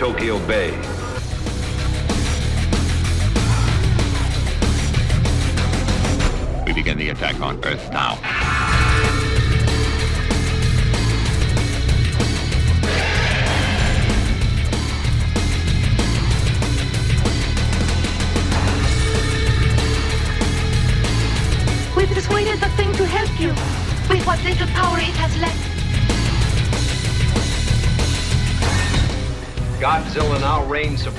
Tokyo 0.00 0.38
Bay. 0.48 0.89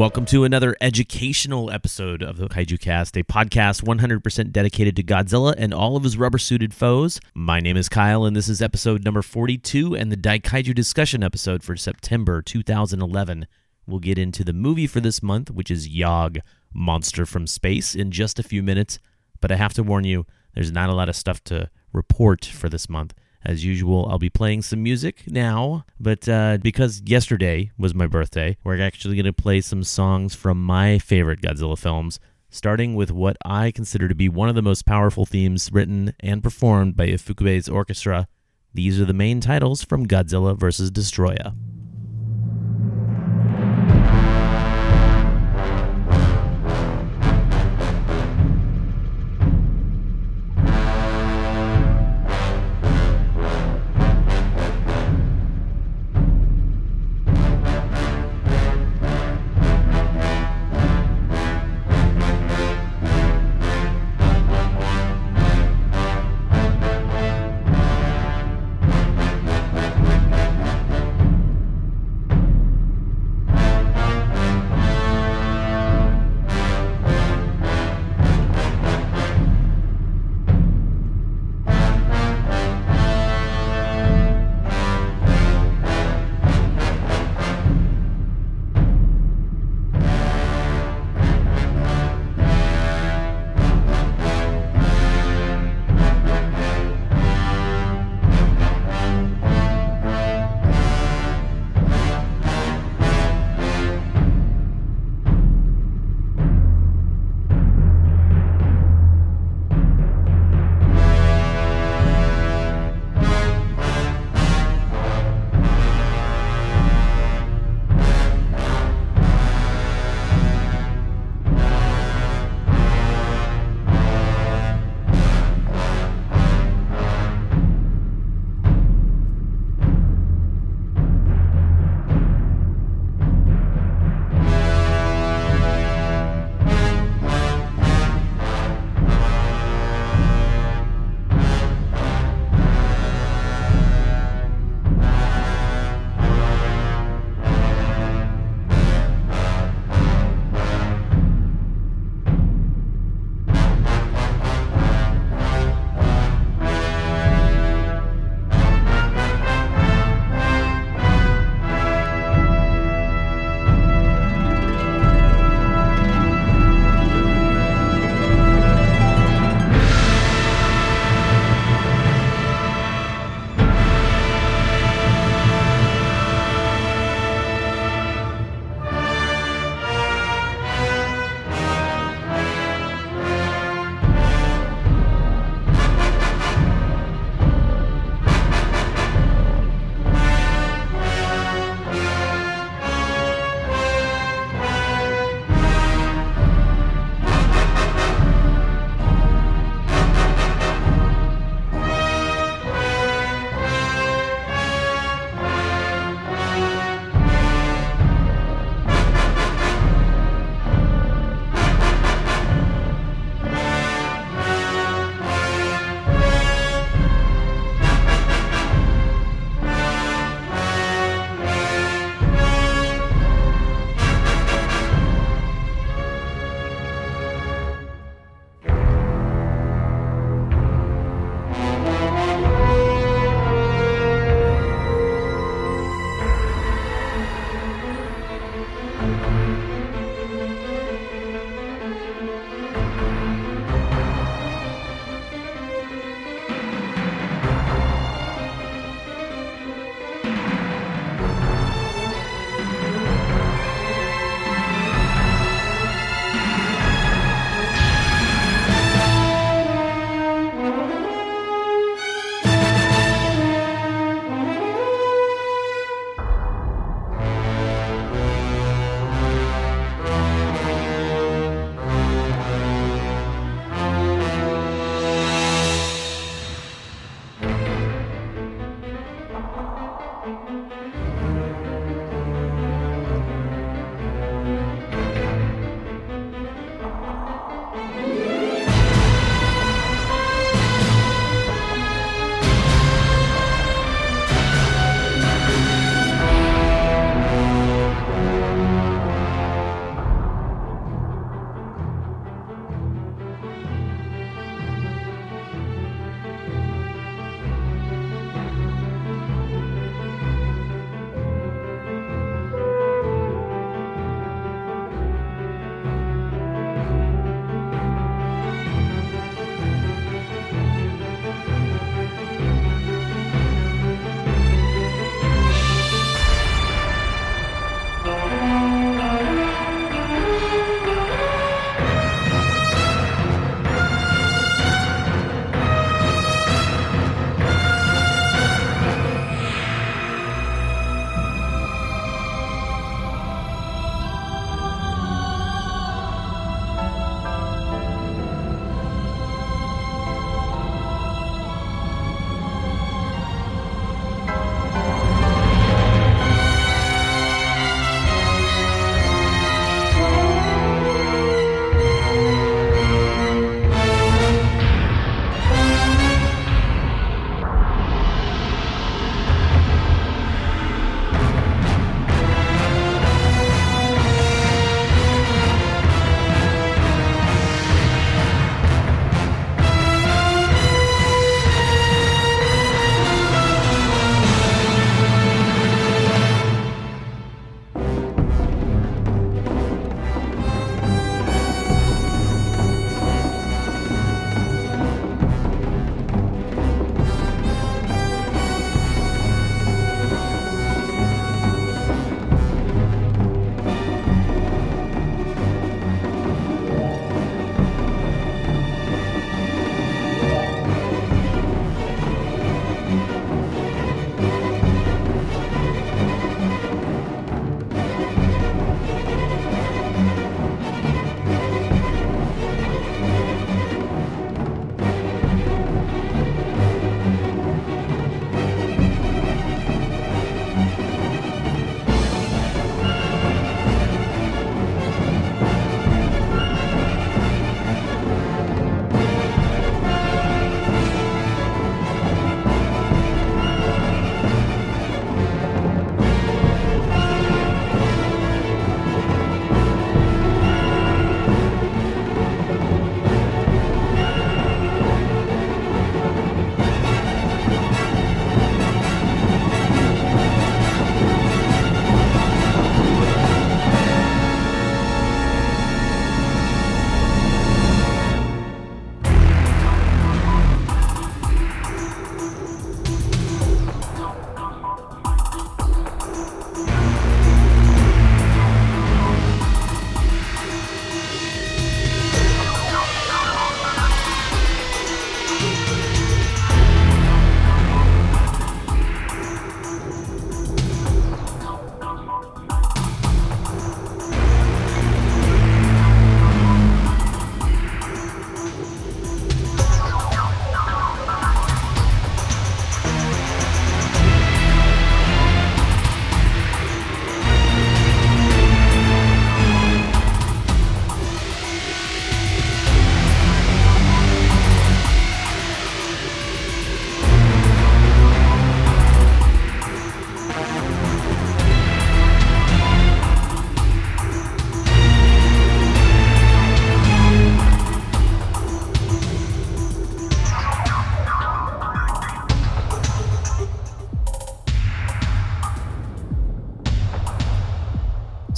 Welcome 0.00 0.24
to 0.26 0.44
another 0.44 0.74
educational 0.80 1.70
episode 1.70 2.22
of 2.22 2.38
the 2.38 2.48
Kaiju 2.48 2.80
Cast, 2.80 3.18
a 3.18 3.22
podcast 3.22 3.82
100% 3.82 4.50
dedicated 4.50 4.96
to 4.96 5.02
Godzilla 5.02 5.54
and 5.58 5.74
all 5.74 5.94
of 5.94 6.04
his 6.04 6.16
rubber 6.16 6.38
suited 6.38 6.72
foes. 6.72 7.20
My 7.34 7.60
name 7.60 7.76
is 7.76 7.90
Kyle, 7.90 8.24
and 8.24 8.34
this 8.34 8.48
is 8.48 8.62
episode 8.62 9.04
number 9.04 9.20
42 9.20 9.94
and 9.94 10.10
the 10.10 10.16
Daikaiju 10.16 10.74
discussion 10.74 11.22
episode 11.22 11.62
for 11.62 11.76
September 11.76 12.40
2011. 12.40 13.46
We'll 13.86 14.00
get 14.00 14.16
into 14.16 14.42
the 14.42 14.54
movie 14.54 14.86
for 14.86 15.00
this 15.00 15.22
month, 15.22 15.50
which 15.50 15.70
is 15.70 15.86
Yog, 15.86 16.38
Monster 16.72 17.26
from 17.26 17.46
Space, 17.46 17.94
in 17.94 18.10
just 18.10 18.38
a 18.38 18.42
few 18.42 18.62
minutes. 18.62 18.98
But 19.42 19.52
I 19.52 19.56
have 19.56 19.74
to 19.74 19.82
warn 19.82 20.04
you, 20.04 20.24
there's 20.54 20.72
not 20.72 20.88
a 20.88 20.94
lot 20.94 21.10
of 21.10 21.16
stuff 21.16 21.44
to 21.44 21.68
report 21.92 22.46
for 22.46 22.70
this 22.70 22.88
month. 22.88 23.12
As 23.44 23.64
usual, 23.64 24.06
I'll 24.10 24.18
be 24.18 24.28
playing 24.28 24.62
some 24.62 24.82
music 24.82 25.22
now, 25.26 25.86
but 25.98 26.28
uh, 26.28 26.58
because 26.60 27.00
yesterday 27.06 27.70
was 27.78 27.94
my 27.94 28.06
birthday, 28.06 28.58
we're 28.64 28.80
actually 28.80 29.16
going 29.16 29.24
to 29.24 29.32
play 29.32 29.62
some 29.62 29.82
songs 29.82 30.34
from 30.34 30.62
my 30.62 30.98
favorite 30.98 31.40
Godzilla 31.40 31.78
films, 31.78 32.20
starting 32.50 32.94
with 32.94 33.10
what 33.10 33.38
I 33.42 33.70
consider 33.70 34.08
to 34.08 34.14
be 34.14 34.28
one 34.28 34.50
of 34.50 34.56
the 34.56 34.62
most 34.62 34.84
powerful 34.84 35.24
themes 35.24 35.70
written 35.72 36.14
and 36.20 36.42
performed 36.42 36.96
by 36.96 37.06
Ifukube's 37.06 37.68
orchestra. 37.68 38.28
These 38.74 39.00
are 39.00 39.06
the 39.06 39.14
main 39.14 39.40
titles 39.40 39.82
from 39.82 40.06
Godzilla 40.06 40.56
vs. 40.56 40.90
Destoroyah. 40.90 41.54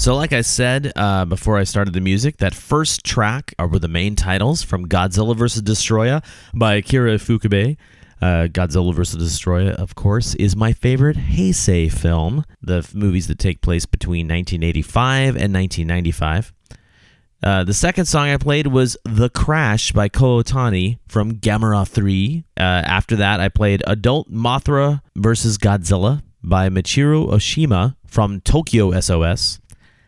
So, 0.02 0.16
like 0.16 0.32
I 0.32 0.40
said 0.40 0.92
uh, 0.96 1.24
before 1.26 1.58
I 1.58 1.62
started 1.62 1.94
the 1.94 2.00
music, 2.00 2.38
that 2.38 2.54
first 2.54 3.04
track 3.04 3.54
were 3.56 3.78
the 3.78 3.86
main 3.86 4.16
titles 4.16 4.60
from 4.60 4.88
Godzilla 4.88 5.36
vs. 5.36 5.62
Destoroyah 5.62 6.24
by 6.52 6.74
Akira 6.74 7.14
Ifukube. 7.14 7.76
Uh, 8.20 8.48
Godzilla 8.48 8.92
vs. 8.92 9.22
Destoroyah, 9.22 9.74
of 9.74 9.94
course, 9.94 10.34
is 10.34 10.56
my 10.56 10.72
favorite 10.72 11.16
Heisei 11.16 11.88
film, 11.88 12.44
the 12.60 12.78
f- 12.78 12.96
movies 12.96 13.28
that 13.28 13.38
take 13.38 13.62
place 13.62 13.86
between 13.86 14.26
1985 14.26 15.36
and 15.36 15.54
1995. 15.54 16.52
Uh, 17.40 17.62
the 17.62 17.72
second 17.72 18.06
song 18.06 18.28
I 18.28 18.38
played 18.38 18.66
was 18.66 18.96
The 19.04 19.30
Crash 19.30 19.92
by 19.92 20.08
Kow 20.08 20.42
Otani 20.42 20.98
from 21.06 21.36
Gamera 21.36 21.86
3. 21.86 22.44
Uh, 22.56 22.60
after 22.60 23.14
that, 23.14 23.38
I 23.38 23.48
played 23.48 23.84
Adult 23.86 24.28
Mothra 24.32 25.00
vs. 25.14 25.58
Godzilla 25.58 26.24
by 26.42 26.68
Michiru 26.68 27.28
Oshima 27.28 27.94
from 28.04 28.40
Tokyo 28.40 28.98
SOS. 28.98 29.60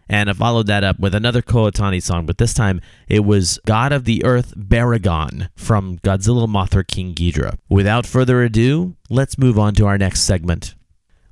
And 0.09 0.29
I 0.29 0.33
followed 0.35 0.67
that 0.67 0.85
up 0.85 0.99
with 0.99 1.15
another 1.15 1.43
Kow 1.43 1.71
Otani 1.71 2.03
song, 2.03 2.27
but 2.27 2.39
this 2.39 2.55
time 2.55 2.81
it 3.09 3.25
was 3.25 3.59
God 3.67 3.93
of 3.93 4.05
the 4.05 4.25
Earth 4.25 4.55
Baragon 4.57 5.49
from 5.57 5.99
Godzilla 5.99 6.47
Mothra 6.47 6.87
King 6.87 7.15
Ghidorah. 7.15 7.59
Without 7.69 8.07
further 8.07 8.43
ado, 8.43 8.97
let's 9.09 9.39
move 9.39 9.59
on 9.59 9.75
to 9.77 9.87
our 9.87 9.99
next 9.99 10.23
segment. 10.23 10.75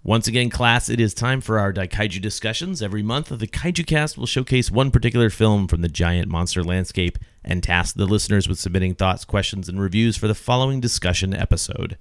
Once 0.04 0.26
again, 0.26 0.50
class, 0.50 0.88
it 0.88 0.98
is 0.98 1.14
time 1.14 1.40
for 1.40 1.60
our 1.60 1.72
Daikaiju 1.72 2.20
discussions. 2.20 2.82
Every 2.82 3.04
month, 3.04 3.28
the 3.28 3.46
Kaiju 3.46 3.86
Cast 3.86 4.18
will 4.18 4.26
showcase 4.26 4.68
one 4.68 4.90
particular 4.90 5.30
film 5.30 5.68
from 5.68 5.80
the 5.80 5.88
giant 5.88 6.28
monster 6.28 6.64
landscape 6.64 7.18
and 7.44 7.62
task 7.62 7.94
the 7.94 8.04
listeners 8.04 8.48
with 8.48 8.58
submitting 8.58 8.96
thoughts, 8.96 9.24
questions, 9.24 9.68
and 9.68 9.80
reviews 9.80 10.16
for 10.16 10.26
the 10.26 10.34
following 10.34 10.80
discussion 10.80 11.32
episode. 11.32 11.98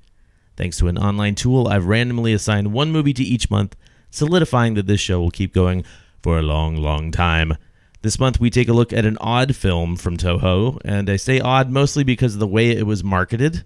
Thanks 0.58 0.80
to 0.80 0.88
an 0.88 0.98
online 0.98 1.36
tool, 1.36 1.68
I've 1.68 1.86
randomly 1.86 2.34
assigned 2.34 2.74
one 2.74 2.92
movie 2.92 3.14
to 3.14 3.24
each 3.24 3.52
month, 3.52 3.76
solidifying 4.10 4.74
that 4.74 4.88
this 4.88 5.00
show 5.00 5.22
will 5.22 5.30
keep 5.30 5.54
going 5.54 5.84
for 6.22 6.38
a 6.38 6.44
long, 6.44 6.76
long 6.76 7.12
time. 7.12 7.56
This 8.02 8.20
month, 8.20 8.40
we 8.40 8.50
take 8.50 8.68
a 8.68 8.74
look 8.74 8.92
at 8.92 9.06
an 9.06 9.18
odd 9.22 9.56
film 9.56 9.96
from 9.96 10.18
Toho, 10.18 10.80
and 10.84 11.10
I 11.10 11.18
say 11.18 11.40
odd 11.40 11.70
mostly 11.70 12.04
because 12.04 12.34
of 12.34 12.40
the 12.40 12.48
way 12.48 12.72
it 12.72 12.88
was 12.88 13.04
marketed. 13.04 13.64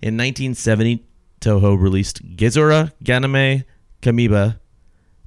In 0.00 0.16
1970, 0.16 1.04
Toho 1.40 1.80
released 1.80 2.36
Gezora 2.36 2.92
Ganime 3.02 3.64
Kameba 4.02 4.58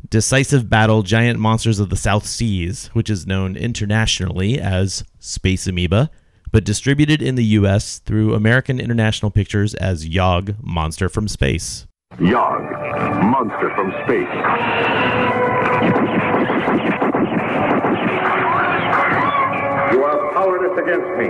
Decisive 0.10 0.70
Battle 0.70 1.04
Giant 1.04 1.40
Monsters 1.40 1.80
of 1.80 1.90
the 1.90 1.96
South 1.96 2.26
Seas, 2.26 2.88
which 2.88 3.10
is 3.10 3.28
known 3.28 3.56
internationally 3.56 4.60
as 4.60 5.04
Space 5.20 5.68
Amoeba, 5.68 6.10
but 6.52 6.64
distributed 6.64 7.22
in 7.22 7.36
the 7.36 7.46
US 7.46 8.00
through 8.00 8.34
American 8.34 8.80
International 8.80 9.32
Pictures 9.32 9.74
as 9.76 10.08
Yog 10.08 10.56
Monster 10.62 11.08
from 11.08 11.28
Space. 11.28 11.88
Yog, 12.20 12.62
monster 13.24 13.74
from 13.74 13.92
space. 14.04 14.28
You 19.92 20.04
are 20.04 20.34
powerless 20.34 20.78
against 20.78 21.10
me. 21.18 21.28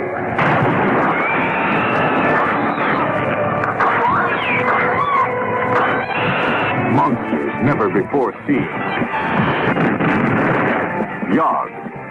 Monsters 6.96 7.54
never 7.64 7.90
before 7.90 8.34
seen. 8.46 8.68
Yog, 11.34 11.70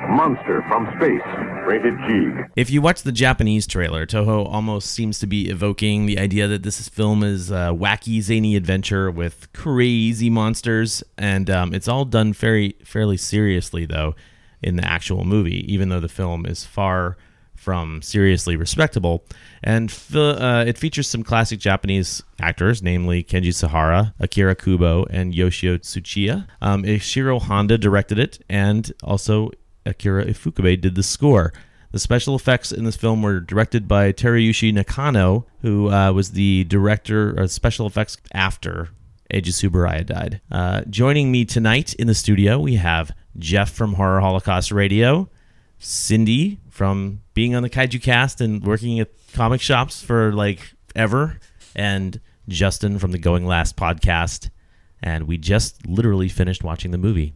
monster 0.09 0.65
from 0.69 0.87
space. 0.97 1.60
Rated 1.71 1.95
G. 2.09 2.33
If 2.57 2.69
you 2.69 2.83
watch 2.83 3.03
the 3.03 3.13
Japanese 3.13 3.65
trailer, 3.65 4.05
Toho 4.05 4.45
almost 4.45 4.91
seems 4.91 5.21
to 5.21 5.27
be 5.29 5.49
evoking 5.49 6.07
the 6.07 6.19
idea 6.19 6.49
that 6.49 6.65
this 6.65 6.89
film 6.89 7.23
is 7.23 7.53
a 7.53 7.71
wacky, 7.73 8.21
zany 8.21 8.57
adventure 8.57 9.09
with 9.09 9.47
crazy 9.53 10.29
monsters, 10.31 11.05
and 11.17 11.49
um, 11.49 11.73
it's 11.73 11.87
all 11.87 12.05
done 12.05 12.33
very, 12.33 12.75
fairly 12.85 13.17
seriously, 13.17 13.87
though, 13.87 14.17
in 14.61 14.75
the 14.75 14.85
actual 14.85 15.25
movie, 15.25 15.73
even 15.73 15.91
though 15.91 16.01
the 16.01 16.09
film 16.09 16.45
is 16.45 16.65
far 16.65 17.17
from 17.55 18.03
seriously 18.03 18.57
respectable. 18.57 19.25
And 19.63 19.97
uh, 20.13 20.65
it 20.67 20.77
features 20.77 21.07
some 21.07 21.23
classic 21.23 21.61
Japanese 21.61 22.21
actors, 22.41 22.83
namely 22.83 23.23
Kenji 23.23 23.55
Sahara, 23.55 24.13
Akira 24.19 24.57
Kubo, 24.57 25.05
and 25.09 25.33
Yoshio 25.37 25.77
Tsuchiya. 25.77 26.49
Um, 26.61 26.83
Ishiro 26.83 27.41
Honda 27.41 27.79
directed 27.79 28.19
it, 28.19 28.45
and 28.49 28.93
also 29.05 29.51
Akira 29.91 30.25
Ifukube 30.25 30.81
did 30.81 30.95
the 30.95 31.03
score. 31.03 31.53
The 31.93 31.99
special 31.99 32.37
effects 32.37 32.71
in 32.71 32.85
this 32.85 32.97
film 32.97 33.23
were 33.23 33.41
directed 33.41 33.89
by 33.89 34.13
Teruyoshi 34.13 34.73
Nakano, 34.73 35.47
who 35.63 35.91
uh, 35.91 36.13
was 36.13 36.33
the 36.33 36.65
director 36.65 37.31
of 37.31 37.51
special 37.51 37.87
effects 37.87 38.17
after 38.33 38.91
Eiji 39.33 39.49
Tsuburaya 39.49 40.07
died. 40.07 40.41
Uh, 40.51 40.83
joining 40.89 41.33
me 41.33 41.45
tonight 41.45 41.95
in 41.95 42.07
the 42.07 42.15
studio, 42.15 42.59
we 42.59 42.77
have 42.77 43.13
Jeff 43.39 43.73
from 43.73 43.95
Horror 43.95 44.21
Holocaust 44.21 44.71
Radio, 44.71 45.29
Cindy 45.79 46.61
from 46.69 47.21
being 47.35 47.55
on 47.55 47.63
the 47.63 47.71
Kaiju 47.71 48.03
Cast 48.03 48.41
and 48.41 48.65
working 48.65 49.01
at 49.01 49.11
comic 49.33 49.61
shops 49.61 50.03
for 50.03 50.33
like 50.33 50.75
ever, 50.95 51.39
and 51.75 52.21
Justin 52.49 52.99
from 52.99 53.13
the 53.13 53.19
Going 53.19 53.47
Last 53.47 53.77
podcast. 53.77 54.51
And 55.03 55.27
we 55.27 55.39
just 55.39 55.87
literally 55.87 56.29
finished 56.29 56.63
watching 56.63 56.91
the 56.91 56.99
movie. 56.99 57.35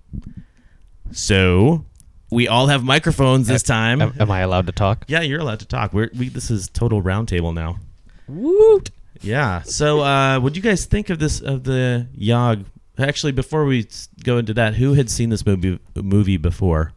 So 1.12 1.86
we 2.34 2.48
all 2.48 2.66
have 2.66 2.84
microphones 2.84 3.46
this 3.46 3.62
time. 3.62 4.02
Am, 4.02 4.14
am 4.18 4.30
I 4.30 4.40
allowed 4.40 4.66
to 4.66 4.72
talk? 4.72 5.04
Yeah, 5.06 5.20
you're 5.20 5.40
allowed 5.40 5.60
to 5.60 5.66
talk. 5.66 5.92
We're, 5.92 6.10
we 6.16 6.28
this 6.28 6.50
is 6.50 6.68
total 6.68 7.02
roundtable 7.02 7.54
now. 7.54 7.78
Woot! 8.26 8.90
Yeah. 9.20 9.62
So, 9.62 10.00
uh, 10.00 10.40
what 10.40 10.52
do 10.52 10.58
you 10.58 10.62
guys 10.62 10.84
think 10.84 11.10
of 11.10 11.18
this 11.18 11.40
of 11.40 11.64
the 11.64 12.08
Yog? 12.14 12.64
Actually, 12.98 13.32
before 13.32 13.64
we 13.64 13.88
go 14.22 14.38
into 14.38 14.54
that, 14.54 14.74
who 14.74 14.94
had 14.94 15.08
seen 15.10 15.30
this 15.30 15.46
movie 15.46 15.78
movie 15.94 16.36
before? 16.36 16.92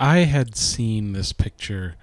I 0.00 0.18
had 0.18 0.56
seen 0.56 1.12
this 1.12 1.32
picture, 1.32 1.94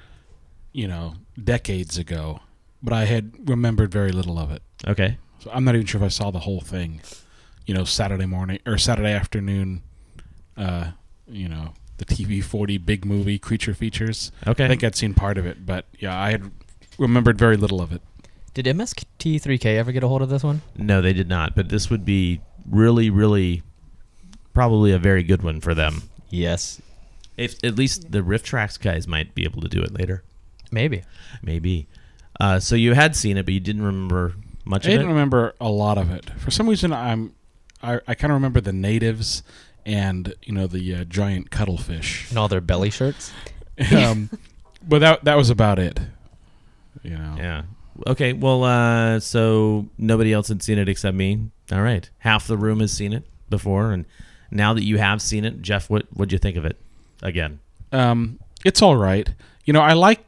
you 0.71 0.87
know, 0.87 1.15
decades 1.41 1.97
ago, 1.97 2.39
but 2.81 2.93
I 2.93 3.05
had 3.05 3.49
remembered 3.49 3.91
very 3.91 4.11
little 4.11 4.39
of 4.39 4.51
it. 4.51 4.61
Okay. 4.87 5.17
So 5.39 5.51
I'm 5.53 5.63
not 5.63 5.75
even 5.75 5.85
sure 5.87 5.99
if 5.99 6.05
I 6.05 6.09
saw 6.09 6.31
the 6.31 6.39
whole 6.39 6.61
thing. 6.61 7.01
You 7.65 7.73
know, 7.75 7.83
Saturday 7.83 8.25
morning 8.25 8.59
or 8.65 8.77
Saturday 8.77 9.11
afternoon. 9.11 9.83
Uh, 10.57 10.91
you 11.27 11.47
know, 11.47 11.73
the 12.01 12.15
TV 12.15 12.43
40 12.43 12.79
big 12.79 13.05
movie 13.05 13.37
creature 13.37 13.73
features. 13.73 14.31
Okay. 14.47 14.65
I 14.65 14.67
think 14.67 14.83
I'd 14.83 14.95
seen 14.95 15.13
part 15.13 15.37
of 15.37 15.45
it, 15.45 15.65
but 15.65 15.85
yeah, 15.99 16.19
I 16.19 16.31
had 16.31 16.51
remembered 16.97 17.37
very 17.37 17.57
little 17.57 17.81
of 17.81 17.91
it. 17.91 18.01
Did 18.53 18.65
MST3K 18.65 19.77
ever 19.77 19.91
get 19.91 20.03
a 20.03 20.07
hold 20.07 20.21
of 20.21 20.29
this 20.29 20.43
one? 20.43 20.61
No, 20.75 21.01
they 21.01 21.13
did 21.13 21.29
not. 21.29 21.55
But 21.55 21.69
this 21.69 21.89
would 21.89 22.03
be 22.03 22.41
really, 22.69 23.09
really, 23.09 23.61
probably 24.53 24.91
a 24.91 24.97
very 24.97 25.23
good 25.23 25.43
one 25.43 25.61
for 25.61 25.73
them. 25.73 26.03
Yes. 26.29 26.81
If 27.37 27.63
at 27.63 27.75
least 27.75 28.11
the 28.11 28.19
RiffTrax 28.19 28.81
guys 28.81 29.07
might 29.07 29.35
be 29.35 29.43
able 29.45 29.61
to 29.61 29.69
do 29.69 29.81
it 29.81 29.93
later. 29.93 30.23
Maybe. 30.71 31.03
Maybe. 31.41 31.87
Uh, 32.39 32.59
so 32.59 32.75
you 32.75 32.93
had 32.93 33.15
seen 33.15 33.37
it, 33.37 33.45
but 33.45 33.53
you 33.53 33.59
didn't 33.59 33.83
remember 33.83 34.33
much 34.65 34.85
I 34.85 34.89
of 34.89 34.91
it? 34.91 34.95
I 34.95 34.97
didn't 34.97 35.13
remember 35.13 35.53
a 35.61 35.69
lot 35.69 35.97
of 35.97 36.11
it. 36.11 36.29
For 36.39 36.51
some 36.51 36.67
reason, 36.67 36.91
I'm 36.91 37.35
I, 37.83 37.99
I 38.07 38.15
kind 38.15 38.31
of 38.31 38.35
remember 38.35 38.61
the 38.61 38.73
natives 38.73 39.43
and 39.85 40.33
you 40.43 40.53
know 40.53 40.67
the 40.67 40.95
uh, 40.95 41.03
giant 41.05 41.51
cuttlefish. 41.51 42.29
And 42.29 42.37
all 42.37 42.47
their 42.47 42.61
belly 42.61 42.89
shirts. 42.89 43.31
um, 43.95 44.29
but 44.87 44.99
that 44.99 45.23
that 45.25 45.35
was 45.35 45.49
about 45.49 45.79
it. 45.79 45.99
You 47.03 47.17
know. 47.17 47.35
Yeah. 47.37 47.61
Okay. 48.07 48.33
Well, 48.33 48.63
uh, 48.63 49.19
so 49.19 49.87
nobody 49.97 50.33
else 50.33 50.47
had 50.47 50.61
seen 50.63 50.77
it 50.77 50.87
except 50.89 51.15
me. 51.15 51.49
All 51.71 51.81
right. 51.81 52.09
Half 52.19 52.47
the 52.47 52.57
room 52.57 52.79
has 52.79 52.91
seen 52.91 53.13
it 53.13 53.23
before, 53.49 53.91
and 53.91 54.05
now 54.49 54.73
that 54.73 54.83
you 54.83 54.97
have 54.97 55.21
seen 55.21 55.45
it, 55.45 55.61
Jeff, 55.61 55.89
what 55.89 56.05
what'd 56.13 56.31
you 56.31 56.37
think 56.39 56.57
of 56.57 56.65
it? 56.65 56.77
Again. 57.21 57.59
Um, 57.91 58.39
it's 58.65 58.81
all 58.81 58.95
right. 58.95 59.29
You 59.65 59.73
know, 59.73 59.81
I 59.81 59.93
like. 59.93 60.19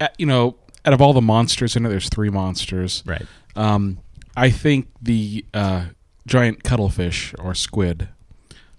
uh, 0.00 0.08
You 0.18 0.26
know, 0.26 0.56
out 0.84 0.92
of 0.92 1.00
all 1.00 1.12
the 1.12 1.20
monsters 1.20 1.76
in 1.76 1.86
it, 1.86 1.88
there's 1.88 2.08
three 2.08 2.30
monsters. 2.30 3.02
Right. 3.06 3.26
Um, 3.56 3.98
I 4.36 4.50
think 4.50 4.88
the 5.00 5.44
uh, 5.54 5.86
giant 6.26 6.64
cuttlefish 6.64 7.34
or 7.38 7.54
squid, 7.54 8.08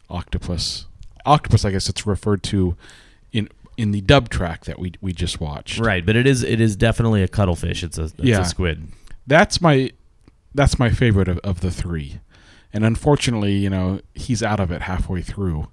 octopus, 0.09 0.85
octopus. 1.25 1.65
I 1.65 1.71
guess 1.71 1.89
it's 1.89 2.05
referred 2.05 2.43
to 2.43 2.75
in 3.31 3.49
in 3.77 3.91
the 3.91 4.01
dub 4.01 4.29
track 4.29 4.65
that 4.65 4.79
we 4.79 4.93
we 5.01 5.13
just 5.13 5.39
watched. 5.41 5.79
Right, 5.79 6.05
but 6.05 6.15
it 6.15 6.25
is 6.27 6.43
it 6.43 6.61
is 6.61 6.75
definitely 6.75 7.23
a 7.23 7.27
cuttlefish. 7.27 7.83
It's 7.83 7.97
a 7.97 8.03
it's 8.05 8.13
Yeah. 8.17 8.41
a 8.41 8.45
squid. 8.45 8.89
That's 9.27 9.61
my 9.61 9.91
that's 10.53 10.79
my 10.79 10.89
favorite 10.89 11.27
of, 11.27 11.39
of 11.39 11.59
the 11.61 11.71
three, 11.71 12.19
and 12.71 12.85
unfortunately, 12.85 13.53
you 13.55 13.69
know, 13.69 13.99
he's 14.13 14.41
out 14.41 14.59
of 14.59 14.71
it 14.71 14.83
halfway 14.83 15.21
through. 15.21 15.67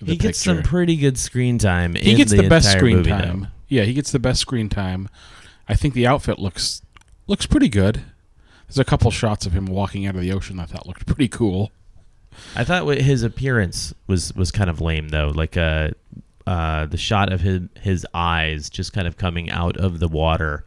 The 0.00 0.12
he 0.12 0.16
gets 0.16 0.44
picture. 0.44 0.60
some 0.60 0.62
pretty 0.62 0.96
good 0.96 1.16
screen 1.18 1.58
time. 1.58 1.94
He 1.94 2.14
gets 2.14 2.32
the, 2.32 2.48
best 2.48 2.70
screen 2.72 3.02
time. 3.04 3.48
Yeah, 3.68 3.84
he 3.84 3.94
gets 3.94 4.10
the 4.12 4.18
best 4.18 4.40
screen 4.40 4.68
time. 4.68 5.08
I 5.68 5.74
think 5.74 5.94
the 5.94 6.06
outfit 6.06 6.38
looks 6.38 6.82
looks 7.26 7.46
pretty 7.46 7.68
good. 7.68 8.02
There's 8.66 8.78
a 8.78 8.84
couple 8.84 9.10
shots 9.10 9.46
of 9.46 9.52
him 9.52 9.66
walking 9.66 10.06
out 10.06 10.14
of 10.14 10.20
the 10.20 10.32
ocean 10.32 10.58
I 10.60 10.66
thought 10.66 10.86
looked 10.86 11.06
pretty 11.06 11.28
cool. 11.28 11.70
I 12.56 12.64
thought 12.64 12.86
his 12.98 13.22
appearance 13.22 13.94
was 14.06 14.34
was 14.34 14.50
kind 14.50 14.70
of 14.70 14.80
lame 14.80 15.08
though. 15.08 15.32
Like 15.34 15.56
uh, 15.56 15.90
uh, 16.46 16.86
the 16.86 16.96
shot 16.98 17.32
of 17.32 17.40
his 17.40 17.62
his 17.80 18.06
eyes 18.14 18.68
just 18.70 18.92
kind 18.92 19.06
of 19.08 19.16
coming 19.16 19.50
out 19.50 19.76
of 19.76 19.98
the 20.00 20.08
water 20.08 20.64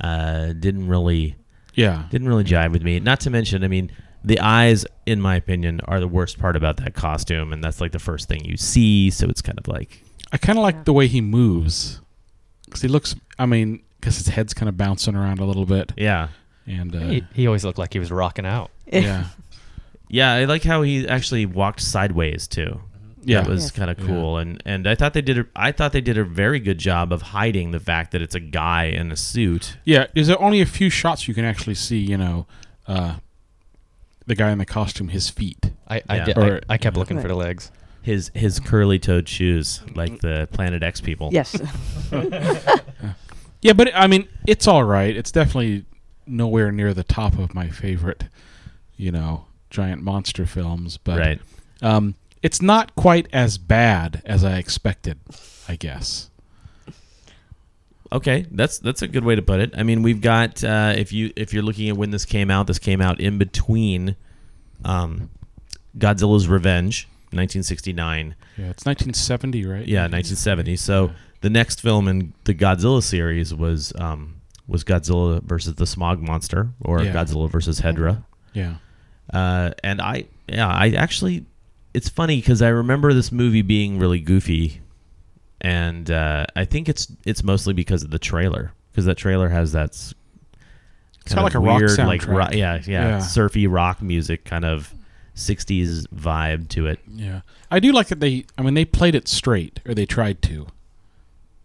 uh, 0.00 0.52
didn't 0.52 0.88
really 0.88 1.36
Yeah. 1.74 2.04
didn't 2.10 2.28
really 2.28 2.44
jive 2.44 2.72
with 2.72 2.82
me. 2.82 2.98
Not 3.00 3.20
to 3.20 3.30
mention, 3.30 3.62
I 3.64 3.68
mean, 3.68 3.90
the 4.24 4.38
eyes, 4.40 4.84
in 5.06 5.20
my 5.20 5.36
opinion, 5.36 5.80
are 5.86 6.00
the 6.00 6.08
worst 6.08 6.38
part 6.38 6.56
about 6.56 6.76
that 6.78 6.94
costume, 6.94 7.52
and 7.52 7.62
that's 7.62 7.80
like 7.80 7.92
the 7.92 7.98
first 7.98 8.28
thing 8.28 8.44
you 8.44 8.56
see. 8.56 9.10
So 9.10 9.28
it's 9.28 9.42
kind 9.42 9.58
of 9.58 9.68
like 9.68 10.02
I 10.32 10.38
kind 10.38 10.58
of 10.58 10.62
like 10.62 10.84
the 10.84 10.92
way 10.92 11.06
he 11.08 11.20
moves 11.20 12.00
because 12.64 12.82
he 12.82 12.88
looks. 12.88 13.14
I 13.38 13.46
mean, 13.46 13.82
because 14.00 14.16
his 14.18 14.28
head's 14.28 14.54
kind 14.54 14.68
of 14.68 14.76
bouncing 14.76 15.14
around 15.16 15.38
a 15.40 15.44
little 15.44 15.66
bit. 15.66 15.92
Yeah, 15.96 16.28
and 16.66 16.94
uh, 16.94 16.98
He, 17.00 17.24
he 17.34 17.46
always 17.46 17.64
looked 17.64 17.78
like 17.78 17.92
he 17.92 17.98
was 17.98 18.10
rocking 18.12 18.46
out. 18.46 18.70
yeah, 18.86 19.26
yeah. 20.12 20.32
I 20.34 20.44
like 20.44 20.62
how 20.62 20.82
he 20.82 21.08
actually 21.08 21.44
walked 21.46 21.80
sideways 21.80 22.46
too. 22.46 22.80
Yeah. 23.24 23.40
that 23.42 23.48
was 23.50 23.62
Yes. 23.64 23.70
kind 23.72 23.90
of 23.90 23.98
Yeah. 24.00 24.06
cool, 24.06 24.38
and 24.38 24.62
and 24.64 24.86
I 24.86 24.94
thought 24.94 25.12
they 25.14 25.22
did. 25.22 25.38
A, 25.38 25.46
I 25.56 25.70
thought 25.72 25.92
they 25.92 26.00
did 26.00 26.18
a 26.18 26.24
very 26.24 26.58
good 26.60 26.78
job 26.78 27.12
of 27.12 27.22
hiding 27.22 27.70
the 27.72 27.78
fact 27.80 28.10
that 28.12 28.22
it's 28.22 28.34
a 28.34 28.40
guy 28.40 28.84
in 28.84 29.10
a 29.12 29.16
suit. 29.16 29.76
yeah. 29.84 30.06
There's 30.14 30.30
only 30.30 30.60
a 30.60 30.66
few 30.66 30.90
shots 30.90 31.26
you 31.28 31.34
can 31.34 31.44
actually 31.44 31.74
see. 31.76 31.98
You 31.98 32.18
know, 32.18 32.46
uh, 32.86 33.16
the 34.26 34.34
guy 34.36 34.50
in 34.50 34.58
the 34.58 34.66
costume, 34.66 35.08
his 35.08 35.28
feet. 35.30 35.70
I 35.88 36.02
I, 36.08 36.16
Yeah. 36.16 36.24
did, 36.24 36.38
Or- 36.38 36.60
I, 36.68 36.74
I 36.74 36.78
kept 36.78 36.96
looking 36.96 37.20
for 37.20 37.28
the 37.28 37.34
legs. 37.36 37.70
His 38.02 38.30
his 38.34 38.58
curly 38.58 38.98
toed 38.98 39.28
shoes, 39.28 39.80
like 39.94 40.20
the 40.20 40.48
Planet 40.52 40.82
X 40.82 41.00
people. 41.00 41.30
Yes. 41.32 41.54
Yeah, 43.64 43.74
but 43.74 43.92
I 43.94 44.08
mean, 44.08 44.26
it's 44.44 44.66
all 44.66 44.82
right. 44.82 45.16
It's 45.16 45.30
definitely 45.30 45.84
nowhere 46.26 46.72
near 46.72 46.92
the 46.92 47.04
top 47.04 47.38
of 47.38 47.54
my 47.54 47.68
favorite, 47.68 48.24
you 48.96 49.12
know, 49.12 49.46
giant 49.72 50.02
monster 50.02 50.46
films. 50.46 50.96
But 50.98 51.18
Right. 51.18 51.40
um, 51.82 52.14
it's 52.42 52.62
not 52.62 52.94
quite 52.94 53.26
as 53.32 53.58
bad 53.58 54.22
as 54.24 54.44
I 54.44 54.58
expected. 54.58 55.18
I 55.68 55.74
guess. 55.76 56.28
Okay, 58.10 58.44
that's 58.50 58.78
that's 58.78 59.00
a 59.00 59.08
good 59.08 59.24
way 59.24 59.34
to 59.36 59.42
put 59.42 59.60
it. 59.60 59.72
I 59.76 59.82
mean, 59.84 60.02
we've 60.02 60.20
got 60.20 60.62
uh, 60.62 60.92
if 60.96 61.12
you 61.12 61.32
if 61.34 61.54
you're 61.54 61.62
looking 61.62 61.88
at 61.88 61.96
when 61.96 62.10
this 62.10 62.26
came 62.26 62.50
out, 62.50 62.66
this 62.66 62.78
came 62.78 63.00
out 63.00 63.18
in 63.20 63.38
between 63.38 64.16
um, 64.84 65.30
Godzilla's 65.96 66.46
Revenge, 66.46 67.08
1969. 67.30 68.34
Yeah, 68.58 68.64
it's 68.66 68.84
1970, 68.84 69.64
right? 69.64 69.86
Yeah, 69.88 70.02
1970. 70.02 70.76
So 70.76 71.12
the 71.40 71.48
next 71.48 71.80
film 71.80 72.06
in 72.06 72.34
the 72.44 72.52
Godzilla 72.54 73.02
series 73.02 73.54
was 73.54 73.94
um, 73.98 74.42
was 74.68 74.84
Godzilla 74.84 75.42
versus 75.42 75.76
the 75.76 75.86
Smog 75.86 76.20
Monster, 76.20 76.68
or 76.82 77.02
Yeah. 77.02 77.14
Godzilla 77.14 77.48
versus 77.50 77.80
Hedorah. 77.80 78.24
Yeah. 78.52 78.74
Uh, 79.30 79.70
and 79.82 80.00
I, 80.00 80.26
yeah, 80.48 80.68
I 80.68 80.90
actually, 80.90 81.44
it's 81.94 82.08
funny 82.08 82.36
because 82.36 82.62
I 82.62 82.68
remember 82.68 83.12
this 83.12 83.30
movie 83.32 83.62
being 83.62 83.98
really 83.98 84.20
goofy, 84.20 84.80
and 85.60 86.10
uh, 86.10 86.46
I 86.56 86.64
think 86.64 86.88
it's 86.88 87.10
it's 87.24 87.42
mostly 87.42 87.72
because 87.74 88.02
of 88.02 88.10
the 88.10 88.18
trailer 88.18 88.72
because 88.90 89.04
that 89.06 89.16
trailer 89.16 89.48
has 89.48 89.72
that. 89.72 89.90
It's 89.90 90.14
kind 91.26 91.36
got 91.36 91.38
of 91.38 91.44
like 91.44 91.54
a 91.54 91.58
rock 91.60 91.80
weird, 91.80 91.98
like 91.98 92.26
ro- 92.26 92.48
yeah, 92.52 92.80
yeah, 92.84 93.08
Yeah. 93.08 93.18
surfy 93.20 93.66
rock 93.68 94.02
music, 94.02 94.44
kind 94.44 94.64
of 94.64 94.92
'60s 95.36 96.06
vibe 96.08 96.68
to 96.70 96.86
it. 96.88 96.98
Yeah, 97.08 97.42
I 97.70 97.78
do 97.78 97.92
like 97.92 98.08
that 98.08 98.20
they. 98.20 98.44
I 98.58 98.62
mean, 98.62 98.74
they 98.74 98.84
played 98.84 99.14
it 99.14 99.28
straight, 99.28 99.80
or 99.86 99.94
they 99.94 100.04
tried 100.06 100.42
to. 100.42 100.66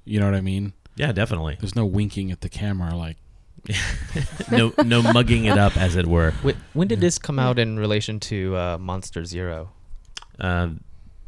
You 0.06 0.20
know 0.20 0.26
what 0.28 0.36
I 0.36 0.41
mean? 0.41 0.74
Yeah, 0.96 1.12
definitely. 1.12 1.58
There's 1.60 1.76
no 1.76 1.86
winking 1.86 2.32
at 2.32 2.41
the 2.41 2.50
camera, 2.50 2.96
like. 2.96 3.17
no, 4.51 4.73
no 4.84 5.01
mugging 5.01 5.45
it 5.45 5.58
up, 5.58 5.75
as 5.77 5.95
it 5.95 6.06
were. 6.08 6.32
When, 6.41 6.56
when 6.73 6.88
did 6.88 6.99
this 7.01 7.17
come 7.17 7.39
out 7.39 7.58
in 7.60 7.77
relation 7.80 8.19
to 8.21 8.56
uh, 8.56 8.77
Monster 8.80 9.25
Zero? 9.25 9.69
Uh, 10.39 10.69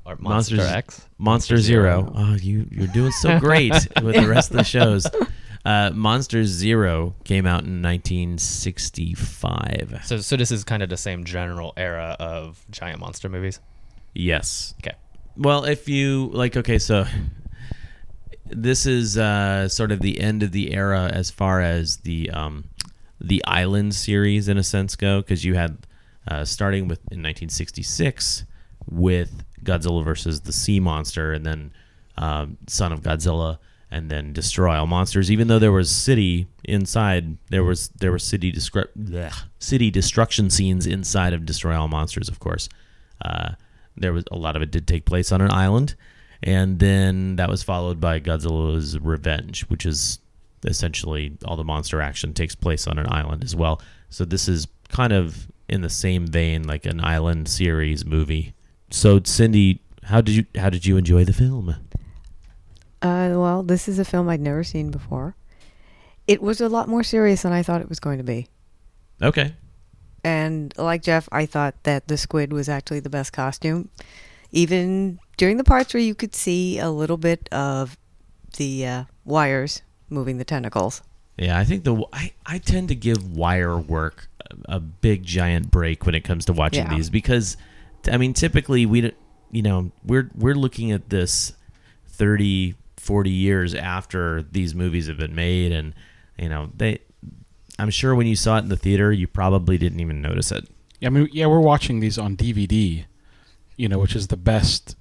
Or 0.06 0.16
Monster 0.18 0.56
Monsters- 0.58 0.72
X? 0.72 1.08
Monster 1.18 1.58
Zero. 1.58 2.12
Oh, 2.16 2.36
you 2.36 2.66
you're 2.72 2.88
doing 2.88 3.12
so 3.12 3.40
great 3.40 3.74
with 4.04 4.16
the 4.16 4.28
rest 4.28 4.52
of 4.52 4.58
the 4.58 4.64
shows. 4.64 5.06
Uh, 5.66 5.92
Monster 5.94 6.46
Zero 6.46 7.14
came 7.26 7.46
out 7.46 7.64
in 7.66 7.82
1965. 7.82 10.02
So, 10.06 10.18
so 10.20 10.36
this 10.38 10.52
is 10.52 10.64
kind 10.64 10.82
of 10.84 10.90
the 10.90 10.98
same 10.98 11.24
general 11.26 11.74
era 11.78 12.16
of 12.20 12.64
giant 12.72 13.00
monster 13.02 13.28
movies. 13.30 13.60
Yes. 14.14 14.74
Okay. 14.82 14.96
Well, 15.36 15.66
if 15.66 15.88
you 15.90 16.30
like, 16.34 16.56
okay, 16.58 16.80
so 16.80 17.06
this 18.50 18.86
is 18.86 19.18
uh, 19.18 19.68
sort 19.70 19.92
of 19.92 20.02
the 20.02 20.20
end 20.20 20.44
of 20.44 20.52
the 20.52 20.74
era 20.74 21.10
as 21.14 21.30
far 21.30 21.62
as 21.62 21.98
the 21.98 22.30
um, 22.32 22.66
the 23.20 23.44
Island 23.46 23.96
series 23.96 24.48
in 24.48 24.58
a 24.58 24.64
sense 24.64 24.96
go, 24.96 25.22
because 25.22 25.44
you 25.44 25.56
had 25.56 25.78
uh, 26.28 26.46
starting 26.46 26.88
with 26.88 27.00
in 27.12 27.22
1966 27.24 28.46
with 28.90 29.44
Godzilla 29.64 30.04
versus 30.04 30.42
the 30.42 30.54
Sea 30.54 30.80
Monster, 30.80 31.34
and 31.34 31.46
then 31.46 31.72
um, 32.18 32.58
Son 32.68 32.92
of 32.92 33.02
Godzilla, 33.02 33.60
and 33.92 34.10
then 34.10 34.34
Destroy 34.34 34.78
All 34.78 34.88
Monsters. 34.88 35.32
Even 35.32 35.48
though 35.48 35.60
there 35.60 35.72
was 35.72 35.92
city 35.92 36.48
inside, 36.64 37.38
there 37.50 37.64
was 37.64 37.90
there 37.90 38.12
were 38.12 38.20
city 38.20 38.52
descri- 38.52 38.88
bleh, 38.98 39.34
city 39.60 39.92
destruction 39.92 40.50
scenes 40.50 40.86
inside 40.86 41.34
of 41.34 41.46
Destroy 41.46 41.76
All 41.76 41.88
Monsters, 41.88 42.30
of 42.30 42.40
course. 42.40 42.70
Uh, 43.24 43.52
there 43.98 44.14
was 44.14 44.24
a 44.32 44.38
lot 44.38 44.56
of 44.56 44.62
it 44.62 44.72
did 44.72 44.88
take 44.88 45.06
place 45.06 45.32
on 45.32 45.42
an 45.42 45.52
island, 45.52 45.96
and 46.44 46.80
then 46.80 47.36
that 47.36 47.50
was 47.50 47.64
followed 47.64 48.00
by 48.00 48.20
Godzilla's 48.20 48.98
Revenge, 49.00 49.62
which 49.70 49.86
is 49.86 50.20
essentially 50.66 51.38
all 51.46 51.56
the 51.56 51.64
monster 51.64 52.02
action 52.02 52.34
takes 52.34 52.56
place 52.56 52.88
on 52.88 52.98
an 52.98 53.08
island 53.12 53.44
as 53.44 53.56
well. 53.56 53.82
So 54.10 54.26
this 54.26 54.48
is 54.48 54.68
kind 54.90 55.14
of 55.14 55.48
in 55.68 55.82
the 55.82 55.90
same 55.90 56.28
vein, 56.28 56.64
like 56.64 56.86
an 56.86 57.04
island 57.04 57.48
series 57.48 58.06
movie. 58.06 58.54
So 58.90 59.22
Cindy, 59.24 59.82
how 60.04 60.22
did 60.22 60.36
you 60.36 60.46
how 60.56 60.70
did 60.70 60.86
you 60.86 60.98
enjoy 60.98 61.26
the 61.26 61.34
film? 61.34 61.76
Uh, 63.02 63.32
well, 63.34 63.64
this 63.64 63.88
is 63.88 64.00
a 64.00 64.06
film 64.06 64.28
I'd 64.28 64.42
never 64.42 64.64
seen 64.64 64.92
before. 64.92 65.36
It 66.28 66.42
was 66.42 66.60
a 66.60 66.70
lot 66.70 66.90
more 66.90 67.04
serious 67.04 67.44
than 67.44 67.54
I 67.54 67.64
thought 67.64 67.82
it 67.82 67.90
was 67.90 68.00
going 68.00 68.18
to 68.18 68.24
be. 68.24 68.48
Okay. 69.22 69.54
And 70.24 70.74
like 70.78 71.02
Jeff, 71.02 71.30
I 71.32 71.46
thought 71.46 71.76
that 71.84 72.08
the 72.08 72.18
squid 72.18 72.52
was 72.52 72.68
actually 72.68 73.00
the 73.00 73.10
best 73.10 73.32
costume. 73.32 73.90
Even 74.52 75.20
during 75.40 75.56
the 75.58 75.64
parts 75.64 75.94
where 75.94 76.04
you 76.04 76.14
could 76.14 76.36
see 76.36 76.78
a 76.80 76.90
little 76.92 77.16
bit 77.18 77.48
of 77.52 77.98
the 78.58 78.86
uh, 78.86 79.04
wires 79.24 79.82
moving 80.10 80.38
the 80.38 80.44
tentacles. 80.44 81.02
Yeah, 81.38 81.58
I 81.58 81.64
think 81.64 81.86
the 81.86 82.04
I, 82.12 82.34
I 82.46 82.58
tend 82.58 82.90
to 82.90 82.96
give 82.96 83.32
wire 83.36 83.78
work 83.78 84.28
a, 84.68 84.76
a 84.76 84.80
big 84.80 85.24
giant 85.24 85.72
break 85.72 86.06
when 86.06 86.14
it 86.14 86.22
comes 86.26 86.46
to 86.46 86.54
watching 86.54 86.84
Yeah. 86.86 86.96
these 86.96 87.10
because 87.10 87.56
I 88.12 88.18
mean 88.18 88.34
typically 88.34 88.86
we 88.86 89.02
don't- 89.02 89.16
you 89.52 89.62
know 89.62 89.92
we're 90.06 90.30
we're 90.36 90.56
looking 90.56 90.92
at 90.92 91.10
this 91.10 91.54
30 92.08 92.76
40 92.98 93.30
years 93.30 93.74
after 93.74 94.44
these 94.52 94.76
movies 94.76 95.08
have 95.08 95.18
been 95.18 95.34
made 95.34 95.72
and 95.72 95.94
you 96.38 96.50
know 96.50 96.70
they 96.76 97.00
I'm 97.80 97.90
sure 97.90 98.14
when 98.14 98.28
you 98.28 98.36
saw 98.36 98.58
it 98.58 98.64
in 98.64 98.70
the 98.70 98.76
theater 98.78 99.12
you 99.12 99.26
probably 99.28 99.78
didn't 99.78 100.02
even 100.02 100.22
notice 100.22 100.52
it. 100.52 100.68
Yeah, 101.00 101.08
I 101.08 101.10
mean, 101.12 101.30
yeah, 101.32 101.46
we're 101.46 101.62
watching 101.62 102.02
these 102.02 102.18
on 102.18 102.36
DVD, 102.36 103.06
you 103.78 103.88
know, 103.88 104.00
which 104.00 104.18
is 104.18 104.28
the 104.28 104.36
best 104.36 104.98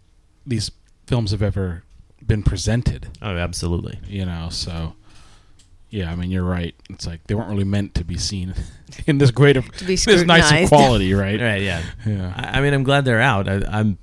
these 0.49 0.71
films 1.07 1.31
have 1.31 1.43
ever 1.43 1.85
been 2.27 2.43
presented. 2.43 3.09
Oh, 3.23 3.37
absolutely. 3.37 3.99
You 4.07 4.25
know, 4.25 4.49
so 4.51 4.95
yeah, 5.91 6.11
I 6.11 6.17
mean, 6.17 6.31
you're 6.31 6.45
right. 6.45 6.75
It's 6.91 7.07
like 7.07 7.27
they 7.27 7.35
weren't 7.35 7.49
really 7.49 7.65
meant 7.65 7.95
to 7.95 8.05
be 8.05 8.19
seen 8.19 8.55
in 9.07 9.19
this 9.19 9.31
great 9.31 9.57
of 9.57 9.71
To 9.79 9.85
this 9.85 10.07
nice 10.25 10.51
of 10.53 10.69
quality, 10.69 11.15
right? 11.15 11.41
Right. 11.49 11.63
Yeah. 11.63 11.83
Yeah. 12.07 12.33
I, 12.37 12.59
I 12.59 12.61
mean, 12.61 12.75
I'm 12.75 12.83
glad 12.83 13.05
they're 13.05 13.21
out. 13.21 13.49
I, 13.49 13.63
I'm. 13.69 13.99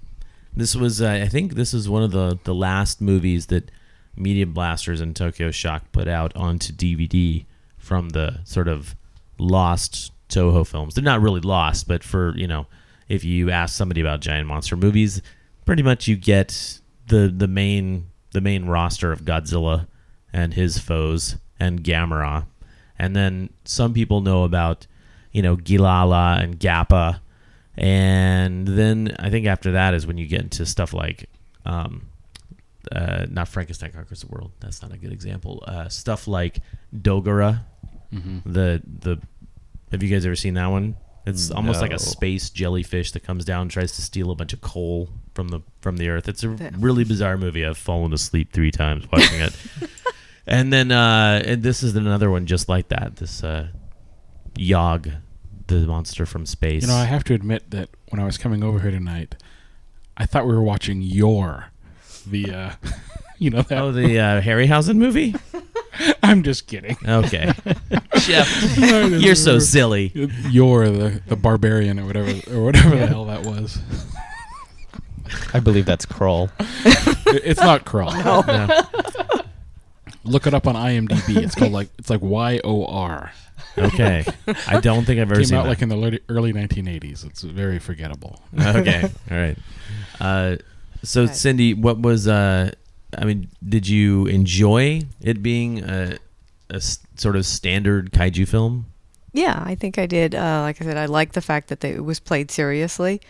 This 0.56 0.76
was. 0.76 1.02
Uh, 1.02 1.10
I 1.24 1.28
think 1.28 1.54
this 1.54 1.74
is 1.74 1.90
one 1.90 2.02
of 2.04 2.12
the 2.12 2.40
the 2.44 2.56
last 2.56 3.02
movies 3.02 3.48
that 3.48 3.70
Media 4.16 4.46
Blasters 4.46 5.02
and 5.02 5.16
Tokyo 5.16 5.52
Shock 5.52 5.92
put 5.92 6.08
out 6.08 6.36
onto 6.36 6.74
DVD 6.74 7.46
from 7.78 8.10
the 8.10 8.40
sort 8.46 8.68
of 8.68 8.96
lost 9.38 10.12
Toho 10.30 10.66
films. 10.66 10.96
They're 10.96 11.04
not 11.04 11.22
really 11.22 11.42
lost, 11.42 11.88
but 11.88 12.04
for 12.04 12.36
you 12.38 12.48
know, 12.48 12.68
if 13.10 13.24
you 13.24 13.52
ask 13.52 13.76
somebody 13.76 14.02
about 14.02 14.22
giant 14.22 14.48
monster 14.48 14.76
movies, 14.76 15.22
pretty 15.66 15.84
much 15.84 16.08
you 16.08 16.16
get 16.16 16.80
the 17.08 17.34
the 17.36 17.48
main 17.48 18.08
the 18.32 18.42
main 18.42 18.66
roster 18.66 19.12
of 19.12 19.22
Godzilla 19.24 19.88
and 20.34 20.54
his 20.54 20.78
foes 20.78 21.38
and 21.60 21.84
Gamera, 21.84 22.46
and 23.00 23.16
then 23.16 23.50
some 23.64 23.94
people 23.94 24.22
know 24.22 24.44
about 24.44 24.88
you 25.32 25.42
know 25.42 25.56
Gilala 25.58 26.42
and 26.42 26.60
Gappa, 26.60 27.20
and 27.78 28.68
then 28.68 29.16
I 29.20 29.30
think 29.30 29.46
after 29.46 29.72
that 29.74 29.94
is 29.94 30.06
when 30.08 30.18
you 30.18 30.28
get 30.28 30.42
into 30.42 30.66
stuff 30.66 30.94
like. 30.94 31.30
Um, 31.66 32.08
uh, 32.92 33.26
not 33.32 33.48
Frankenstein 33.48 33.92
conquers 33.92 34.22
the 34.22 34.28
world. 34.28 34.52
That's 34.60 34.84
not 34.84 34.94
a 34.94 34.98
good 34.98 35.12
example. 35.12 35.64
Uh, 35.66 35.90
stuff 35.90 36.28
like 36.28 36.60
Dogora, 36.96 37.62
Mhm. 38.14 38.44
the 38.46 38.80
the. 38.86 39.20
Have 39.92 40.04
you 40.04 40.10
guys 40.10 40.24
ever 40.24 40.36
seen 40.36 40.54
that 40.54 40.68
one? 40.68 40.96
It's 41.26 41.50
almost 41.50 41.82
like 41.82 41.92
a 41.94 41.98
space 42.00 42.50
jellyfish 42.52 43.12
that 43.14 43.22
comes 43.24 43.46
down 43.46 43.64
and 43.64 43.72
tries 43.72 43.94
to 43.94 44.02
steal 44.02 44.30
a 44.32 44.36
bunch 44.36 44.54
of 44.54 44.62
coal 44.62 45.10
from 45.34 45.48
the 45.48 45.62
from 45.82 45.98
the 45.98 46.10
earth. 46.10 46.28
It's 46.30 46.44
a 46.44 46.50
That- 46.50 46.78
really 46.78 47.04
bizarre 47.04 47.38
movie. 47.38 47.66
I've 47.66 47.78
fallen 47.78 48.14
asleep 48.14 48.52
three 48.54 48.72
times 48.72 49.06
watching 49.12 49.42
it. 49.42 49.56
and 50.48 50.72
then 50.72 50.92
uh, 50.92 51.42
and 51.46 51.64
this 51.64 51.82
is 51.82 51.96
another 51.96 52.30
one 52.30 52.46
just 52.46 52.70
like 52.70 52.90
that. 52.90 53.16
This 53.16 53.44
uh, 53.44 53.70
Yog, 54.58 55.10
the 55.68 55.80
monster 55.88 56.26
from 56.28 56.46
space. 56.46 56.84
You 56.84 56.90
know, 56.90 56.96
I 56.96 57.06
have 57.06 57.24
to 57.26 57.34
admit 57.34 57.72
that 57.72 57.90
when 58.10 58.22
I 58.22 58.26
was 58.26 58.38
coming 58.38 58.64
over 58.64 58.80
here 58.80 58.92
tonight, 58.92 59.36
I 60.16 60.26
thought 60.28 60.46
we 60.46 60.54
were 60.54 60.64
watching 60.64 61.02
your 61.02 61.72
the 62.28 62.52
uh 62.52 62.72
you 63.38 63.50
know 63.50 63.62
that 63.62 63.78
oh, 63.78 63.92
the 63.92 64.20
uh, 64.20 64.42
Harryhausen 64.42 64.96
movie. 64.98 65.36
I'm 66.24 66.44
just 66.44 66.68
kidding. 66.68 66.98
Okay. 67.08 67.54
Jeff, 68.18 68.78
you're 68.78 69.36
so 69.36 69.60
silly. 69.60 70.12
You're 70.50 70.90
the, 70.90 71.22
the 71.28 71.36
barbarian 71.36 72.00
or 72.00 72.06
whatever 72.06 72.32
or 72.54 72.64
whatever 72.66 72.96
the 72.96 73.08
hell 73.08 73.26
that 73.26 73.46
was. 73.46 73.80
I 75.54 75.60
believe 75.60 75.86
that's 75.86 76.06
Kroll. 76.06 76.50
It- 76.60 77.42
it's 77.46 77.60
not 77.62 77.86
Krull. 77.86 78.12
No. 78.16 79.42
Look 80.24 80.48
it 80.48 80.54
up 80.54 80.68
on 80.68 80.76
IMDb. 80.76 81.38
It's 81.38 81.56
called 81.56 81.72
like 81.72 81.90
it's 82.00 82.10
like 82.10 82.22
Y 82.22 82.60
O 82.64 82.86
R. 82.86 83.32
Okay. 83.78 84.26
I 84.68 84.80
don't 84.80 85.06
think 85.06 85.20
I've 85.20 85.30
ever 85.32 85.36
Came 85.36 85.46
seen 85.46 85.58
out 85.58 85.64
that. 85.64 85.70
like 85.70 85.82
in 85.82 85.90
the 85.90 85.96
early, 85.98 86.20
early 86.30 86.54
1980s. 86.54 87.26
It's 87.26 87.42
very 87.42 87.78
forgettable. 87.80 88.42
okay. 88.58 89.04
All 89.32 89.38
right. 89.38 89.58
Uh, 90.20 90.56
so 91.04 91.26
Cindy, 91.28 91.74
what 91.74 92.00
was 92.00 92.28
uh, 92.28 92.72
I 93.18 93.26
mean, 93.26 93.50
did 93.68 93.88
you 93.88 94.26
enjoy 94.28 95.02
it 95.22 95.42
being 95.42 95.84
a 95.84 96.18
sort 97.16 97.36
of 97.36 97.46
standard 97.46 98.12
kaiju 98.12 98.48
film? 98.48 98.88
Yeah, 99.34 99.62
I 99.66 99.76
think 99.76 99.98
I 99.98 100.06
did. 100.06 100.34
Uh, 100.34 100.62
like 100.62 100.82
I 100.82 100.86
said, 100.86 100.98
I 100.98 101.06
like 101.08 101.34
the 101.34 101.42
fact 101.42 101.68
that 101.68 101.82
they, 101.82 101.92
it 101.92 102.06
was 102.06 102.20
played 102.20 102.50
seriously. 102.52 103.22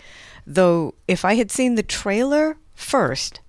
Though, 0.45 0.93
if 1.08 1.26
I 1.26 1.34
had 1.34 1.50
seen 1.50 1.76
the 1.76 1.84
trailer 1.84 2.58
first, 2.76 3.39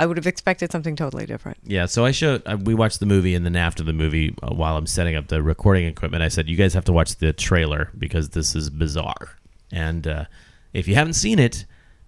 I 0.00 0.06
would 0.06 0.16
have 0.16 0.26
expected 0.26 0.72
something 0.72 0.96
totally 0.96 1.26
different. 1.26 1.58
Yeah, 1.64 1.86
so 1.86 2.04
I 2.04 2.10
showed 2.10 2.42
uh, 2.46 2.56
we 2.62 2.74
watched 2.74 3.00
the 3.00 3.06
movie, 3.06 3.34
and 3.34 3.44
then 3.44 3.56
after 3.56 3.82
the 3.82 3.92
movie, 3.92 4.34
uh, 4.42 4.54
while 4.54 4.76
I'm 4.76 4.86
setting 4.86 5.14
up 5.14 5.28
the 5.28 5.42
recording 5.42 5.86
equipment, 5.86 6.22
I 6.22 6.28
said, 6.28 6.48
"You 6.48 6.56
guys 6.56 6.72
have 6.72 6.84
to 6.86 6.92
watch 6.92 7.16
the 7.16 7.32
trailer 7.32 7.90
because 7.98 8.30
this 8.30 8.54
is 8.54 8.70
bizarre." 8.70 9.36
And 9.70 10.06
uh, 10.06 10.24
if 10.72 10.88
you 10.88 10.94
haven't 10.94 11.14
seen 11.14 11.38
it, 11.38 11.66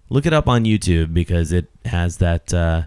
look 0.09 0.25
it 0.25 0.33
up 0.33 0.47
on 0.47 0.63
YouTube 0.63 1.13
because 1.13 1.51
it 1.51 1.67
has 1.85 2.17
that 2.17 2.51
uh, 2.53 2.83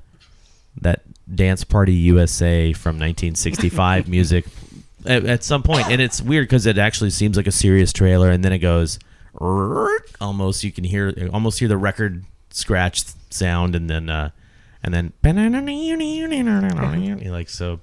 that 0.80 1.02
Dance 1.32 1.64
Party 1.64 1.92
USA 1.92 2.72
from 2.72 2.96
1965 2.96 4.08
music 4.08 4.46
at, 5.06 5.24
at 5.24 5.44
some 5.44 5.62
point, 5.62 5.88
and 5.88 6.00
it's 6.00 6.20
weird 6.20 6.46
because 6.46 6.66
it 6.66 6.78
actually 6.78 7.10
seems 7.10 7.36
like 7.36 7.46
a 7.46 7.52
serious 7.52 7.92
trailer, 7.92 8.30
and 8.30 8.44
then 8.44 8.52
it 8.52 8.58
goes 8.58 8.98
almost 10.20 10.62
you 10.64 10.72
can 10.72 10.84
hear 10.84 11.14
almost 11.32 11.58
hear 11.58 11.68
the 11.68 11.76
record 11.76 12.24
scratch 12.50 13.04
sound, 13.30 13.74
and 13.74 13.88
then 13.88 14.08
uh, 14.08 14.30
and 14.82 14.92
then 14.92 15.12
like 17.30 17.48
so. 17.48 17.80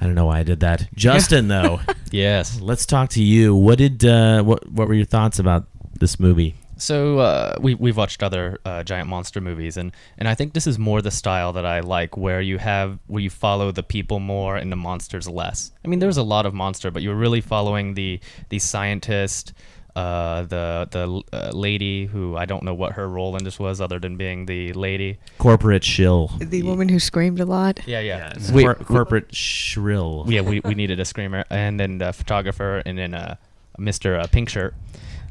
I 0.00 0.06
don't 0.06 0.16
know 0.16 0.26
why 0.26 0.40
I 0.40 0.42
did 0.42 0.60
that. 0.60 0.88
Justin, 0.96 1.46
though, 1.46 1.80
yes. 2.10 2.60
let's 2.60 2.84
talk 2.84 3.10
to 3.10 3.22
you. 3.22 3.54
What 3.54 3.78
did 3.78 4.04
uh, 4.04 4.42
what 4.42 4.68
what 4.68 4.88
were 4.88 4.94
your 4.94 5.06
thoughts 5.06 5.38
about 5.38 5.66
this 6.00 6.18
movie? 6.18 6.56
So 6.76 7.18
uh, 7.20 7.56
we 7.60 7.74
we've 7.74 7.96
watched 7.96 8.22
other 8.22 8.58
uh, 8.64 8.82
giant 8.82 9.08
monster 9.08 9.40
movies, 9.40 9.76
and 9.76 9.92
and 10.18 10.28
I 10.28 10.34
think 10.34 10.52
this 10.54 10.66
is 10.66 10.78
more 10.78 11.00
the 11.02 11.10
style 11.10 11.52
that 11.52 11.64
I 11.64 11.80
like, 11.80 12.16
where 12.16 12.40
you 12.40 12.58
have 12.58 12.98
where 13.06 13.22
you 13.22 13.30
follow 13.30 13.70
the 13.70 13.82
people 13.82 14.18
more 14.20 14.56
and 14.56 14.72
the 14.72 14.76
monsters 14.76 15.28
less. 15.28 15.72
I 15.84 15.88
mean, 15.88 16.00
there's 16.00 16.16
a 16.16 16.22
lot 16.22 16.46
of 16.46 16.54
monster, 16.54 16.90
but 16.90 17.02
you're 17.02 17.14
really 17.14 17.40
following 17.40 17.94
the 17.94 18.18
the 18.48 18.58
scientist, 18.58 19.52
uh, 19.94 20.42
the 20.42 20.88
the 20.90 21.22
uh, 21.36 21.50
lady 21.54 22.06
who 22.06 22.36
I 22.36 22.44
don't 22.44 22.64
know 22.64 22.74
what 22.74 22.92
her 22.94 23.08
role 23.08 23.36
in 23.36 23.44
this 23.44 23.58
was, 23.60 23.80
other 23.80 24.00
than 24.00 24.16
being 24.16 24.46
the 24.46 24.72
lady. 24.72 25.18
Corporate 25.38 25.84
shill. 25.84 26.32
The 26.40 26.64
woman 26.64 26.88
who 26.88 26.98
screamed 26.98 27.38
a 27.40 27.44
lot. 27.46 27.86
Yeah, 27.86 28.00
yeah. 28.00 28.32
It's 28.34 28.50
We- 28.50 28.64
cor- 28.64 28.74
corporate 28.74 29.32
shrill. 29.34 30.24
yeah, 30.28 30.40
we, 30.40 30.60
we 30.60 30.74
needed 30.74 30.98
a 30.98 31.04
screamer, 31.04 31.44
and 31.50 31.78
then 31.78 32.02
a 32.02 32.12
photographer, 32.12 32.82
and 32.84 32.98
then 32.98 33.14
uh, 33.14 33.36
Mr. 33.78 34.20
Uh, 34.20 34.26
Pink 34.26 34.48
Shirt. 34.48 34.74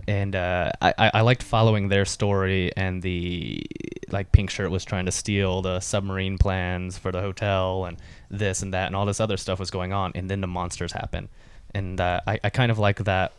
And 0.08 0.36
uh, 0.36 0.72
I, 0.82 1.12
I 1.14 1.22
liked 1.22 1.44
following 1.44 1.88
their 1.88 2.06
story, 2.06 2.72
and 2.76 3.02
the 3.02 3.64
like 4.10 4.32
Pink 4.32 4.50
Shirt 4.50 4.70
was 4.70 4.84
trying 4.84 5.06
to 5.06 5.12
steal 5.12 5.62
the 5.62 5.80
submarine 5.80 6.38
plans 6.38 6.98
for 6.98 7.12
the 7.12 7.22
hotel, 7.22 7.86
and 7.86 7.98
this 8.30 8.62
and 8.62 8.74
that, 8.74 8.88
and 8.88 8.96
all 8.96 9.06
this 9.06 9.20
other 9.20 9.38
stuff 9.38 9.60
was 9.60 9.72
going 9.72 9.94
on, 9.94 10.12
and 10.16 10.30
then 10.30 10.42
the 10.42 10.48
monsters 10.48 10.92
happen, 10.92 11.30
and 11.74 12.02
uh, 12.02 12.20
I 12.28 12.40
I 12.44 12.50
kind 12.50 12.72
of 12.72 12.80
like 12.80 13.04
that 13.06 13.32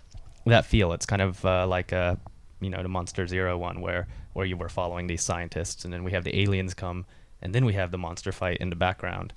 that 0.47 0.65
feel. 0.65 0.93
It's 0.93 1.07
kind 1.07 1.23
of 1.23 1.45
uh, 1.45 1.67
like 1.67 1.93
a 1.93 2.19
you 2.61 2.71
know 2.71 2.83
the 2.83 2.89
Monster 2.89 3.27
Zero 3.27 3.59
one 3.59 3.81
where 3.81 4.07
where 4.33 4.47
you 4.47 4.57
were 4.57 4.69
following 4.69 5.07
these 5.07 5.23
scientists, 5.23 5.85
and 5.85 5.93
then 5.93 6.05
we 6.05 6.13
have 6.13 6.25
the 6.25 6.41
aliens 6.41 6.75
come, 6.75 7.07
and 7.43 7.55
then 7.55 7.65
we 7.65 7.75
have 7.75 7.91
the 7.91 7.99
monster 7.99 8.33
fight 8.33 8.59
in 8.59 8.71
the 8.71 8.77
background 8.77 9.33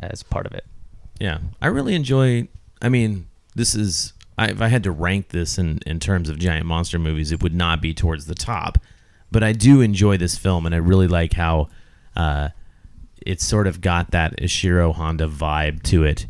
as 0.00 0.22
part 0.22 0.46
of 0.46 0.52
it. 0.52 0.64
Yeah, 1.18 1.38
I 1.60 1.68
really 1.68 1.94
enjoy. 1.94 2.48
I 2.80 2.88
mean, 2.88 3.26
this 3.54 3.74
is. 3.74 4.12
I, 4.38 4.48
if 4.48 4.60
I 4.60 4.68
had 4.68 4.82
to 4.84 4.90
rank 4.90 5.28
this 5.28 5.58
in 5.58 5.80
in 5.86 6.00
terms 6.00 6.28
of 6.28 6.38
giant 6.38 6.66
monster 6.66 6.98
movies, 6.98 7.32
it 7.32 7.42
would 7.42 7.54
not 7.54 7.80
be 7.80 7.94
towards 7.94 8.26
the 8.26 8.34
top. 8.34 8.78
But 9.30 9.42
I 9.42 9.52
do 9.52 9.80
enjoy 9.80 10.16
this 10.16 10.38
film, 10.38 10.66
and 10.66 10.74
I 10.74 10.78
really 10.78 11.08
like 11.08 11.32
how 11.32 11.68
uh, 12.14 12.50
it's 13.20 13.44
sort 13.44 13.66
of 13.66 13.80
got 13.80 14.12
that 14.12 14.38
Ishiro 14.38 14.94
Honda 14.94 15.26
vibe 15.26 15.82
to 15.84 16.04
it, 16.04 16.26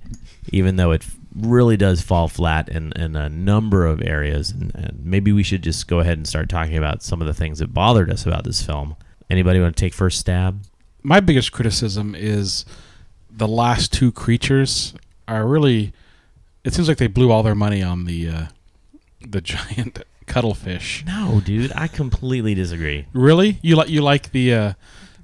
even 0.49 0.77
though 0.77 0.93
it 0.93 1.05
really 1.35 1.77
does 1.77 2.01
fall 2.01 2.29
flat 2.29 2.69
in, 2.71 2.93
in 2.93 3.15
a 3.15 3.29
number 3.29 3.85
of 3.85 4.01
areas. 4.01 4.51
And, 4.51 4.75
and 4.75 5.05
maybe 5.05 5.33
we 5.33 5.43
should 5.43 5.63
just 5.63 5.87
go 5.87 6.01
ahead 6.01 6.17
and 6.17 6.27
start 6.27 6.49
talking 6.49 6.79
about 6.79 7.03
some 7.03 7.21
of 7.21 7.27
the 7.27 7.35
things 7.35 7.59
that 7.59 7.75
bothered 7.75 8.11
us 8.11 8.25
about 8.25 8.45
this 8.45 8.63
film. 8.63 8.97
Anybody 9.29 9.61
want 9.61 9.77
to 9.77 9.81
take 9.81 9.93
first 9.93 10.19
stab? 10.19 10.63
My 11.03 11.21
biggest 11.21 11.53
criticism 11.53 12.15
is 12.15 12.65
the 13.31 13.49
last 13.49 13.93
two 13.93 14.11
creatures 14.11 14.95
are 15.29 15.47
really. 15.47 15.93
It 16.67 16.75
seems 16.75 16.89
like 16.89 16.99
they 16.99 17.07
blew 17.07 17.31
all 17.31 17.43
their 17.43 17.55
money 17.55 17.83
on 17.83 18.05
the 18.05 18.29
uh, 18.29 18.47
the 19.27 19.41
giant 19.41 20.03
cuttlefish. 20.27 21.05
No, 21.07 21.41
dude, 21.45 21.73
I 21.75 21.87
completely 21.89 22.55
disagree. 22.55 23.07
Really, 23.13 23.59
you 23.63 23.77
like 23.77 23.89
you 23.89 24.03
like 24.03 24.33
the 24.33 24.53
uh, 24.55 24.73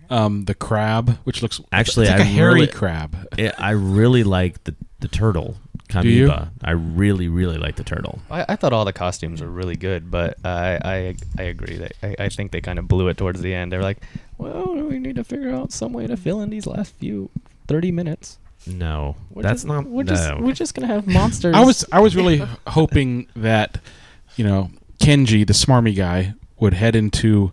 um, 0.09 0.45
the 0.45 0.55
crab, 0.55 1.19
which 1.25 1.43
looks 1.43 1.61
Actually, 1.73 2.07
it's 2.07 2.13
like 2.13 2.21
a 2.21 2.25
I 2.25 2.27
hairy 2.27 2.55
really- 2.55 2.67
crab. 2.69 3.29
It, 3.39 3.55
I 3.59 3.71
really 3.71 4.25
like 4.25 4.63
the 4.65 4.75
the 5.01 5.09
turtle, 5.09 5.57
Do 5.89 6.09
you? 6.09 6.29
Kameba. 6.29 6.51
I 6.63 6.71
really, 6.73 7.29
really 7.29 7.59
like 7.59 7.75
the 7.75 7.83
turtle. 7.85 8.21
I, 8.31 8.45
I 8.51 8.57
thought 8.57 8.73
all 8.73 8.85
the 8.85 8.93
costumes 8.93 9.41
were 9.43 9.49
really 9.51 9.75
good, 9.77 10.11
but 10.13 10.37
I 10.45 10.79
I, 10.85 11.15
I 11.39 11.43
agree. 11.45 11.77
That 11.79 11.93
I, 12.03 12.27
I 12.27 12.29
think 12.29 12.53
they 12.53 12.61
kind 12.61 12.79
of 12.79 12.87
blew 12.87 13.09
it 13.09 13.17
towards 13.17 13.41
the 13.43 13.53
end. 13.53 13.73
They're 13.73 13.83
like, 13.83 13.99
well, 14.39 14.75
we 14.75 14.99
need 15.01 15.17
to 15.17 15.25
figure 15.25 15.51
out 15.51 15.73
some 15.73 15.93
way 15.93 16.07
to 16.07 16.17
fill 16.17 16.41
in 16.41 16.51
these 16.51 16.67
last 16.69 16.95
few 16.95 17.31
thirty 17.67 17.91
minutes. 17.91 18.39
No, 18.67 19.17
We're 19.31 19.43
that's 19.43 19.63
just, 19.63 19.67
not. 19.67 19.87
We're 19.87 20.05
no. 20.05 20.09
just 20.15 20.41
we're 20.41 20.53
just 20.53 20.75
gonna 20.75 20.87
have 20.89 21.07
monsters. 21.07 21.55
I 21.57 21.65
was 21.65 21.85
I 21.93 22.01
was 22.01 22.15
really 22.17 22.39
hoping 22.67 23.27
that 23.37 23.79
you 24.37 24.45
know 24.45 24.71
Kenji, 25.01 25.47
the 25.47 25.53
smarmy 25.53 25.95
guy, 25.97 26.35
would 26.61 26.75
head 26.75 26.95
into 26.95 27.53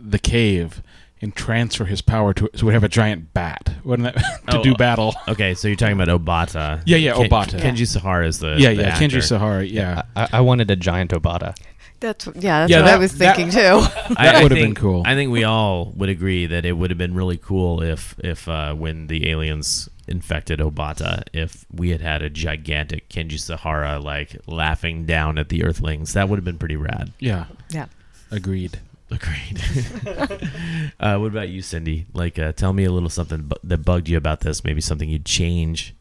the 0.00 0.18
cave 0.18 0.82
and 1.22 1.34
transfer 1.34 1.86
his 1.86 2.02
power 2.02 2.34
to 2.34 2.50
so 2.54 2.66
we'd 2.66 2.74
have 2.74 2.84
a 2.84 2.88
giant 2.88 3.32
bat, 3.32 3.74
wouldn't 3.84 4.12
that 4.14 4.22
to 4.50 4.58
Oh, 4.58 4.62
do 4.62 4.74
battle? 4.74 5.14
Okay, 5.28 5.54
so 5.54 5.68
you're 5.68 5.76
talking 5.78 5.98
about 5.98 6.08
Obata. 6.08 6.82
Yeah, 6.84 6.98
yeah, 6.98 7.14
Ken- 7.14 7.30
Obata. 7.30 7.58
Kenji 7.60 7.86
Sahara 7.86 8.26
is 8.26 8.38
the 8.40 8.56
yeah, 8.58 8.74
the 8.74 8.82
yeah, 8.82 8.88
actor. 8.88 9.04
Kenji 9.06 9.22
Sahara. 9.22 9.64
Yeah, 9.64 10.02
I, 10.14 10.28
I 10.34 10.40
wanted 10.42 10.70
a 10.70 10.76
giant 10.76 11.12
Obata. 11.12 11.56
That's 12.00 12.26
yeah. 12.34 12.66
That's 12.66 12.70
Yeah, 12.70 12.80
what 12.80 12.88
I 12.88 12.90
that- 12.90 12.98
was 12.98 13.16
that- 13.18 13.36
thinking 13.36 13.50
too. 13.54 14.14
I- 14.18 14.26
That 14.32 14.42
would've 14.42 14.56
been 14.56 14.64
think- 14.66 14.78
cool. 14.78 15.02
I 15.06 15.14
think 15.14 15.30
we 15.30 15.44
all 15.44 15.92
would 15.96 16.10
agree 16.10 16.44
that 16.46 16.66
it 16.66 16.72
would 16.72 16.90
have 16.90 16.98
been 16.98 17.14
really 17.14 17.38
cool 17.38 17.80
if, 17.82 18.14
if 18.18 18.46
uh, 18.46 18.74
when 18.74 19.06
the 19.06 19.30
aliens 19.30 19.88
infected 20.06 20.60
Obata, 20.60 21.24
if 21.32 21.66
we 21.72 21.90
had 21.90 22.00
had 22.00 22.22
a 22.22 22.30
gigantic 22.30 23.08
Kenji 23.08 23.38
Sahara 23.38 23.98
like 23.98 24.36
laughing 24.46 25.04
down 25.06 25.38
at 25.38 25.48
the 25.48 25.64
Earthlings, 25.64 26.12
that 26.12 26.28
would 26.28 26.36
have 26.36 26.44
been 26.44 26.58
pretty 26.58 26.76
rad. 26.76 27.12
yeah, 27.18 27.46
yeah. 27.70 27.86
agreed. 28.30 28.80
Agreed. 29.10 29.62
uh, 30.98 31.18
what 31.18 31.26
about 31.28 31.48
you, 31.48 31.62
Cindy? 31.62 32.06
Like, 32.14 32.38
uh, 32.38 32.52
tell 32.52 32.72
me 32.72 32.84
a 32.84 32.90
little 32.90 33.10
something 33.10 33.42
bu- 33.42 33.56
that 33.62 33.84
bugged 33.84 34.08
you 34.08 34.16
about 34.16 34.40
this. 34.40 34.64
Maybe 34.64 34.80
something 34.80 35.08
you'd 35.08 35.26
change. 35.26 35.94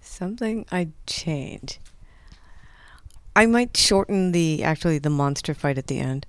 Something 0.00 0.66
I'd 0.70 0.92
change. 1.06 1.78
I 3.34 3.46
might 3.46 3.76
shorten 3.76 4.32
the 4.32 4.62
actually 4.62 4.98
the 4.98 5.10
monster 5.10 5.54
fight 5.54 5.78
at 5.78 5.86
the 5.86 6.00
end. 6.00 6.26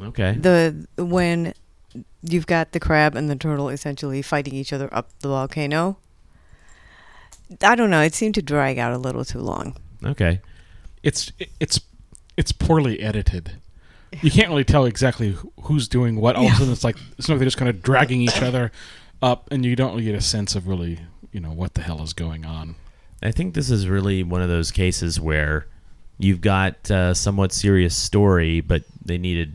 Okay. 0.00 0.32
The 0.32 0.86
when 0.96 1.54
you've 2.22 2.46
got 2.46 2.72
the 2.72 2.80
crab 2.80 3.14
and 3.14 3.28
the 3.28 3.36
turtle 3.36 3.68
essentially 3.68 4.22
fighting 4.22 4.54
each 4.54 4.72
other 4.72 4.88
up 4.92 5.10
the 5.20 5.28
volcano. 5.28 5.98
I 7.62 7.74
don't 7.74 7.90
know. 7.90 8.00
It 8.00 8.14
seemed 8.14 8.34
to 8.36 8.42
drag 8.42 8.78
out 8.78 8.92
a 8.92 8.98
little 8.98 9.24
too 9.24 9.40
long. 9.40 9.76
Okay. 10.04 10.40
It's 11.02 11.32
it's 11.60 11.80
it's 12.36 12.52
poorly 12.52 13.00
edited. 13.00 13.58
You 14.22 14.30
can't 14.30 14.48
really 14.48 14.64
tell 14.64 14.84
exactly 14.84 15.36
who's 15.62 15.88
doing 15.88 16.20
what. 16.20 16.36
All 16.36 16.46
of 16.46 16.52
a 16.52 16.56
sudden, 16.56 16.72
it's 16.72 16.84
like 16.84 16.96
it's 17.18 17.28
like 17.28 17.38
they're 17.38 17.46
just 17.46 17.56
kind 17.56 17.68
of 17.68 17.82
dragging 17.82 18.20
each 18.20 18.40
other 18.40 18.70
up, 19.22 19.48
and 19.50 19.64
you 19.64 19.76
don't 19.76 19.90
really 19.90 20.04
get 20.04 20.14
a 20.14 20.20
sense 20.20 20.54
of 20.54 20.68
really 20.68 21.00
you 21.32 21.40
know 21.40 21.52
what 21.52 21.74
the 21.74 21.82
hell 21.82 22.02
is 22.02 22.12
going 22.12 22.44
on. 22.44 22.76
I 23.22 23.32
think 23.32 23.54
this 23.54 23.70
is 23.70 23.88
really 23.88 24.22
one 24.22 24.42
of 24.42 24.48
those 24.48 24.70
cases 24.70 25.18
where 25.18 25.66
you've 26.18 26.40
got 26.40 26.90
a 26.90 27.14
somewhat 27.14 27.52
serious 27.52 27.96
story, 27.96 28.60
but 28.60 28.84
they 29.04 29.18
needed 29.18 29.54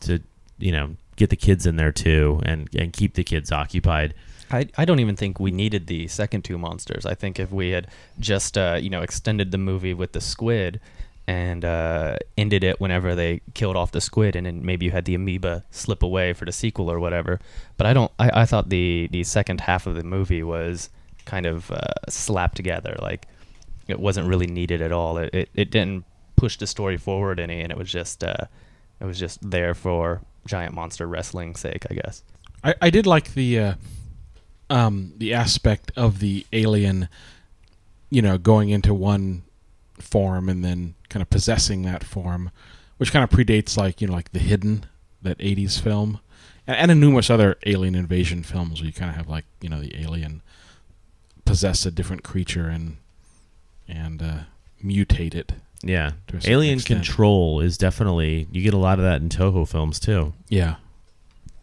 to, 0.00 0.20
you 0.58 0.72
know, 0.72 0.96
get 1.18 1.30
the 1.30 1.36
kids 1.36 1.66
in 1.66 1.76
there 1.76 1.92
too 1.92 2.40
and, 2.44 2.68
and 2.74 2.92
keep 2.92 3.14
the 3.14 3.24
kids 3.24 3.52
occupied. 3.52 4.14
I, 4.50 4.68
I 4.78 4.84
don't 4.84 5.00
even 5.00 5.16
think 5.16 5.38
we 5.38 5.50
needed 5.50 5.86
the 5.88 6.06
second 6.08 6.42
two 6.42 6.56
monsters. 6.56 7.04
I 7.04 7.14
think 7.14 7.38
if 7.38 7.52
we 7.52 7.70
had 7.70 7.88
just 8.18 8.56
uh, 8.56 8.78
you 8.80 8.88
know 8.88 9.02
extended 9.02 9.50
the 9.50 9.58
movie 9.58 9.92
with 9.92 10.12
the 10.12 10.20
squid 10.20 10.80
and 11.26 11.62
uh, 11.62 12.16
ended 12.38 12.64
it 12.64 12.80
whenever 12.80 13.14
they 13.14 13.42
killed 13.52 13.76
off 13.76 13.92
the 13.92 14.00
squid, 14.00 14.34
and 14.34 14.46
then 14.46 14.64
maybe 14.64 14.86
you 14.86 14.92
had 14.92 15.04
the 15.04 15.14
amoeba 15.14 15.62
slip 15.70 16.02
away 16.02 16.32
for 16.32 16.46
the 16.46 16.52
sequel 16.52 16.90
or 16.90 16.98
whatever. 16.98 17.38
But 17.76 17.86
I 17.86 17.92
don't. 17.92 18.10
I, 18.18 18.42
I 18.42 18.44
thought 18.46 18.70
the 18.70 19.08
the 19.12 19.24
second 19.24 19.60
half 19.60 19.86
of 19.86 19.94
the 19.94 20.04
movie 20.04 20.42
was 20.42 20.88
kind 21.26 21.44
of 21.44 21.70
uh, 21.70 21.92
slapped 22.08 22.56
together. 22.56 22.96
Like 23.02 23.26
it 23.88 24.00
wasn't 24.00 24.28
really 24.28 24.46
needed 24.46 24.80
at 24.80 24.92
all. 24.92 25.18
It 25.18 25.34
it, 25.34 25.48
it 25.54 25.70
didn't 25.70 26.04
push 26.36 26.56
the 26.56 26.66
story 26.66 26.96
forward 26.96 27.38
any, 27.38 27.60
and 27.60 27.70
it 27.70 27.76
was 27.76 27.92
just 27.92 28.24
uh, 28.24 28.46
it 29.00 29.04
was 29.04 29.18
just 29.18 29.50
there 29.50 29.74
for 29.74 30.22
giant 30.48 30.74
monster 30.74 31.06
wrestling's 31.06 31.60
sake, 31.60 31.86
I 31.90 31.94
guess. 31.94 32.24
I, 32.64 32.74
I 32.82 32.90
did 32.90 33.06
like 33.06 33.34
the 33.34 33.58
uh, 33.58 33.74
um, 34.70 35.12
the 35.16 35.32
aspect 35.32 35.92
of 35.96 36.18
the 36.18 36.46
alien, 36.52 37.08
you 38.10 38.22
know, 38.22 38.38
going 38.38 38.70
into 38.70 38.92
one 38.92 39.42
form 40.00 40.48
and 40.48 40.64
then 40.64 40.94
kind 41.08 41.22
of 41.22 41.30
possessing 41.30 41.82
that 41.82 42.04
form, 42.04 42.50
which 42.96 43.12
kind 43.12 43.22
of 43.22 43.30
predates 43.30 43.76
like 43.76 44.00
you 44.00 44.08
know 44.08 44.14
like 44.14 44.32
the 44.32 44.40
Hidden, 44.40 44.86
that 45.22 45.38
'80s 45.38 45.80
film, 45.80 46.20
and, 46.66 46.76
and 46.76 46.90
in 46.90 47.00
numerous 47.00 47.30
other 47.30 47.56
alien 47.66 47.94
invasion 47.94 48.42
films 48.42 48.80
where 48.80 48.86
you 48.86 48.92
kind 48.92 49.10
of 49.10 49.16
have 49.16 49.28
like 49.28 49.44
you 49.60 49.68
know 49.68 49.80
the 49.80 50.00
alien 50.00 50.42
possess 51.44 51.86
a 51.86 51.90
different 51.90 52.22
creature 52.22 52.68
and 52.68 52.96
and 53.86 54.22
uh, 54.22 54.38
mutate 54.84 55.34
it. 55.34 55.52
Yeah, 55.82 56.12
to 56.28 56.36
a 56.36 56.40
certain 56.40 56.52
Alien 56.52 56.78
extent. 56.78 57.04
Control 57.04 57.60
is 57.60 57.78
definitely 57.78 58.48
you 58.50 58.62
get 58.62 58.74
a 58.74 58.78
lot 58.78 58.98
of 58.98 59.04
that 59.04 59.20
in 59.22 59.28
Toho 59.28 59.66
films 59.68 60.00
too. 60.00 60.32
Yeah. 60.48 60.76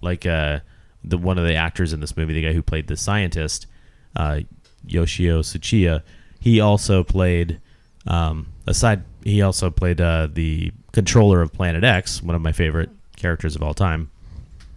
like 0.02 0.26
uh, 0.26 0.60
the 1.04 1.18
one 1.18 1.38
of 1.38 1.46
the 1.46 1.56
actors 1.56 1.92
in 1.94 2.00
this 2.00 2.16
movie, 2.16 2.34
the 2.34 2.42
guy 2.42 2.54
who 2.54 2.62
played 2.64 2.88
the 2.88 2.96
scientist, 2.98 3.68
uh, 4.16 4.40
Yoshio 4.88 5.42
Tsuchiya, 5.42 6.02
he 6.40 6.60
also 6.62 7.04
played 7.04 7.60
um, 8.08 8.48
aside. 8.68 9.04
He 9.24 9.42
also 9.42 9.70
played 9.70 10.00
uh, 10.00 10.28
the 10.32 10.72
controller 10.94 11.42
of 11.42 11.52
Planet 11.52 11.84
X, 11.84 12.22
one 12.24 12.36
of 12.36 12.42
my 12.42 12.52
favorite 12.52 12.90
characters 13.18 13.56
of 13.56 13.64
all 13.64 13.74
time. 13.74 14.12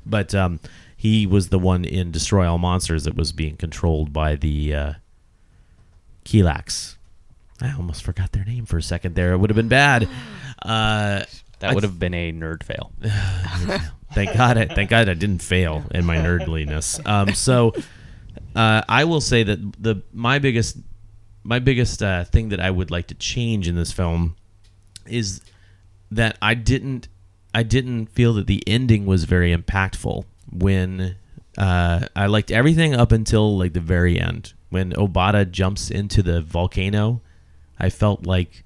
But 0.04 0.34
um, 0.34 0.58
he 0.96 1.26
was 1.26 1.50
the 1.50 1.58
one 1.58 1.84
in 1.84 2.10
Destroy 2.10 2.48
All 2.50 2.58
Monsters 2.58 3.04
that 3.04 3.14
was 3.14 3.30
being 3.30 3.56
controlled 3.56 4.12
by 4.12 4.34
the 4.34 4.74
uh, 4.74 4.92
Kilaaks. 6.24 6.96
I 7.60 7.72
almost 7.72 8.02
forgot 8.02 8.32
their 8.32 8.44
name 8.44 8.66
for 8.66 8.76
a 8.78 8.82
second 8.82 9.14
there. 9.14 9.32
It 9.32 9.38
would 9.38 9.50
have 9.50 9.56
been 9.56 9.68
bad. 9.68 10.08
Uh, 10.60 11.22
That 11.60 11.72
would 11.74 11.84
have 11.84 12.00
been 12.00 12.14
a 12.14 12.32
nerd 12.42 12.64
fail. 12.64 12.90
thank 14.12 14.34
God! 14.36 14.58
I, 14.58 14.66
thank 14.66 14.90
God 14.90 15.08
I 15.08 15.14
didn't 15.14 15.38
fail 15.38 15.84
in 15.92 16.04
my 16.04 16.16
nerdliness. 16.16 17.04
Um, 17.06 17.32
so 17.32 17.72
uh, 18.56 18.82
I 18.88 19.04
will 19.04 19.20
say 19.20 19.44
that 19.44 19.58
the 19.80 20.02
my 20.12 20.40
biggest 20.40 20.78
my 21.44 21.60
biggest 21.60 22.02
uh, 22.02 22.24
thing 22.24 22.48
that 22.48 22.58
I 22.58 22.70
would 22.72 22.90
like 22.90 23.06
to 23.08 23.14
change 23.14 23.68
in 23.68 23.76
this 23.76 23.92
film 23.92 24.34
is 25.06 25.40
that 26.10 26.36
I 26.42 26.54
didn't 26.54 27.06
I 27.54 27.62
didn't 27.62 28.06
feel 28.06 28.34
that 28.34 28.48
the 28.48 28.62
ending 28.66 29.06
was 29.06 29.24
very 29.24 29.54
impactful 29.56 30.24
when 30.50 31.14
uh, 31.56 32.00
I 32.16 32.26
liked 32.26 32.50
everything 32.50 32.94
up 32.94 33.12
until 33.12 33.56
like 33.56 33.74
the 33.74 33.80
very 33.80 34.18
end 34.18 34.54
when 34.70 34.90
Obata 34.94 35.48
jumps 35.48 35.88
into 35.88 36.20
the 36.22 36.42
volcano. 36.42 37.22
I 37.78 37.90
felt 37.90 38.26
like 38.26 38.64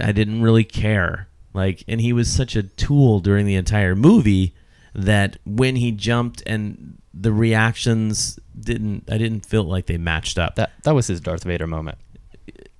I 0.00 0.12
didn't 0.12 0.42
really 0.42 0.64
care. 0.64 1.28
Like, 1.54 1.84
and 1.88 2.00
he 2.00 2.12
was 2.12 2.30
such 2.30 2.56
a 2.56 2.62
tool 2.62 3.20
during 3.20 3.46
the 3.46 3.54
entire 3.54 3.94
movie 3.94 4.54
that 4.94 5.38
when 5.44 5.76
he 5.76 5.92
jumped 5.92 6.42
and 6.46 6.98
the 7.14 7.32
reactions 7.32 8.38
didn't, 8.58 9.04
I 9.10 9.18
didn't 9.18 9.46
feel 9.46 9.64
like 9.64 9.86
they 9.86 9.98
matched 9.98 10.38
up. 10.38 10.56
That 10.56 10.72
that 10.84 10.94
was 10.94 11.06
his 11.06 11.20
Darth 11.20 11.44
Vader 11.44 11.66
moment. 11.66 11.98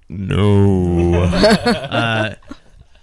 No. 0.08 1.22
uh, 1.24 2.34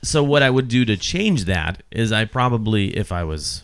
so 0.04 0.24
what 0.24 0.44
I 0.44 0.50
would 0.50 0.68
do 0.68 0.86
to 0.86 0.98
change 0.98 1.46
that 1.46 1.82
is 1.92 2.12
I 2.12 2.26
probably, 2.26 2.96
if 2.96 3.12
I 3.12 3.24
was, 3.24 3.63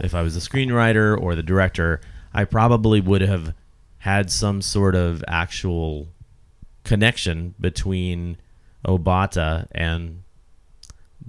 if 0.00 0.14
I 0.14 0.22
was 0.22 0.34
the 0.34 0.40
screenwriter 0.40 1.18
or 1.18 1.34
the 1.34 1.42
director, 1.42 2.00
I 2.34 2.44
probably 2.44 3.00
would 3.00 3.22
have 3.22 3.54
had 3.98 4.30
some 4.30 4.62
sort 4.62 4.94
of 4.94 5.24
actual 5.26 6.08
connection 6.88 7.54
between 7.60 8.38
Obata 8.86 9.66
and 9.72 10.22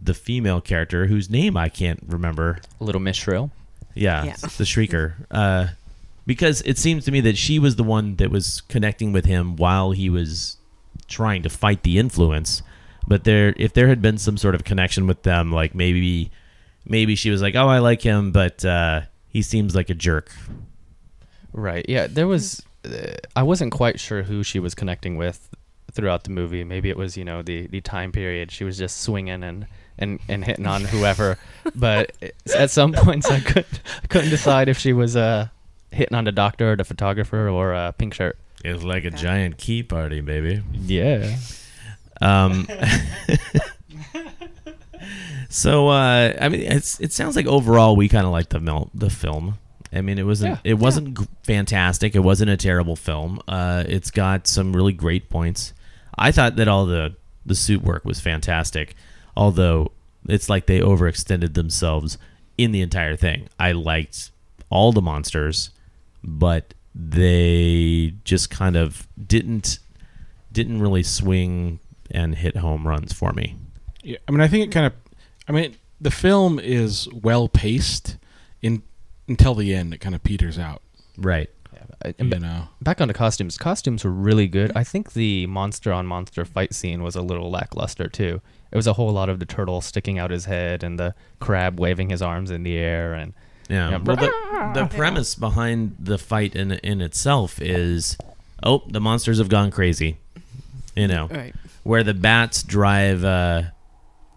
the 0.02 0.14
female 0.14 0.62
character 0.62 1.08
whose 1.08 1.30
name 1.30 1.58
I 1.58 1.68
can't 1.68 2.00
remember. 2.08 2.60
Little 2.80 3.02
Miss 3.02 3.18
Shrill. 3.18 3.52
Yeah, 3.94 4.24
Yeah. 4.24 4.36
the 4.38 4.64
Shrieker. 4.64 5.14
Uh, 5.30 5.68
because 6.26 6.62
it 6.62 6.78
seems 6.78 7.04
to 7.06 7.12
me 7.12 7.20
that 7.22 7.38
she 7.38 7.60
was 7.60 7.76
the 7.76 7.84
one 7.84 8.16
that 8.16 8.32
was 8.32 8.62
connecting 8.70 9.12
with 9.12 9.26
him 9.26 9.58
while 9.58 9.92
he 9.92 10.10
was 10.10 10.58
trying 11.08 11.44
to 11.44 11.50
fight 11.50 11.84
the 11.84 11.98
influence. 11.98 12.62
But 13.08 13.24
there, 13.26 13.54
if 13.58 13.74
there 13.74 13.88
had 13.90 14.02
been 14.02 14.18
some 14.18 14.38
sort 14.38 14.56
of 14.56 14.64
connection 14.64 15.08
with 15.08 15.24
them, 15.24 15.52
like 15.52 15.76
maybe, 15.76 16.32
maybe 16.86 17.16
she 17.16 17.32
was 17.32 17.42
like, 17.42 17.56
"Oh, 17.56 17.68
I 17.68 17.80
like 17.80 18.02
him, 18.04 18.32
but 18.32 18.64
uh, 18.64 19.02
he 19.28 19.42
seems 19.42 19.76
like 19.76 19.90
a 19.90 19.96
jerk." 19.96 20.32
Right. 21.52 21.86
Yeah. 21.90 22.08
There 22.08 22.28
was. 22.28 22.62
I 23.36 23.44
wasn't 23.44 23.72
quite 23.72 24.00
sure 24.00 24.24
who 24.24 24.44
she 24.44 24.60
was 24.60 24.76
connecting 24.76 25.18
with 25.18 25.50
throughout 25.92 26.24
the 26.24 26.30
movie. 26.30 26.64
Maybe 26.64 26.90
it 26.90 26.98
was 26.98 27.18
you 27.18 27.26
know 27.26 27.42
the 27.42 27.68
the 27.68 27.82
time 27.82 28.12
period. 28.12 28.52
She 28.52 28.64
was 28.64 28.78
just 28.78 29.02
swinging 29.02 29.44
and 29.44 29.68
and 29.98 30.20
and 30.28 30.46
hitting 30.46 30.68
on 30.68 30.84
whoever. 30.84 31.38
but 31.76 32.12
at 32.56 32.72
some 32.72 32.94
points, 32.94 33.30
I 33.30 33.40
couldn't 33.40 33.82
I 34.04 34.08
couldn't 34.08 34.30
decide 34.30 34.70
if 34.70 34.78
she 34.78 34.94
was 34.94 35.16
uh 35.16 35.50
hitting 35.92 36.16
on 36.16 36.24
the 36.24 36.32
doctor 36.32 36.74
or 36.74 36.76
the 36.76 36.84
photographer 36.84 37.50
or 37.50 37.74
uh, 37.74 37.92
pink 37.94 38.14
shirt. 38.14 38.38
It 38.64 38.74
was 38.74 38.84
like 38.84 39.06
a 39.06 39.12
giant 39.12 39.58
key 39.58 39.84
party, 39.84 40.22
baby. 40.22 40.62
Yeah. 40.74 41.38
Um, 42.22 42.68
so 45.50 45.88
uh, 45.90 46.34
I 46.40 46.50
mean, 46.50 46.62
it's 46.62 47.00
it 47.00 47.14
sounds 47.14 47.36
like 47.36 47.46
overall 47.46 47.96
we 47.96 48.10
kind 48.10 48.26
of 48.26 48.32
like 48.32 48.50
the 48.50 48.60
mil- 48.60 48.92
the 48.94 49.10
film. 49.10 49.58
I 49.92 50.02
mean, 50.02 50.20
it 50.20 50.26
wasn't 50.26 50.60
Yeah, 50.64 50.72
it 50.72 50.74
wasn't 50.76 51.18
g- 51.18 51.26
fantastic. 51.44 52.16
It 52.16 52.20
wasn't 52.20 52.52
a 52.52 52.58
terrible 52.58 52.96
film. 52.96 53.40
Uh, 53.48 53.84
it's 53.88 54.12
got 54.12 54.48
some 54.48 54.76
really 54.76 54.94
great 54.94 55.30
points. 55.30 55.74
I 56.18 56.32
thought 56.32 56.56
that 56.58 56.68
all 56.68 56.86
the 56.86 57.16
the 57.46 57.56
suit 57.56 57.82
work 57.82 58.06
was 58.06 58.20
fantastic, 58.20 58.96
although 59.36 59.92
it's 60.28 60.50
like 60.50 60.66
they 60.68 60.80
overextended 60.80 61.54
themselves 61.56 62.18
in 62.58 62.72
the 62.72 62.82
entire 62.82 63.16
thing. 63.16 63.48
I 63.58 63.72
liked 63.72 64.30
all 64.70 64.92
the 64.92 65.02
monsters, 65.02 65.72
but 66.24 66.74
they 66.94 68.14
just 68.26 68.50
kind 68.50 68.76
of 68.76 69.08
didn't 69.26 69.80
didn't 70.52 70.80
really 70.82 71.04
swing 71.04 71.80
and 72.12 72.36
hit 72.36 72.58
home 72.58 72.88
runs 72.88 73.14
for 73.14 73.32
me. 73.34 73.56
Yeah, 74.04 74.18
I 74.28 74.32
mean, 74.32 74.42
I 74.42 74.48
think 74.48 74.66
it 74.68 74.72
kind 74.72 74.86
of. 74.86 74.94
I 75.48 75.52
mean, 75.52 75.76
the 76.00 76.12
film 76.12 76.60
is 76.60 77.08
well 77.12 77.48
paced 77.48 78.18
until 79.30 79.56
the 79.56 79.74
end. 79.74 79.94
It 79.94 80.00
kind 80.00 80.14
of 80.16 80.24
peters 80.24 80.60
out. 80.60 80.82
Right. 81.18 81.50
I- 82.04 82.10
You 82.10 82.14
and 82.20 82.30
ba- 82.30 82.40
know. 82.40 82.68
Back 82.82 83.00
on 83.02 83.08
the 83.08 83.14
costumes. 83.14 83.58
Costumes 83.58 84.04
were 84.04 84.12
really 84.12 84.48
good. 84.48 84.72
I 84.76 84.84
think 84.84 85.14
the 85.14 85.48
monster 85.48 85.92
on 85.94 86.06
monster 86.08 86.44
fight 86.46 86.74
scene 86.74 87.04
was 87.04 87.16
a 87.16 87.22
little 87.22 87.50
lackluster 87.52 88.08
too. 88.08 88.42
It 88.72 88.76
was 88.76 88.88
a 88.88 88.94
whole 88.94 89.12
lot 89.12 89.30
of 89.30 89.40
the 89.40 89.46
turtle 89.46 89.82
sticking 89.82 90.20
out 90.20 90.32
his 90.32 90.46
head 90.46 90.84
and 90.84 91.00
the 91.00 91.16
crab 91.40 91.80
waving 91.80 92.10
his 92.10 92.22
arms 92.22 92.52
in 92.52 92.64
the 92.64 92.78
air 92.78 93.14
and 93.14 93.34
Yeah. 93.70 93.90
Yeah, 93.92 93.98
Well, 93.98 94.16
the, 94.16 94.72
the 94.82 94.86
premise 94.88 95.36
behind 95.36 95.96
the 96.00 96.18
fight 96.18 96.56
in 96.56 96.72
in 96.72 97.02
itself 97.02 97.62
is, 97.62 98.18
oh, 98.64 98.84
the 98.88 99.00
monsters 99.02 99.38
have 99.40 99.50
gone 99.50 99.70
crazy. 99.72 100.18
You 100.96 101.08
know, 101.08 101.28
Right. 101.28 101.54
where 101.84 102.04
the 102.04 102.14
bats 102.14 102.64
drive, 102.64 103.24
uh, 103.24 103.64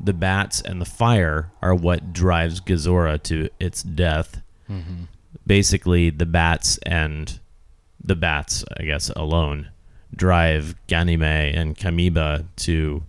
the 0.01 0.13
bats 0.13 0.61
and 0.61 0.81
the 0.81 0.85
fire 0.85 1.51
are 1.63 1.75
what 1.75 2.13
drives 2.13 2.61
Gezora 2.61 3.23
to 3.25 3.49
its 3.61 3.83
death. 3.83 4.43
Mm-hmm. 4.73 5.05
Basically, 5.47 6.11
the 6.11 6.27
bats 6.27 6.79
and 6.87 7.39
the 8.03 8.17
bats, 8.17 8.65
I 8.79 8.85
guess, 8.85 9.11
alone 9.11 9.69
drive 10.15 10.75
Ganime 10.89 11.57
and 11.57 11.77
Kameba 11.77 12.45
to 12.57 13.03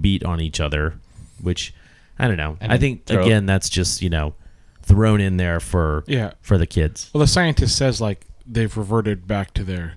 beat 0.00 0.24
on 0.24 0.40
each 0.40 0.60
other, 0.60 0.94
which 1.42 1.74
I 2.18 2.26
don't 2.28 2.36
know. 2.36 2.56
And 2.60 2.72
I 2.72 2.78
think 2.78 3.04
throw- 3.06 3.22
again 3.24 3.46
that's 3.46 3.68
just 3.68 4.02
you 4.02 4.10
know 4.10 4.34
thrown 4.82 5.20
in 5.20 5.36
there 5.36 5.60
for 5.60 6.04
Yeah. 6.06 6.32
for 6.40 6.56
the 6.58 6.66
kids. 6.66 7.10
Well, 7.12 7.20
the 7.20 7.26
scientist 7.26 7.76
says 7.76 8.00
like 8.00 8.26
they've 8.46 8.74
reverted 8.76 9.26
back 9.26 9.52
to 9.54 9.64
their, 9.64 9.94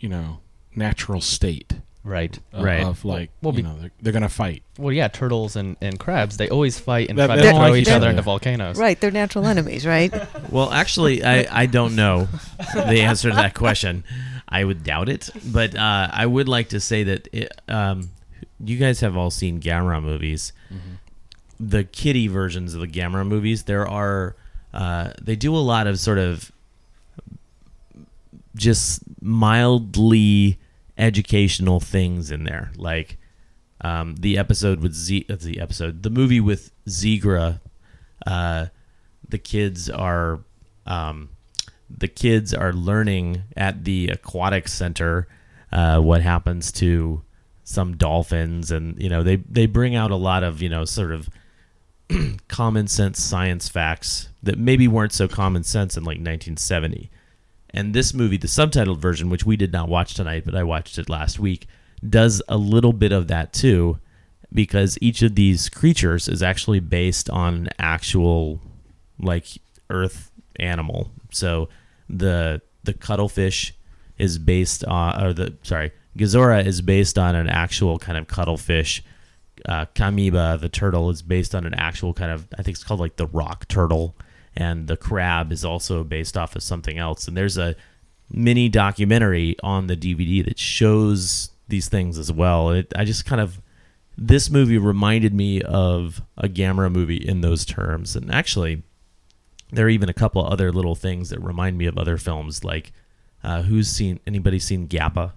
you 0.00 0.08
know, 0.08 0.40
natural 0.74 1.20
state. 1.20 1.74
Right. 2.04 2.38
Of, 2.52 2.62
Right. 2.64 2.84
Of 2.84 3.04
like, 3.04 3.30
Well, 3.42 3.52
you 3.54 3.58
be- 3.58 3.68
know, 3.68 3.76
they're, 3.80 3.90
they're 4.00 4.12
gonna 4.12 4.28
fight. 4.28 4.62
Well, 4.78 4.92
yeah, 4.92 5.08
turtles 5.08 5.56
and, 5.56 5.76
and 5.80 5.98
crabs, 5.98 6.36
they 6.36 6.48
always 6.48 6.78
fight 6.78 7.08
and 7.10 7.18
That- 7.18 7.26
try 7.26 7.36
they 7.36 7.42
to 7.42 7.48
don't 7.50 7.60
throw 7.60 7.68
like 7.70 7.76
each 7.80 7.88
each 7.88 7.92
other 7.92 7.96
other. 8.06 8.10
into 8.10 8.22
volcanoes. 8.22 8.76
Right, 8.78 9.00
they're 9.00 9.10
natural 9.10 9.46
enemies, 9.46 9.86
right? 9.86 10.12
Well, 10.50 10.72
actually, 10.72 11.22
I, 11.22 11.62
I 11.62 11.66
don't 11.66 11.94
know 11.94 12.28
the 12.74 13.02
answer 13.02 13.30
to 13.30 13.36
that 13.36 13.54
question. 13.54 14.02
I 14.48 14.64
would 14.64 14.82
doubt 14.82 15.08
it, 15.08 15.30
but 15.52 15.76
uh, 15.76 16.08
I 16.12 16.26
would 16.26 16.48
like 16.48 16.70
to 16.70 16.80
say 16.80 17.04
that 17.04 17.28
it, 17.32 17.52
um, 17.68 18.10
you 18.64 18.76
guys 18.78 18.98
have 19.00 19.16
all 19.16 19.30
seen 19.30 19.60
Gamera 19.60 20.02
movies. 20.02 20.52
The 21.60 21.84
kitty 21.84 22.26
versions 22.26 22.74
of 22.74 22.80
the 22.80 22.88
Gamera 22.88 23.24
movies, 23.26 23.64
there 23.64 23.86
are 23.86 24.34
uh, 24.74 25.12
they 25.22 25.36
do 25.36 25.54
a 25.54 25.58
lot 25.58 25.86
of 25.86 26.00
sort 26.00 26.18
of 26.18 26.50
just 28.56 29.02
mildly 29.20 30.58
educational 31.00 31.80
things 31.80 32.30
in 32.30 32.44
there, 32.44 32.70
like 32.76 33.16
um, 33.80 34.16
the 34.16 34.36
episode 34.38 34.80
with 34.80 34.94
Z. 34.94 35.26
uh, 35.30 35.36
The 35.40 35.60
episode, 35.60 36.02
the 36.02 36.10
movie 36.10 36.40
with 36.40 36.70
Zigra. 36.86 37.60
Uh, 38.26 38.66
the 39.28 39.38
kids 39.38 39.88
are 39.88 40.40
um, 40.86 41.30
the 41.88 42.08
kids 42.08 42.52
are 42.52 42.72
learning 42.72 43.42
at 43.56 43.84
the 43.84 44.08
aquatic 44.08 44.68
center 44.68 45.26
uh, 45.72 46.00
what 46.00 46.20
happens 46.22 46.70
to 46.72 47.22
some 47.64 47.96
dolphins, 47.96 48.70
and 48.70 49.00
you 49.00 49.08
know 49.08 49.22
they 49.22 49.36
they 49.36 49.66
bring 49.66 49.94
out 49.94 50.10
a 50.10 50.16
lot 50.16 50.42
of 50.42 50.60
you 50.60 50.68
know 50.68 50.84
sort 50.84 51.12
of 51.12 51.28
common 52.48 52.86
sense 52.88 53.22
science 53.22 53.68
facts 53.68 54.28
that 54.42 54.58
maybe 54.58 54.88
weren't 54.88 55.12
so 55.12 55.28
common 55.28 55.62
sense 55.62 55.96
in 55.96 56.02
like 56.02 56.18
1970. 56.18 57.10
And 57.72 57.94
this 57.94 58.12
movie, 58.12 58.36
the 58.36 58.48
subtitled 58.48 58.98
version, 58.98 59.30
which 59.30 59.46
we 59.46 59.56
did 59.56 59.72
not 59.72 59.88
watch 59.88 60.14
tonight, 60.14 60.44
but 60.44 60.54
I 60.54 60.62
watched 60.62 60.98
it 60.98 61.08
last 61.08 61.38
week, 61.38 61.66
does 62.08 62.42
a 62.48 62.56
little 62.56 62.92
bit 62.92 63.12
of 63.12 63.28
that 63.28 63.52
too, 63.52 63.98
because 64.52 64.98
each 65.00 65.22
of 65.22 65.34
these 65.34 65.68
creatures 65.68 66.28
is 66.28 66.42
actually 66.42 66.80
based 66.80 67.30
on 67.30 67.54
an 67.54 67.68
actual, 67.78 68.60
like, 69.18 69.46
Earth 69.88 70.30
animal. 70.58 71.10
So 71.30 71.68
the 72.08 72.62
the 72.82 72.94
cuttlefish 72.94 73.74
is 74.18 74.38
based 74.38 74.84
on, 74.84 75.22
or 75.22 75.32
the 75.32 75.54
sorry, 75.62 75.92
Gezora 76.16 76.64
is 76.64 76.80
based 76.80 77.18
on 77.18 77.34
an 77.34 77.48
actual 77.48 77.98
kind 77.98 78.18
of 78.18 78.26
cuttlefish. 78.26 79.02
Uh, 79.68 79.86
Kameba, 79.94 80.58
the 80.60 80.68
turtle, 80.68 81.10
is 81.10 81.22
based 81.22 81.54
on 81.54 81.66
an 81.66 81.74
actual 81.74 82.14
kind 82.14 82.30
of, 82.32 82.48
I 82.58 82.62
think 82.62 82.76
it's 82.76 82.84
called 82.84 83.00
like 83.00 83.16
the 83.16 83.26
rock 83.26 83.68
turtle 83.68 84.16
and 84.56 84.88
the 84.88 84.96
crab 84.96 85.52
is 85.52 85.64
also 85.64 86.04
based 86.04 86.36
off 86.36 86.56
of 86.56 86.62
something 86.62 86.98
else. 86.98 87.28
And 87.28 87.36
there's 87.36 87.56
a 87.58 87.76
mini 88.30 88.68
documentary 88.68 89.56
on 89.62 89.86
the 89.86 89.96
DVD 89.96 90.44
that 90.44 90.58
shows 90.58 91.50
these 91.68 91.88
things 91.88 92.18
as 92.18 92.30
well. 92.32 92.70
It, 92.70 92.92
I 92.96 93.04
just 93.04 93.24
kind 93.26 93.40
of 93.40 93.60
this 94.18 94.50
movie 94.50 94.76
reminded 94.78 95.32
me 95.32 95.62
of 95.62 96.20
a 96.36 96.48
Gamera 96.48 96.92
movie 96.92 97.16
in 97.16 97.40
those 97.40 97.64
terms, 97.64 98.16
and 98.16 98.30
actually, 98.32 98.82
there 99.72 99.86
are 99.86 99.90
even 99.90 100.08
a 100.08 100.12
couple 100.14 100.44
of 100.44 100.52
other 100.52 100.72
little 100.72 100.94
things 100.96 101.30
that 101.30 101.40
remind 101.40 101.78
me 101.78 101.86
of 101.86 101.96
other 101.96 102.18
films. 102.18 102.64
Like, 102.64 102.92
uh, 103.42 103.62
who's 103.62 103.88
seen 103.88 104.20
anybody 104.26 104.58
seen 104.58 104.88
Gappa? 104.88 105.32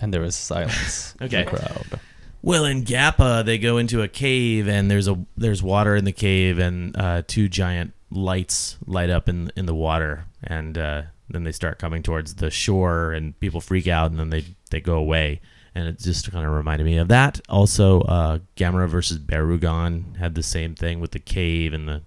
And 0.00 0.12
there 0.14 0.20
was 0.20 0.36
silence. 0.36 1.14
in 1.20 1.28
the 1.28 1.38
Okay. 1.40 1.44
crowd. 1.44 2.00
Well, 2.44 2.66
in 2.66 2.84
Gappa, 2.84 3.42
they 3.42 3.56
go 3.56 3.78
into 3.78 4.02
a 4.02 4.08
cave 4.08 4.68
and 4.68 4.90
there's 4.90 5.08
a 5.08 5.18
there's 5.34 5.62
water 5.62 5.96
in 5.96 6.04
the 6.04 6.12
cave 6.12 6.58
and 6.58 6.94
uh, 6.94 7.22
two 7.26 7.48
giant 7.48 7.94
lights 8.10 8.76
light 8.84 9.08
up 9.08 9.30
in 9.30 9.50
in 9.56 9.64
the 9.64 9.74
water 9.74 10.26
and 10.42 10.76
uh, 10.76 11.02
then 11.30 11.44
they 11.44 11.52
start 11.52 11.78
coming 11.78 12.02
towards 12.02 12.34
the 12.34 12.50
shore 12.50 13.12
and 13.12 13.40
people 13.40 13.62
freak 13.62 13.88
out 13.88 14.10
and 14.10 14.20
then 14.20 14.28
they 14.28 14.44
they 14.70 14.82
go 14.82 14.96
away 14.96 15.40
and 15.74 15.88
it 15.88 15.98
just 15.98 16.30
kind 16.32 16.44
of 16.44 16.52
reminded 16.52 16.84
me 16.84 16.98
of 16.98 17.08
that. 17.08 17.40
Also, 17.48 18.02
uh, 18.02 18.40
Gamera 18.58 18.90
versus 18.90 19.18
Barugon 19.18 20.18
had 20.18 20.34
the 20.34 20.42
same 20.42 20.74
thing 20.74 21.00
with 21.00 21.12
the 21.12 21.18
cave 21.18 21.72
and 21.72 21.88
the 21.88 22.02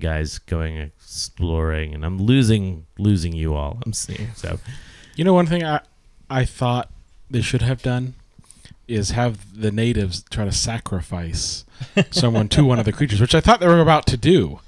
guys 0.00 0.40
going 0.40 0.78
exploring 0.78 1.94
and 1.94 2.04
I'm 2.04 2.18
losing 2.18 2.86
losing 2.98 3.34
you 3.34 3.54
all. 3.54 3.78
I'm 3.86 3.92
seeing 3.92 4.34
so. 4.34 4.58
You 5.14 5.22
know, 5.22 5.32
one 5.32 5.46
thing 5.46 5.62
I 5.62 5.82
I 6.28 6.44
thought 6.44 6.90
they 7.30 7.40
should 7.40 7.62
have 7.62 7.82
done 7.82 8.14
is 8.90 9.10
have 9.12 9.58
the 9.60 9.70
natives 9.70 10.24
try 10.30 10.44
to 10.44 10.52
sacrifice 10.52 11.64
someone 12.10 12.48
to 12.48 12.64
one 12.64 12.78
of 12.78 12.84
the 12.84 12.92
creatures, 12.92 13.20
which 13.20 13.34
I 13.34 13.40
thought 13.40 13.60
they 13.60 13.66
were 13.68 13.80
about 13.80 14.06
to 14.08 14.16
do. 14.16 14.60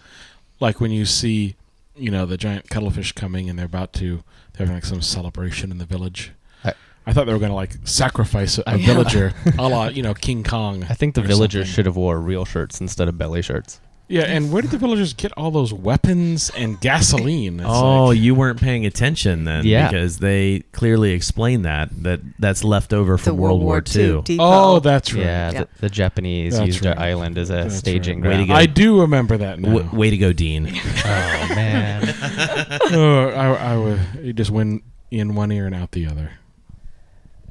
Like 0.61 0.81
when 0.81 0.91
you 0.93 1.05
see, 1.05 1.57
you 1.97 2.11
know, 2.11 2.25
the 2.27 2.37
giant 2.37 2.71
cuttlefish 2.71 3.13
coming 3.13 3.51
and 3.51 3.59
they're 3.59 3.67
about 3.67 3.93
to 3.95 4.23
they're 4.55 4.67
having 4.67 4.77
like 4.77 4.85
some 4.85 5.03
celebration 5.03 5.71
in 5.71 5.79
the 5.79 5.85
village. 5.87 6.33
I- 6.65 6.75
I 7.07 7.13
thought 7.13 7.27
they 7.27 7.33
were 7.33 7.39
going 7.41 7.51
to 7.51 7.55
like 7.57 7.75
sacrifice 7.85 8.59
a, 8.59 8.63
a 8.67 8.77
Yeah. 8.79 8.87
villager, 8.87 9.35
a 9.59 9.69
la 9.69 9.87
you 9.89 10.03
know 10.03 10.15
King 10.15 10.45
Kong. 10.45 10.85
I 10.89 10.95
think 10.95 11.15
the 11.15 11.23
villagers 11.23 11.67
something. 11.67 11.75
should 11.75 11.87
have 11.87 11.97
wore 11.97 12.19
real 12.21 12.45
shirts 12.45 12.81
instead 12.81 13.09
of 13.09 13.19
belly 13.19 13.43
shirts. 13.43 13.81
Yeah, 14.09 14.23
and 14.25 14.53
where 14.53 14.61
did 14.61 14.71
the 14.73 14.79
villagers 14.79 15.15
get 15.15 15.33
all 15.39 15.51
those 15.51 15.73
weapons 15.73 16.51
and 16.55 16.79
gasoline? 16.81 17.61
It's 17.61 17.69
oh, 17.69 18.07
like- 18.07 18.19
you 18.19 18.35
weren't 18.35 18.61
paying 18.61 18.85
attention 18.85 19.45
then, 19.45 19.65
Yeah. 19.65 19.89
because 19.89 20.19
they 20.19 20.65
clearly 20.73 21.13
explain 21.13 21.63
that 21.63 21.89
that 22.03 22.21
that's 22.39 22.63
left 22.63 22.93
over 22.93 23.17
from 23.17 23.39
World, 23.39 23.63
War 23.63 23.79
II. 23.79 24.21
depot. 24.23 24.37
oh, 24.41 24.81
that's 24.81 25.15
right. 25.15 25.23
Yeah, 25.25 25.53
Yeah. 25.53 25.59
The, 25.61 25.69
the 25.83 25.89
Japanese 25.89 26.55
That's 26.57 26.67
used 26.67 26.85
right. 26.85 26.95
their 26.95 27.05
island 27.07 27.39
as 27.39 27.49
a 27.49 27.55
That's 27.55 27.77
staging 27.77 28.21
right. 28.21 28.31
Way 28.33 28.37
to 28.39 28.45
ground. 28.47 28.61
I 28.61 28.67
do 28.67 29.01
remember 29.01 29.39
that 29.39 29.59
now. 29.61 29.73
W- 29.79 29.99
way 29.99 30.11
to 30.11 30.19
go, 30.19 30.33
Dean. 30.35 30.67
Oh 31.05 31.55
man, 31.55 32.15
oh, 32.93 33.29
I, 33.31 33.73
I 33.73 33.77
would 33.77 34.01
you 34.23 34.33
just 34.35 34.51
win 34.51 34.83
in 35.11 35.35
one 35.35 35.51
ear 35.53 35.67
and 35.67 35.75
out 35.75 35.93
the 35.93 36.07
other. 36.07 36.33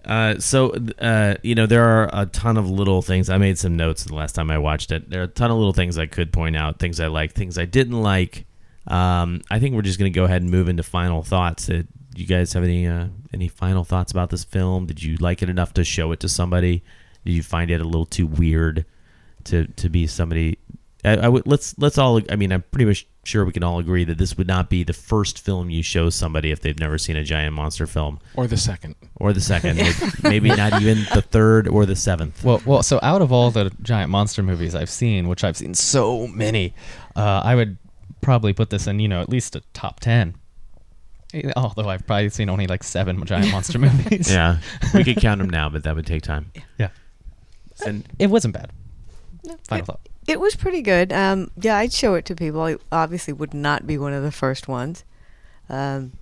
Uh, 0.06 0.40
so, 0.40 0.76
uh, 1.00 1.36
you 1.44 1.54
know, 1.56 1.66
there 1.66 1.84
are 1.84 2.10
a 2.12 2.26
ton 2.26 2.58
of 2.58 2.70
little 2.70 3.02
things. 3.02 3.30
I 3.30 3.38
made 3.38 3.58
some 3.58 3.76
notes 3.78 4.04
the 4.04 4.16
last 4.16 4.34
time 4.34 4.50
I 4.50 4.58
watched 4.58 4.92
it. 4.92 5.10
There 5.10 5.22
are 5.22 5.26
a 5.26 5.28
ton 5.28 5.52
of 5.52 5.58
little 5.58 5.74
things 5.74 5.98
I 5.98 6.08
could 6.08 6.34
point 6.34 6.56
out, 6.56 6.80
things 6.80 7.00
I 7.00 7.08
like, 7.08 7.34
things 7.34 7.58
I 7.58 7.66
didn't 7.66 8.02
like. 8.02 8.46
Um, 8.88 9.42
I 9.52 9.60
think 9.60 9.76
we're 9.76 9.84
just 9.84 10.00
going 10.00 10.12
to 10.12 10.16
go 10.16 10.26
ahead 10.26 10.42
and 10.42 10.50
move 10.50 10.68
into 10.68 10.84
final 10.84 11.22
thoughts. 11.22 11.70
Uh, 11.70 11.84
do 12.14 12.22
you 12.22 12.28
guys 12.28 12.54
have 12.54 12.64
any 12.64 12.88
uh, 12.88 13.08
any 13.34 13.48
final 13.48 13.84
thoughts 13.84 14.12
about 14.12 14.30
this 14.30 14.44
film? 14.44 14.86
Did 14.86 15.02
you 15.02 15.18
like 15.18 15.42
it 15.42 15.50
enough 15.50 15.74
to 15.76 15.84
show 15.84 16.12
it 16.12 16.20
to 16.22 16.30
somebody? 16.30 16.84
Did 17.24 17.34
you 17.34 17.44
find 17.44 17.72
it 17.72 17.80
a 17.80 17.86
little 17.86 18.06
too 18.06 18.28
weird 18.28 18.86
to 19.46 19.68
to 19.68 19.90
be 19.90 20.08
somebody? 20.08 20.58
I, 21.04 21.18
I 21.18 21.28
would 21.30 21.48
let's 21.48 21.78
let's 21.80 21.98
all. 21.98 22.22
I 22.30 22.36
mean, 22.36 22.52
I'm 22.52 22.64
pretty 22.72 22.86
much 22.86 23.08
sure 23.24 23.46
we 23.46 23.52
can 23.52 23.64
all 23.64 23.80
agree 23.80 24.04
that 24.04 24.18
this 24.18 24.38
would 24.38 24.48
not 24.48 24.70
be 24.70 24.84
the 24.84 24.94
first 24.94 25.40
film 25.40 25.70
you 25.70 25.84
show 25.84 26.10
somebody 26.10 26.52
if 26.52 26.62
they've 26.62 26.80
never 26.80 26.98
seen 26.98 27.16
a 27.16 27.24
giant 27.24 27.54
monster 27.56 27.86
film 27.86 28.20
Or 28.36 28.48
the 28.48 28.58
second. 28.58 28.96
or 29.16 29.32
the 29.32 29.42
second, 29.42 29.78
maybe, 29.78 29.94
maybe 30.24 30.50
not 30.50 30.82
even 30.82 31.06
the 31.14 31.22
third 31.22 31.68
or 31.68 31.86
the 31.86 31.96
seventh. 31.96 32.44
Well, 32.44 32.62
well, 32.66 32.82
so 32.84 33.00
out 33.04 33.22
of 33.22 33.32
all 33.32 33.52
the 33.52 33.72
giant 33.84 34.10
monster 34.10 34.42
movies 34.42 34.74
I've 34.74 34.90
seen, 34.90 35.28
which 35.28 35.44
I've 35.44 35.56
seen 35.58 35.74
so 35.76 36.26
many, 36.28 36.74
uh, 37.16 37.42
I 37.44 37.54
would 37.56 37.78
probably 38.22 38.54
put 38.54 38.70
this 38.72 38.88
in, 38.88 39.00
you 39.00 39.08
know, 39.08 39.22
at 39.22 39.30
least 39.30 39.56
a 39.56 39.62
top 39.74 40.00
ten. 40.00 40.36
Although 41.56 41.88
I've 41.90 42.06
probably 42.06 42.30
seen 42.30 42.50
only 42.50 42.68
like 42.68 42.84
seven 42.84 43.24
giant 43.26 43.52
monster 43.52 43.80
movies. 43.88 44.32
Yeah, 44.32 44.58
we 44.94 45.04
could 45.04 45.18
count 45.18 45.38
them 45.42 45.50
now, 45.50 45.70
but 45.70 45.84
that 45.84 45.96
would 45.96 46.06
take 46.06 46.24
time. 46.24 46.52
yeah. 46.78 46.90
And 47.86 48.04
It 48.20 48.28
wasn't 48.28 48.54
bad. 48.54 48.72
Final 49.68 49.84
it, 49.84 49.86
thought. 49.86 50.00
It 50.28 50.40
was 50.40 50.56
pretty 50.56 50.82
good. 50.82 51.12
Um, 51.12 51.52
yeah, 51.58 51.78
I'd 51.78 51.94
show 51.94 52.16
it 52.16 52.26
to 52.26 52.36
people. 52.36 52.66
It 52.66 52.82
obviously 52.92 53.34
would 53.34 53.54
not 53.54 53.88
be 53.88 53.98
one 53.98 54.14
of 54.14 54.24
the 54.24 54.32
first 54.32 54.68
ones. 54.68 55.04
Um, 55.70 56.14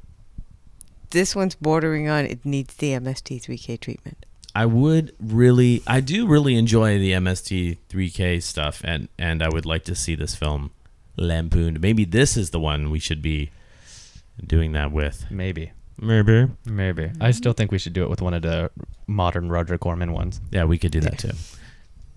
this 1.11 1.35
one's 1.35 1.55
bordering 1.55 2.07
on 2.07 2.25
it 2.25 2.45
needs 2.45 2.75
the 2.75 2.91
MST3K 2.91 3.79
treatment. 3.79 4.25
I 4.55 4.65
would 4.65 5.15
really, 5.19 5.83
I 5.85 6.01
do 6.01 6.27
really 6.27 6.55
enjoy 6.55 6.97
the 6.97 7.11
MST3K 7.13 8.41
stuff, 8.41 8.81
and 8.83 9.07
and 9.17 9.43
I 9.43 9.49
would 9.49 9.65
like 9.65 9.83
to 9.85 9.95
see 9.95 10.15
this 10.15 10.35
film 10.35 10.71
lampooned. 11.17 11.81
Maybe 11.81 12.05
this 12.05 12.35
is 12.35 12.49
the 12.49 12.59
one 12.59 12.89
we 12.89 12.99
should 12.99 13.21
be 13.21 13.51
doing 14.45 14.71
that 14.73 14.91
with. 14.91 15.25
Maybe. 15.29 15.71
Maybe. 16.01 16.47
Maybe. 16.65 17.11
I 17.19 17.31
still 17.31 17.53
think 17.53 17.71
we 17.71 17.77
should 17.77 17.93
do 17.93 18.03
it 18.03 18.09
with 18.09 18.21
one 18.21 18.33
of 18.33 18.41
the 18.41 18.71
modern 19.05 19.49
Roger 19.49 19.77
Corman 19.77 20.13
ones. 20.13 20.39
Yeah, 20.51 20.63
we 20.63 20.77
could 20.77 20.91
do 20.91 21.01
that 21.01 21.19
too. 21.19 21.31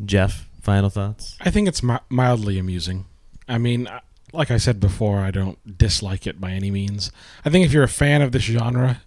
Jeff, 0.04 0.48
final 0.62 0.90
thoughts? 0.90 1.36
I 1.40 1.50
think 1.50 1.68
it's 1.68 1.82
mi- 1.82 1.98
mildly 2.08 2.58
amusing. 2.58 3.04
I 3.48 3.58
mean, 3.58 3.88
like 4.32 4.50
I 4.50 4.56
said 4.56 4.80
before, 4.80 5.18
I 5.20 5.30
don't 5.30 5.76
dislike 5.78 6.26
it 6.26 6.40
by 6.40 6.52
any 6.52 6.70
means. 6.70 7.10
I 7.44 7.50
think 7.50 7.66
if 7.66 7.72
you're 7.72 7.82
a 7.82 7.88
fan 7.88 8.22
of 8.22 8.32
this 8.32 8.42
genre, 8.44 9.02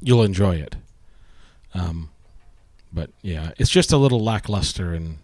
you'll 0.00 0.22
enjoy 0.22 0.56
it. 0.56 0.76
Um, 1.74 2.10
but 2.92 3.10
yeah, 3.22 3.52
it's 3.58 3.70
just 3.70 3.92
a 3.92 3.96
little 3.96 4.22
lackluster 4.22 4.94
and 4.94 5.18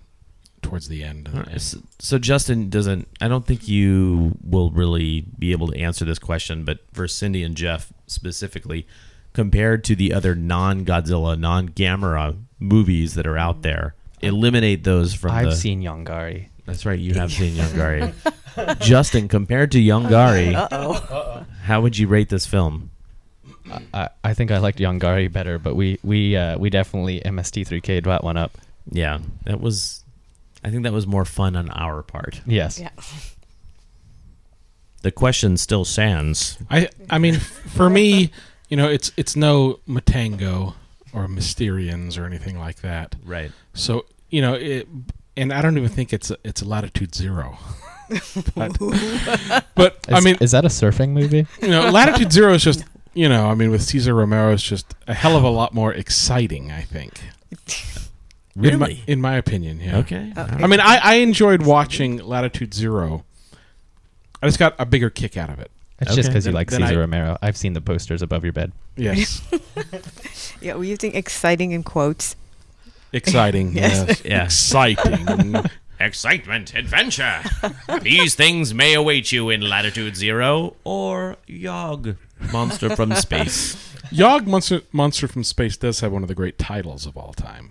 towards 0.63 0.89
the 0.89 1.05
end. 1.05 1.31
Right, 1.33 1.61
So, 1.61 1.79
so 1.99 2.19
Justin 2.19 2.71
doesn't. 2.71 3.07
I 3.21 3.29
don't 3.29 3.47
think 3.47 3.69
you 3.69 4.37
will 4.43 4.71
really 4.71 5.27
be 5.39 5.53
able 5.53 5.69
to 5.69 5.79
answer 5.79 6.05
this 6.05 6.19
question, 6.19 6.65
but 6.65 6.79
for 6.93 7.07
Cindy 7.07 7.43
and 7.43 7.55
Jeff 7.55 7.93
specifically, 8.07 8.87
compared 9.35 9.85
to 9.85 9.95
the 9.95 10.13
other 10.13 10.35
non-Godzilla, 10.35 11.39
non-Gamera 11.39 12.37
movies 12.59 13.15
that 13.15 13.27
are 13.27 13.37
out 13.39 13.63
there, 13.63 13.95
eliminate 14.25 14.85
those 14.85 15.15
from. 15.15 15.33
I've 15.33 15.47
the, 15.47 15.57
seen 15.57 15.83
Yongari. 15.83 16.49
That's 16.67 16.87
right. 16.87 16.99
You 16.99 17.15
have 17.15 17.33
seen 17.33 17.55
Yongari. 17.55 18.15
Justin, 18.81 19.29
compared 19.29 19.73
to 19.73 19.79
Yongari, 19.79 20.55
Uh-oh. 20.73 21.45
how 21.63 21.81
would 21.81 21.99
you 21.99 22.09
rate 22.09 22.29
this 22.29 22.47
film? 22.47 22.91
I, 23.93 24.11
I 24.23 24.35
think 24.35 24.51
I 24.51 24.59
liked 24.59 24.79
Yongari 24.79 25.33
better, 25.33 25.59
but 25.59 25.75
we 25.75 25.99
we 26.03 26.37
uh, 26.37 26.59
we 26.59 26.71
definitely 26.71 27.21
MST3K'd 27.21 28.05
that 28.05 28.23
one 28.23 28.37
up. 28.37 28.57
Yeah, 28.91 29.21
that 29.45 29.61
was. 29.61 30.05
I 30.63 30.71
think 30.71 30.83
that 30.85 30.93
was 30.93 31.07
more 31.07 31.25
fun 31.25 31.57
on 31.57 31.71
our 31.71 32.03
part. 32.03 32.41
Yes. 32.47 32.79
Yeah. 32.79 32.91
The 35.03 35.11
question 35.11 35.59
still 35.59 35.85
stands. 35.85 36.59
I 36.71 36.89
I 37.11 37.19
mean, 37.19 37.35
for 37.35 37.91
me, 37.91 38.31
you 38.69 38.77
know, 38.77 38.89
it's 38.89 39.13
it's 39.17 39.37
no 39.37 39.81
Matango 39.89 40.75
or 41.13 41.27
Mysterians 41.27 42.19
or 42.19 42.25
anything 42.25 42.59
like 42.59 42.81
that. 42.81 43.15
Right. 43.25 43.53
So 43.73 44.07
you 44.35 44.43
know, 44.43 44.55
it, 44.55 44.89
and 45.37 45.53
I 45.53 45.63
don't 45.63 45.77
even 45.79 45.89
think 45.89 46.13
it's 46.13 46.33
a, 46.33 46.37
it's 46.43 46.61
a 46.61 46.65
Latitude 46.65 47.15
Zero. 47.15 47.57
but, 48.57 48.77
but 49.77 49.99
I 50.13 50.21
mean, 50.21 50.37
is 50.41 50.51
that 50.51 50.65
a 50.65 50.69
surfing 50.69 51.11
movie? 51.11 51.47
you 51.63 51.69
know, 51.69 51.89
Latitude 51.91 52.33
Zero 52.33 52.53
is 52.55 52.65
just 52.65 52.85
you 53.15 53.29
know, 53.29 53.47
I 53.47 53.55
mean, 53.55 53.71
with 53.71 53.83
Cesar 53.83 54.13
Romero, 54.13 54.53
is 54.53 54.63
just 54.63 54.93
a 55.07 55.15
hell 55.15 55.37
of 55.37 55.45
a 55.45 55.49
lot 55.49 55.73
more 55.73 55.93
exciting. 55.95 56.73
I 56.73 56.83
think. 56.83 57.21
In 58.57 58.79
my, 58.79 58.87
Really? 58.87 59.03
in 59.09 59.21
my 59.21 59.35
opinion, 59.37 59.81
yeah. 59.81 59.99
Okay. 59.99 60.33
I 60.37 60.69
mean, 60.69 60.79
I, 60.79 61.01
I 61.03 61.15
enjoyed 61.15 61.63
watching 61.63 62.19
Latitude 62.19 62.73
Zero. 62.73 63.25
I 64.41 64.47
just 64.47 64.61
got 64.61 64.77
a 64.79 64.87
bigger 64.87 65.11
kick 65.11 65.37
out 65.37 65.51
of 65.51 65.59
it. 65.59 65.73
It's 66.01 66.15
just 66.15 66.29
because 66.29 66.47
you 66.47 66.53
like 66.53 66.71
then 66.71 66.81
Caesar 66.83 66.95
I- 66.99 67.01
Romero. 67.01 67.37
I've 67.43 67.57
seen 67.57 67.73
the 67.73 67.81
posters 67.81 68.23
above 68.23 68.45
your 68.45 68.53
bed. 68.53 68.71
Yes. 68.97 69.43
Yeah, 70.61 70.75
we're 70.75 70.85
using 70.85 71.17
exciting 71.17 71.73
in 71.73 71.83
quotes. 71.83 72.37
Exciting. 73.15 73.73
Yes. 73.77 74.09
yes. 74.09 74.23
Yeah. 74.25 74.45
Exciting. 74.45 75.57
Excitement, 76.01 76.75
adventure. 76.75 77.41
These 78.03 78.35
things 78.35 78.75
may 78.75 78.95
await 78.95 79.31
you 79.33 79.49
in 79.49 79.61
Latitude 79.63 80.17
Zero 80.17 80.77
or 80.83 81.37
Yog, 81.47 82.17
monster 82.53 82.95
from 82.97 83.15
space. 83.15 83.77
Yog 84.11 84.47
Monster, 84.47 84.83
Monster 84.93 85.29
from 85.29 85.45
Space 85.45 85.77
does 85.77 86.01
have 86.01 86.13
one 86.13 86.23
of 86.23 86.29
the 86.29 86.35
great 86.35 86.59
titles 86.59 87.07
of 87.07 87.17
all 87.17 87.33
time. 87.33 87.71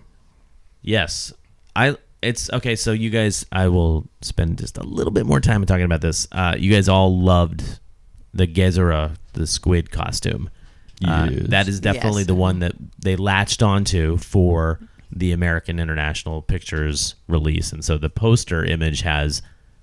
Yes, 0.82 1.34
I. 1.76 1.98
It's 2.22 2.50
okay. 2.54 2.76
So 2.78 2.94
you 2.94 3.10
guys, 3.10 3.46
I 3.52 3.68
will 3.68 4.08
spend 4.22 4.58
just 4.58 4.78
a 4.78 4.84
little 4.84 5.12
bit 5.12 5.26
more 5.26 5.41
time 5.41 5.66
talking 5.66 5.84
about 5.86 6.00
this. 6.02 6.26
Uh, 6.32 6.56
you 6.58 6.72
guys 6.72 6.88
all 6.88 7.20
loved 7.20 7.80
the 8.34 8.48
Gezora, 8.48 9.18
the 9.34 9.46
squid 9.46 9.91
costume. 9.91 10.50
Uh, 11.06 11.28
Yes. 11.30 11.48
that 11.50 11.68
is 11.68 11.80
definitely 11.82 12.22
Yes. 12.22 12.28
the 12.28 12.36
one 12.36 12.60
that 12.60 12.74
they 13.00 13.18
latched 13.18 13.62
onto 13.62 14.16
for 14.18 14.80
the 15.16 15.32
American 15.32 15.80
International 15.80 16.41
Pictures 16.41 17.16
release, 17.28 17.72
and 17.72 17.84
so 17.86 17.97
the 17.97 18.09
poster 18.09 18.66
image 18.66 19.01
has 19.01 19.41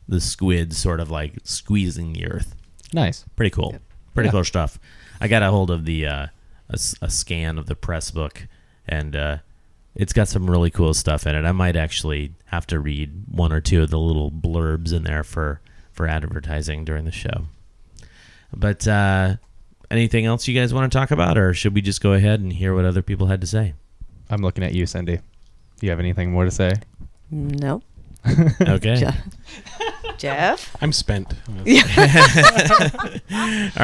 the 0.08 0.20
squid 0.20 0.74
sort 0.74 0.98
of 1.00 1.10
like 1.10 1.38
squeezing 1.44 2.12
the 2.12 2.26
earth. 2.26 2.54
Nice. 2.92 3.24
Pretty 3.36 3.50
cool. 3.50 3.76
Pretty 4.14 4.26
Yeah. 4.28 4.32
cool 4.32 4.44
stuff. 4.44 4.78
I 5.20 5.28
got 5.28 5.42
a 5.42 5.50
hold 5.50 5.70
of 5.70 5.84
the 5.84 6.06
uh, 6.06 6.26
a, 6.68 6.72
s- 6.72 6.96
a 7.00 7.08
scan 7.10 7.58
of 7.58 7.66
the 7.66 7.76
press 7.76 8.10
book, 8.10 8.46
and 8.88 9.14
uh, 9.14 9.36
it's 9.94 10.12
got 10.12 10.26
some 10.28 10.50
really 10.50 10.70
cool 10.70 10.94
stuff 10.94 11.26
in 11.26 11.34
it. 11.36 11.44
I 11.44 11.52
might 11.52 11.76
actually 11.76 12.32
have 12.46 12.66
to 12.68 12.80
read 12.80 13.24
one 13.30 13.52
or 13.52 13.60
two 13.60 13.82
of 13.82 13.90
the 13.90 13.98
little 13.98 14.30
blurbs 14.32 14.92
in 14.92 15.04
there 15.04 15.22
for 15.22 15.60
for 15.92 16.08
advertising 16.08 16.84
during 16.84 17.04
the 17.04 17.12
show. 17.12 17.44
But 18.52 18.88
uh, 18.88 19.36
anything 19.90 20.26
else 20.26 20.48
you 20.48 20.58
guys 20.58 20.74
want 20.74 20.90
to 20.90 20.98
talk 20.98 21.10
about, 21.12 21.38
or 21.38 21.54
should 21.54 21.74
we 21.74 21.80
just 21.82 22.00
go 22.00 22.14
ahead 22.14 22.40
and 22.40 22.52
hear 22.52 22.74
what 22.74 22.84
other 22.84 23.02
people 23.02 23.28
had 23.28 23.40
to 23.42 23.46
say? 23.46 23.74
I'm 24.30 24.42
looking 24.42 24.64
at 24.64 24.72
you, 24.72 24.86
Cindy. 24.86 25.16
Do 25.16 25.86
you 25.86 25.90
have 25.90 26.00
anything 26.00 26.30
more 26.30 26.44
to 26.44 26.50
say? 26.50 26.72
Nope. 27.30 27.82
Okay. 28.60 28.96
Je- 28.96 29.88
Jeff? 30.18 30.76
I'm 30.82 30.92
spent. 30.92 31.32
All 31.48 31.64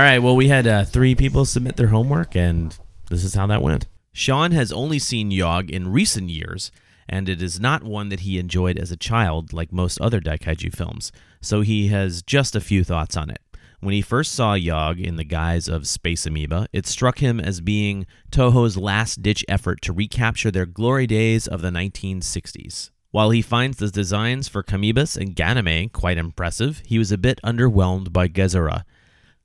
right. 0.03 0.19
Well, 0.19 0.37
we 0.37 0.49
had 0.49 0.67
uh, 0.67 0.85
three 0.85 1.15
people 1.15 1.45
submit 1.45 1.77
their 1.77 1.89
homework, 1.89 2.37
and 2.37 2.77
this 3.11 3.25
is 3.25 3.35
how 3.35 3.47
that 3.47 3.63
went. 3.63 3.87
Sean 4.13 4.53
has 4.53 4.73
only 4.73 4.99
seen 4.99 5.31
Yog 5.31 5.71
in 5.71 5.91
recent 5.91 6.29
years, 6.29 6.71
and 7.09 7.29
it 7.29 7.41
is 7.43 7.59
not 7.61 7.83
one 7.83 8.09
that 8.11 8.21
he 8.21 8.39
enjoyed 8.39 8.79
as 8.79 8.91
a 8.91 8.97
child 8.97 9.53
like 9.53 9.73
most 9.73 10.01
other 10.01 10.21
Daikaiju 10.21 10.75
films, 10.75 11.13
so 11.41 11.61
he 11.63 11.89
has 11.89 12.23
just 12.23 12.55
a 12.57 12.61
few 12.61 12.85
thoughts 12.85 13.17
on 13.17 13.31
it. 13.31 13.39
When 13.87 13.95
he 13.95 14.03
first 14.03 14.33
saw 14.33 14.55
Yog 14.55 14.99
in 14.99 15.15
the 15.15 15.23
guise 15.23 15.69
of 15.69 15.87
Space 15.87 16.27
Amoeba, 16.27 16.67
it 16.73 16.89
struck 16.89 17.21
him 17.21 17.39
as 17.39 17.61
being 17.61 18.05
Toho's 18.33 18.77
last 18.77 19.23
ditch 19.23 19.45
effort 19.49 19.81
to 19.83 19.93
recapture 19.93 20.51
their 20.51 20.67
glory 20.67 21.07
days 21.07 21.47
of 21.47 21.63
the 21.63 21.71
1960s. 21.71 22.91
While 23.13 23.31
he 23.31 23.43
finds 23.43 23.77
the 23.77 23.89
designs 23.89 24.49
for 24.49 24.65
Kamebas 24.65 25.17
and 25.17 25.37
Ganime 25.37 25.93
quite 25.93 26.19
impressive, 26.19 26.83
he 26.85 26.99
was 26.99 27.13
a 27.13 27.17
bit 27.17 27.39
underwhelmed 27.45 28.13
by 28.13 28.27
Gezora. 28.27 28.83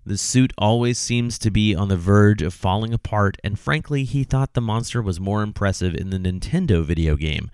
The 0.08 0.18
suit 0.18 0.54
always 0.58 0.98
seems 0.98 1.38
to 1.38 1.52
be 1.52 1.76
on 1.76 1.90
the 1.90 1.96
verge 1.96 2.42
of 2.42 2.56
falling 2.56 2.96
apart, 2.96 3.38
and 3.44 3.60
frankly, 3.60 4.06
he 4.06 4.24
thought 4.24 4.56
the 4.56 4.60
monster 4.60 5.04
was 5.04 5.20
more 5.20 5.44
impressive 5.44 5.94
in 5.94 6.10
the 6.10 6.18
Nintendo 6.18 6.84
video 6.84 7.16
game. 7.16 7.52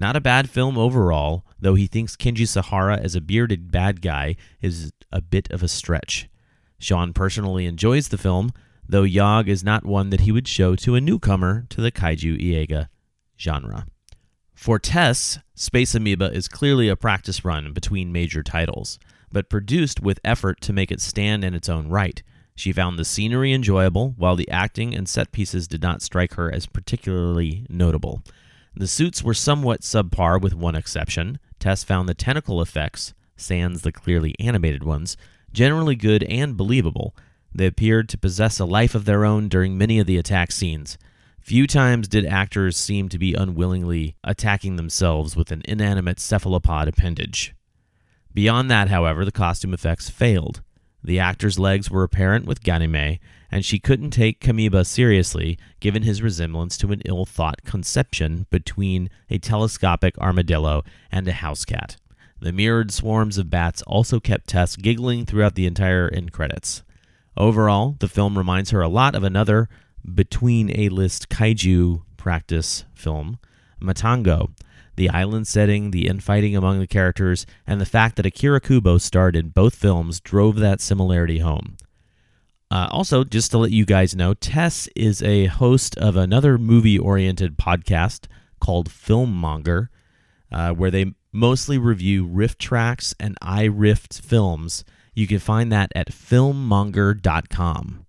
Not 0.00 0.14
a 0.14 0.20
bad 0.20 0.48
film 0.48 0.78
overall, 0.78 1.44
though 1.58 1.74
he 1.74 1.88
thinks 1.88 2.16
Kenji 2.16 2.46
Sahara 2.46 2.98
as 2.98 3.16
a 3.16 3.20
bearded 3.20 3.72
bad 3.72 4.00
guy 4.00 4.36
is 4.62 4.92
a 5.10 5.20
bit 5.20 5.50
of 5.50 5.60
a 5.60 5.68
stretch. 5.68 6.28
Sean 6.78 7.12
personally 7.12 7.66
enjoys 7.66 8.08
the 8.08 8.16
film, 8.16 8.52
though 8.88 9.02
Yog 9.02 9.48
is 9.48 9.64
not 9.64 9.84
one 9.84 10.10
that 10.10 10.20
he 10.20 10.30
would 10.30 10.46
show 10.46 10.76
to 10.76 10.94
a 10.94 11.00
newcomer 11.00 11.66
to 11.70 11.80
the 11.80 11.90
Kaiju 11.90 12.38
Eiga 12.40 12.88
genre. 13.40 13.86
For 14.54 14.78
Tess, 14.78 15.40
Space 15.56 15.96
Amoeba 15.96 16.32
is 16.32 16.46
clearly 16.46 16.88
a 16.88 16.94
practice 16.94 17.44
run 17.44 17.72
between 17.72 18.12
major 18.12 18.44
titles, 18.44 19.00
but 19.32 19.50
produced 19.50 20.00
with 20.00 20.20
effort 20.22 20.60
to 20.60 20.72
make 20.72 20.92
it 20.92 21.00
stand 21.00 21.42
in 21.42 21.54
its 21.54 21.68
own 21.68 21.88
right. 21.88 22.22
She 22.54 22.72
found 22.72 22.98
the 22.98 23.04
scenery 23.04 23.52
enjoyable, 23.52 24.14
while 24.16 24.36
the 24.36 24.50
acting 24.50 24.94
and 24.94 25.08
set 25.08 25.32
pieces 25.32 25.66
did 25.66 25.82
not 25.82 26.02
strike 26.02 26.34
her 26.34 26.52
as 26.52 26.66
particularly 26.66 27.66
notable. 27.68 28.22
The 28.78 28.86
suits 28.86 29.24
were 29.24 29.34
somewhat 29.34 29.80
subpar, 29.80 30.40
with 30.40 30.54
one 30.54 30.76
exception. 30.76 31.40
Tess 31.58 31.82
found 31.82 32.08
the 32.08 32.14
tentacle 32.14 32.62
effects, 32.62 33.12
sans 33.36 33.82
the 33.82 33.90
clearly 33.90 34.36
animated 34.38 34.84
ones, 34.84 35.16
generally 35.52 35.96
good 35.96 36.22
and 36.22 36.56
believable. 36.56 37.16
They 37.52 37.66
appeared 37.66 38.08
to 38.10 38.18
possess 38.18 38.60
a 38.60 38.64
life 38.64 38.94
of 38.94 39.04
their 39.04 39.24
own 39.24 39.48
during 39.48 39.76
many 39.76 39.98
of 39.98 40.06
the 40.06 40.16
attack 40.16 40.52
scenes. 40.52 40.96
Few 41.40 41.66
times 41.66 42.06
did 42.06 42.24
actors 42.24 42.76
seem 42.76 43.08
to 43.08 43.18
be 43.18 43.34
unwillingly 43.34 44.14
attacking 44.22 44.76
themselves 44.76 45.34
with 45.34 45.50
an 45.50 45.62
inanimate 45.64 46.20
cephalopod 46.20 46.86
appendage. 46.86 47.56
Beyond 48.32 48.70
that, 48.70 48.90
however, 48.90 49.24
the 49.24 49.32
costume 49.32 49.74
effects 49.74 50.08
failed. 50.08 50.62
The 51.02 51.18
actor's 51.18 51.58
legs 51.58 51.90
were 51.90 52.04
apparent 52.04 52.44
with 52.44 52.62
Ganime, 52.62 53.18
and 53.50 53.64
she 53.64 53.78
couldn't 53.78 54.10
take 54.10 54.40
Kameba 54.40 54.86
seriously 54.86 55.58
given 55.80 56.02
his 56.02 56.22
resemblance 56.22 56.76
to 56.78 56.92
an 56.92 57.02
ill 57.04 57.24
thought 57.24 57.64
conception 57.64 58.46
between 58.50 59.10
a 59.30 59.38
telescopic 59.38 60.18
armadillo 60.18 60.84
and 61.10 61.26
a 61.26 61.32
house 61.32 61.64
cat. 61.64 61.96
The 62.40 62.52
mirrored 62.52 62.92
swarms 62.92 63.38
of 63.38 63.50
bats 63.50 63.82
also 63.82 64.20
kept 64.20 64.48
Tess 64.48 64.76
giggling 64.76 65.26
throughout 65.26 65.54
the 65.54 65.66
entire 65.66 66.08
end 66.08 66.32
credits. 66.32 66.82
Overall, 67.36 67.96
the 67.98 68.08
film 68.08 68.38
reminds 68.38 68.70
her 68.70 68.80
a 68.80 68.88
lot 68.88 69.14
of 69.14 69.24
another 69.24 69.68
between 70.14 70.70
A 70.78 70.88
list 70.88 71.28
kaiju 71.28 72.02
practice 72.16 72.84
film, 72.94 73.38
Matango. 73.80 74.50
The 74.96 75.10
island 75.10 75.46
setting, 75.46 75.92
the 75.92 76.08
infighting 76.08 76.56
among 76.56 76.80
the 76.80 76.86
characters, 76.86 77.46
and 77.66 77.80
the 77.80 77.86
fact 77.86 78.16
that 78.16 78.26
Akira 78.26 78.60
Kubo 78.60 78.98
starred 78.98 79.36
in 79.36 79.50
both 79.50 79.76
films 79.76 80.18
drove 80.18 80.56
that 80.56 80.80
similarity 80.80 81.38
home. 81.38 81.76
Uh, 82.70 82.86
also, 82.90 83.24
just 83.24 83.50
to 83.50 83.58
let 83.58 83.70
you 83.70 83.86
guys 83.86 84.14
know, 84.14 84.34
Tess 84.34 84.88
is 84.94 85.22
a 85.22 85.46
host 85.46 85.96
of 85.96 86.16
another 86.16 86.58
movie 86.58 86.98
oriented 86.98 87.56
podcast 87.56 88.26
called 88.60 88.90
Filmmonger, 88.90 89.88
uh, 90.52 90.72
where 90.72 90.90
they 90.90 91.14
mostly 91.32 91.78
review 91.78 92.26
RiffTrax 92.26 93.14
and 93.18 93.38
iRiff 93.40 94.20
films. 94.20 94.84
You 95.14 95.26
can 95.26 95.38
find 95.38 95.72
that 95.72 95.92
at 95.94 96.12
filmmonger.com. 96.12 98.06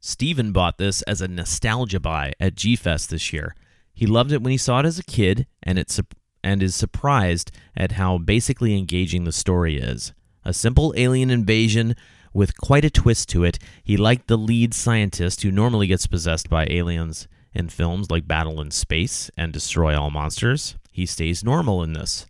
Steven 0.00 0.52
bought 0.52 0.78
this 0.78 1.02
as 1.02 1.20
a 1.20 1.28
nostalgia 1.28 2.00
buy 2.00 2.32
at 2.40 2.56
G 2.56 2.74
Fest 2.76 3.10
this 3.10 3.32
year. 3.32 3.54
He 3.94 4.06
loved 4.06 4.32
it 4.32 4.42
when 4.42 4.50
he 4.50 4.58
saw 4.58 4.80
it 4.80 4.86
as 4.86 4.98
a 4.98 5.04
kid, 5.04 5.46
and 5.62 5.78
it 5.78 5.90
sup- 5.90 6.14
and 6.42 6.62
is 6.62 6.74
surprised 6.74 7.52
at 7.76 7.92
how 7.92 8.18
basically 8.18 8.76
engaging 8.76 9.24
the 9.24 9.32
story 9.32 9.78
is. 9.78 10.12
A 10.44 10.52
simple 10.52 10.92
alien 10.96 11.30
invasion 11.30 11.94
with 12.32 12.56
quite 12.56 12.84
a 12.84 12.90
twist 12.90 13.28
to 13.30 13.44
it. 13.44 13.58
He 13.82 13.96
liked 13.96 14.28
the 14.28 14.38
lead 14.38 14.74
scientist 14.74 15.42
who 15.42 15.50
normally 15.50 15.86
gets 15.86 16.06
possessed 16.06 16.48
by 16.48 16.66
aliens 16.70 17.28
in 17.54 17.68
films 17.68 18.10
like 18.10 18.26
Battle 18.26 18.60
in 18.60 18.70
Space 18.70 19.30
and 19.36 19.52
Destroy 19.52 19.98
All 19.98 20.10
Monsters. 20.10 20.76
He 20.90 21.06
stays 21.06 21.44
normal 21.44 21.82
in 21.82 21.92
this. 21.92 22.26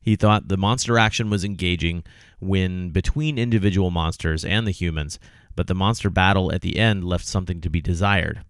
He 0.00 0.16
thought 0.16 0.48
the 0.48 0.56
monster 0.56 0.98
action 0.98 1.30
was 1.30 1.44
engaging 1.44 2.02
when 2.40 2.90
between 2.90 3.38
individual 3.38 3.90
monsters 3.90 4.44
and 4.44 4.66
the 4.66 4.72
humans, 4.72 5.18
but 5.54 5.68
the 5.68 5.74
monster 5.74 6.10
battle 6.10 6.52
at 6.52 6.62
the 6.62 6.78
end 6.78 7.04
left 7.04 7.24
something 7.24 7.60
to 7.60 7.70
be 7.70 7.80
desired. 7.80 8.42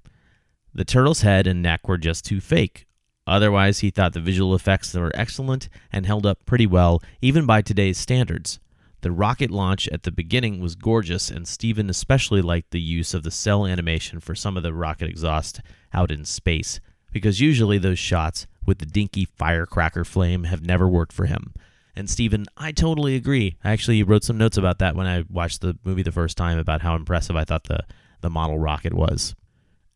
The 0.72 0.84
turtle's 0.84 1.20
head 1.20 1.46
and 1.46 1.60
neck 1.60 1.86
were 1.86 1.98
just 1.98 2.24
too 2.24 2.40
fake. 2.40 2.86
Otherwise, 3.26 3.80
he 3.80 3.90
thought 3.90 4.14
the 4.14 4.20
visual 4.20 4.54
effects 4.54 4.94
were 4.94 5.12
excellent 5.14 5.68
and 5.92 6.06
held 6.06 6.24
up 6.24 6.44
pretty 6.46 6.66
well, 6.66 7.02
even 7.20 7.44
by 7.46 7.60
today's 7.60 7.98
standards. 7.98 8.58
The 9.02 9.10
rocket 9.10 9.50
launch 9.50 9.88
at 9.88 10.04
the 10.04 10.12
beginning 10.12 10.60
was 10.60 10.76
gorgeous, 10.76 11.28
and 11.28 11.46
Steven 11.46 11.90
especially 11.90 12.40
liked 12.40 12.70
the 12.70 12.80
use 12.80 13.14
of 13.14 13.24
the 13.24 13.32
cel 13.32 13.66
animation 13.66 14.20
for 14.20 14.36
some 14.36 14.56
of 14.56 14.62
the 14.62 14.72
rocket 14.72 15.08
exhaust 15.08 15.60
out 15.92 16.12
in 16.12 16.24
space, 16.24 16.78
because 17.10 17.40
usually 17.40 17.78
those 17.78 17.98
shots 17.98 18.46
with 18.64 18.78
the 18.78 18.86
dinky 18.86 19.24
firecracker 19.24 20.04
flame 20.04 20.44
have 20.44 20.64
never 20.64 20.88
worked 20.88 21.12
for 21.12 21.26
him. 21.26 21.52
And 21.96 22.08
Steven, 22.08 22.46
I 22.56 22.70
totally 22.70 23.16
agree. 23.16 23.56
I 23.64 23.72
actually 23.72 24.04
wrote 24.04 24.22
some 24.22 24.38
notes 24.38 24.56
about 24.56 24.78
that 24.78 24.94
when 24.94 25.08
I 25.08 25.24
watched 25.28 25.62
the 25.62 25.76
movie 25.84 26.04
the 26.04 26.12
first 26.12 26.36
time 26.36 26.58
about 26.58 26.82
how 26.82 26.94
impressive 26.94 27.34
I 27.34 27.44
thought 27.44 27.64
the, 27.64 27.80
the 28.20 28.30
model 28.30 28.58
rocket 28.58 28.94
was. 28.94 29.34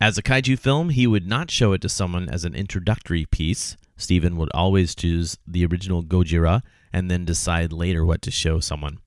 As 0.00 0.18
a 0.18 0.22
kaiju 0.22 0.58
film, 0.58 0.90
he 0.90 1.06
would 1.06 1.28
not 1.28 1.50
show 1.50 1.72
it 1.72 1.80
to 1.82 1.88
someone 1.88 2.28
as 2.28 2.44
an 2.44 2.56
introductory 2.56 3.24
piece. 3.24 3.76
Steven 3.96 4.36
would 4.36 4.50
always 4.52 4.96
choose 4.96 5.38
the 5.46 5.64
original 5.64 6.02
Gojira 6.02 6.62
and 6.96 7.10
then 7.10 7.26
decide 7.26 7.74
later 7.74 8.06
what 8.06 8.22
to 8.22 8.30
show 8.30 8.58
someone. 8.58 8.98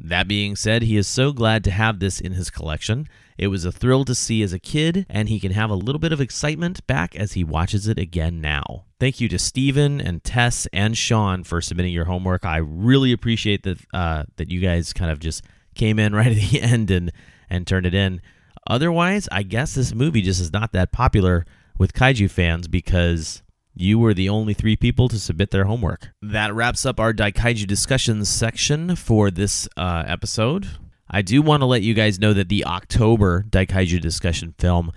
That 0.00 0.26
being 0.26 0.56
said, 0.56 0.82
he 0.82 0.96
is 0.96 1.06
so 1.06 1.32
glad 1.32 1.62
to 1.62 1.70
have 1.70 2.00
this 2.00 2.20
in 2.20 2.32
his 2.32 2.50
collection. 2.50 3.08
It 3.38 3.46
was 3.46 3.64
a 3.64 3.70
thrill 3.70 4.04
to 4.06 4.16
see 4.16 4.42
as 4.42 4.52
a 4.52 4.58
kid, 4.58 5.06
and 5.08 5.28
he 5.28 5.38
can 5.38 5.52
have 5.52 5.70
a 5.70 5.76
little 5.76 6.00
bit 6.00 6.12
of 6.12 6.20
excitement 6.20 6.84
back 6.88 7.14
as 7.14 7.34
he 7.34 7.44
watches 7.44 7.86
it 7.86 8.00
again 8.00 8.40
now. 8.40 8.86
Thank 8.98 9.20
you 9.20 9.28
to 9.28 9.38
Steven 9.38 10.00
and 10.00 10.24
Tess 10.24 10.66
and 10.72 10.98
Sean 10.98 11.44
for 11.44 11.60
submitting 11.60 11.92
your 11.92 12.06
homework. 12.06 12.44
I 12.44 12.56
really 12.56 13.12
appreciate 13.12 13.62
that 13.62 13.78
uh, 13.94 14.24
that 14.36 14.50
you 14.50 14.60
guys 14.60 14.92
kind 14.92 15.12
of 15.12 15.20
just 15.20 15.44
came 15.76 16.00
in 16.00 16.14
right 16.16 16.26
at 16.26 16.50
the 16.50 16.60
end 16.60 16.90
and 16.90 17.12
and 17.48 17.64
turned 17.64 17.86
it 17.86 17.94
in. 17.94 18.20
Otherwise, 18.66 19.28
I 19.30 19.44
guess 19.44 19.76
this 19.76 19.94
movie 19.94 20.20
just 20.20 20.40
is 20.40 20.52
not 20.52 20.72
that 20.72 20.90
popular 20.90 21.46
with 21.78 21.92
kaiju 21.92 22.28
fans 22.28 22.66
because 22.66 23.42
you 23.76 23.98
were 23.98 24.14
the 24.14 24.28
only 24.28 24.54
three 24.54 24.74
people 24.74 25.08
to 25.08 25.18
submit 25.18 25.50
their 25.50 25.64
homework. 25.64 26.10
That 26.22 26.54
wraps 26.54 26.86
up 26.86 26.98
our 26.98 27.12
Daikaiju 27.12 27.66
discussions 27.66 28.28
section 28.28 28.96
for 28.96 29.30
this 29.30 29.68
uh, 29.76 30.02
episode. 30.06 30.66
I 31.10 31.22
do 31.22 31.42
want 31.42 31.60
to 31.60 31.66
let 31.66 31.82
you 31.82 31.94
guys 31.94 32.18
know 32.18 32.32
that 32.32 32.48
the 32.48 32.64
October 32.64 33.44
Daikaiju 33.48 34.00
discussion 34.00 34.54
film 34.58 34.92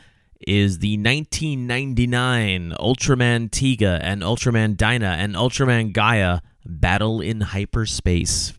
is 0.47 0.79
the 0.79 0.97
1999 0.97 2.73
Ultraman 2.79 3.49
Tiga 3.49 3.99
and 4.01 4.21
Ultraman 4.21 4.77
Dyna 4.77 5.17
and 5.19 5.35
Ultraman 5.35 5.91
Gaia 5.91 6.39
Battle 6.65 7.19
in 7.19 7.41
Hyperspace. 7.41 8.53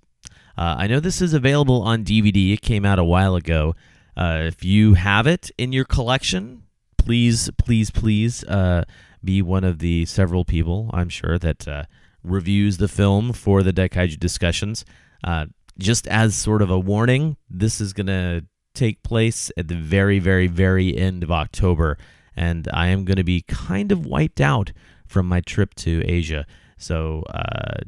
Uh, 0.56 0.76
I 0.78 0.86
know 0.86 1.00
this 1.00 1.22
is 1.22 1.32
available 1.32 1.80
on 1.82 2.04
DVD. 2.04 2.52
It 2.52 2.60
came 2.60 2.84
out 2.84 2.98
a 2.98 3.04
while 3.04 3.34
ago. 3.34 3.74
Uh, 4.16 4.42
if 4.42 4.62
you 4.62 4.94
have 4.94 5.26
it 5.26 5.50
in 5.56 5.72
your 5.72 5.86
collection, 5.86 6.64
please, 6.98 7.48
please, 7.56 7.90
please 7.90 8.44
uh, 8.44 8.84
be 9.24 9.42
one 9.42 9.64
of 9.64 9.78
the 9.78 10.06
several 10.06 10.44
people, 10.44 10.90
I'm 10.92 11.08
sure, 11.08 11.38
that 11.38 11.66
uh, 11.68 11.84
reviews 12.22 12.78
the 12.78 12.88
film 12.88 13.32
for 13.32 13.62
the 13.62 13.72
Daikaiju 13.72 14.18
discussions. 14.18 14.84
Uh, 15.22 15.46
just 15.78 16.06
as 16.08 16.34
sort 16.34 16.62
of 16.62 16.70
a 16.70 16.78
warning, 16.78 17.36
this 17.48 17.80
is 17.80 17.92
going 17.92 18.06
to 18.06 18.44
take 18.74 19.02
place 19.02 19.50
at 19.56 19.68
the 19.68 19.74
very, 19.74 20.18
very, 20.18 20.46
very 20.46 20.96
end 20.96 21.22
of 21.22 21.30
October, 21.30 21.98
and 22.36 22.68
I 22.72 22.88
am 22.88 23.04
going 23.04 23.16
to 23.16 23.24
be 23.24 23.42
kind 23.42 23.92
of 23.92 24.06
wiped 24.06 24.40
out 24.40 24.72
from 25.06 25.26
my 25.26 25.40
trip 25.40 25.74
to 25.76 26.02
Asia. 26.06 26.46
So 26.78 27.22
uh, 27.30 27.80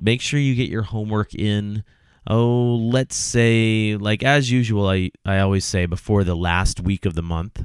make 0.00 0.20
sure 0.20 0.40
you 0.40 0.54
get 0.54 0.70
your 0.70 0.82
homework 0.82 1.34
in. 1.34 1.84
Oh, 2.26 2.76
let's 2.76 3.16
say, 3.16 3.96
like 3.96 4.22
as 4.22 4.50
usual, 4.50 4.88
I, 4.88 5.10
I 5.24 5.38
always 5.38 5.64
say 5.64 5.86
before 5.86 6.24
the 6.24 6.36
last 6.36 6.80
week 6.80 7.06
of 7.06 7.14
the 7.14 7.22
month. 7.22 7.64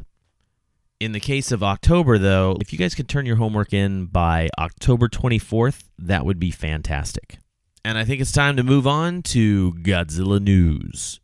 In 1.04 1.12
the 1.12 1.20
case 1.20 1.52
of 1.52 1.62
October, 1.62 2.18
though, 2.18 2.56
if 2.62 2.72
you 2.72 2.80
guys 2.80 2.96
could 2.96 3.10
turn 3.10 3.26
your 3.26 3.36
homework 3.36 3.74
in 3.74 4.06
by 4.06 4.50
October 4.58 5.10
24th, 5.10 5.90
that 6.00 6.26
would 6.26 6.40
be 6.40 6.50
fantastic. 6.50 7.40
And 7.84 7.98
I 7.98 8.06
think 8.06 8.22
it's 8.22 8.32
time 8.32 8.56
to 8.56 8.64
move 8.64 8.88
on 8.88 9.22
to 9.24 9.74
Godzilla 9.82 10.42
News. 10.42 11.20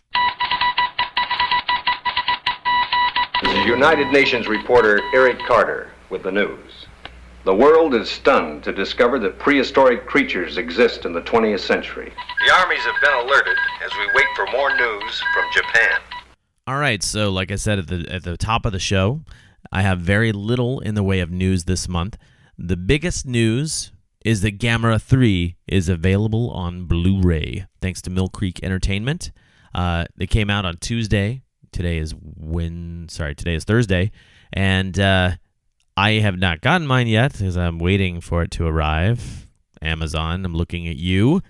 This 3.41 3.53
is 3.53 3.65
United 3.67 4.11
Nations 4.11 4.49
reporter 4.49 4.99
Eric 5.13 5.39
Carter 5.47 5.93
with 6.09 6.23
the 6.23 6.31
news. 6.33 6.87
The 7.45 7.55
world 7.55 7.93
is 7.93 8.09
stunned 8.09 8.65
to 8.65 8.73
discover 8.73 9.17
that 9.19 9.39
prehistoric 9.39 10.05
creatures 10.05 10.57
exist 10.57 11.05
in 11.05 11.13
the 11.13 11.21
20th 11.21 11.61
century. 11.61 12.11
The 12.45 12.53
armies 12.53 12.81
have 12.81 13.01
been 13.01 13.13
alerted 13.13 13.55
as 13.85 13.91
we 13.93 14.07
wait 14.13 14.27
for 14.35 14.45
more 14.51 14.75
news 14.75 15.23
from 15.33 15.45
Japan. 15.53 15.99
All 16.67 16.77
right, 16.77 17.01
so 17.01 17.29
like 17.31 17.49
I 17.49 17.55
said 17.55 17.79
at 17.79 17.87
the 17.87 18.05
at 18.11 18.23
the 18.23 18.35
top 18.35 18.65
of 18.65 18.73
the 18.73 18.79
show, 18.79 19.21
I 19.71 19.81
have 19.81 19.99
very 19.99 20.31
little 20.31 20.79
in 20.79 20.95
the 20.95 21.03
way 21.03 21.19
of 21.19 21.31
news 21.31 21.65
this 21.65 21.87
month. 21.87 22.17
The 22.57 22.77
biggest 22.77 23.25
news 23.25 23.91
is 24.25 24.41
that 24.41 24.59
Gamera 24.59 25.01
3 25.01 25.55
is 25.67 25.87
available 25.89 26.49
on 26.51 26.85
Blu-ray 26.85 27.65
thanks 27.81 28.01
to 28.03 28.09
Mill 28.09 28.27
Creek 28.27 28.59
Entertainment. 28.63 29.31
Uh, 29.73 30.05
it 30.19 30.27
came 30.29 30.49
out 30.49 30.65
on 30.65 30.77
Tuesday. 30.77 31.43
Today 31.71 31.97
is 31.97 32.13
when 32.17 33.07
sorry, 33.09 33.35
today 33.35 33.53
is 33.53 33.63
Thursday, 33.63 34.11
and 34.51 34.99
uh, 34.99 35.31
I 35.95 36.13
have 36.13 36.37
not 36.37 36.61
gotten 36.61 36.87
mine 36.87 37.07
yet 37.07 37.33
because 37.33 37.55
I'm 37.55 37.77
waiting 37.77 38.21
for 38.21 38.41
it 38.41 38.51
to 38.51 38.65
arrive. 38.65 39.47
Amazon, 39.81 40.43
I'm 40.45 40.55
looking 40.55 40.87
at 40.87 40.95
you. 40.95 41.41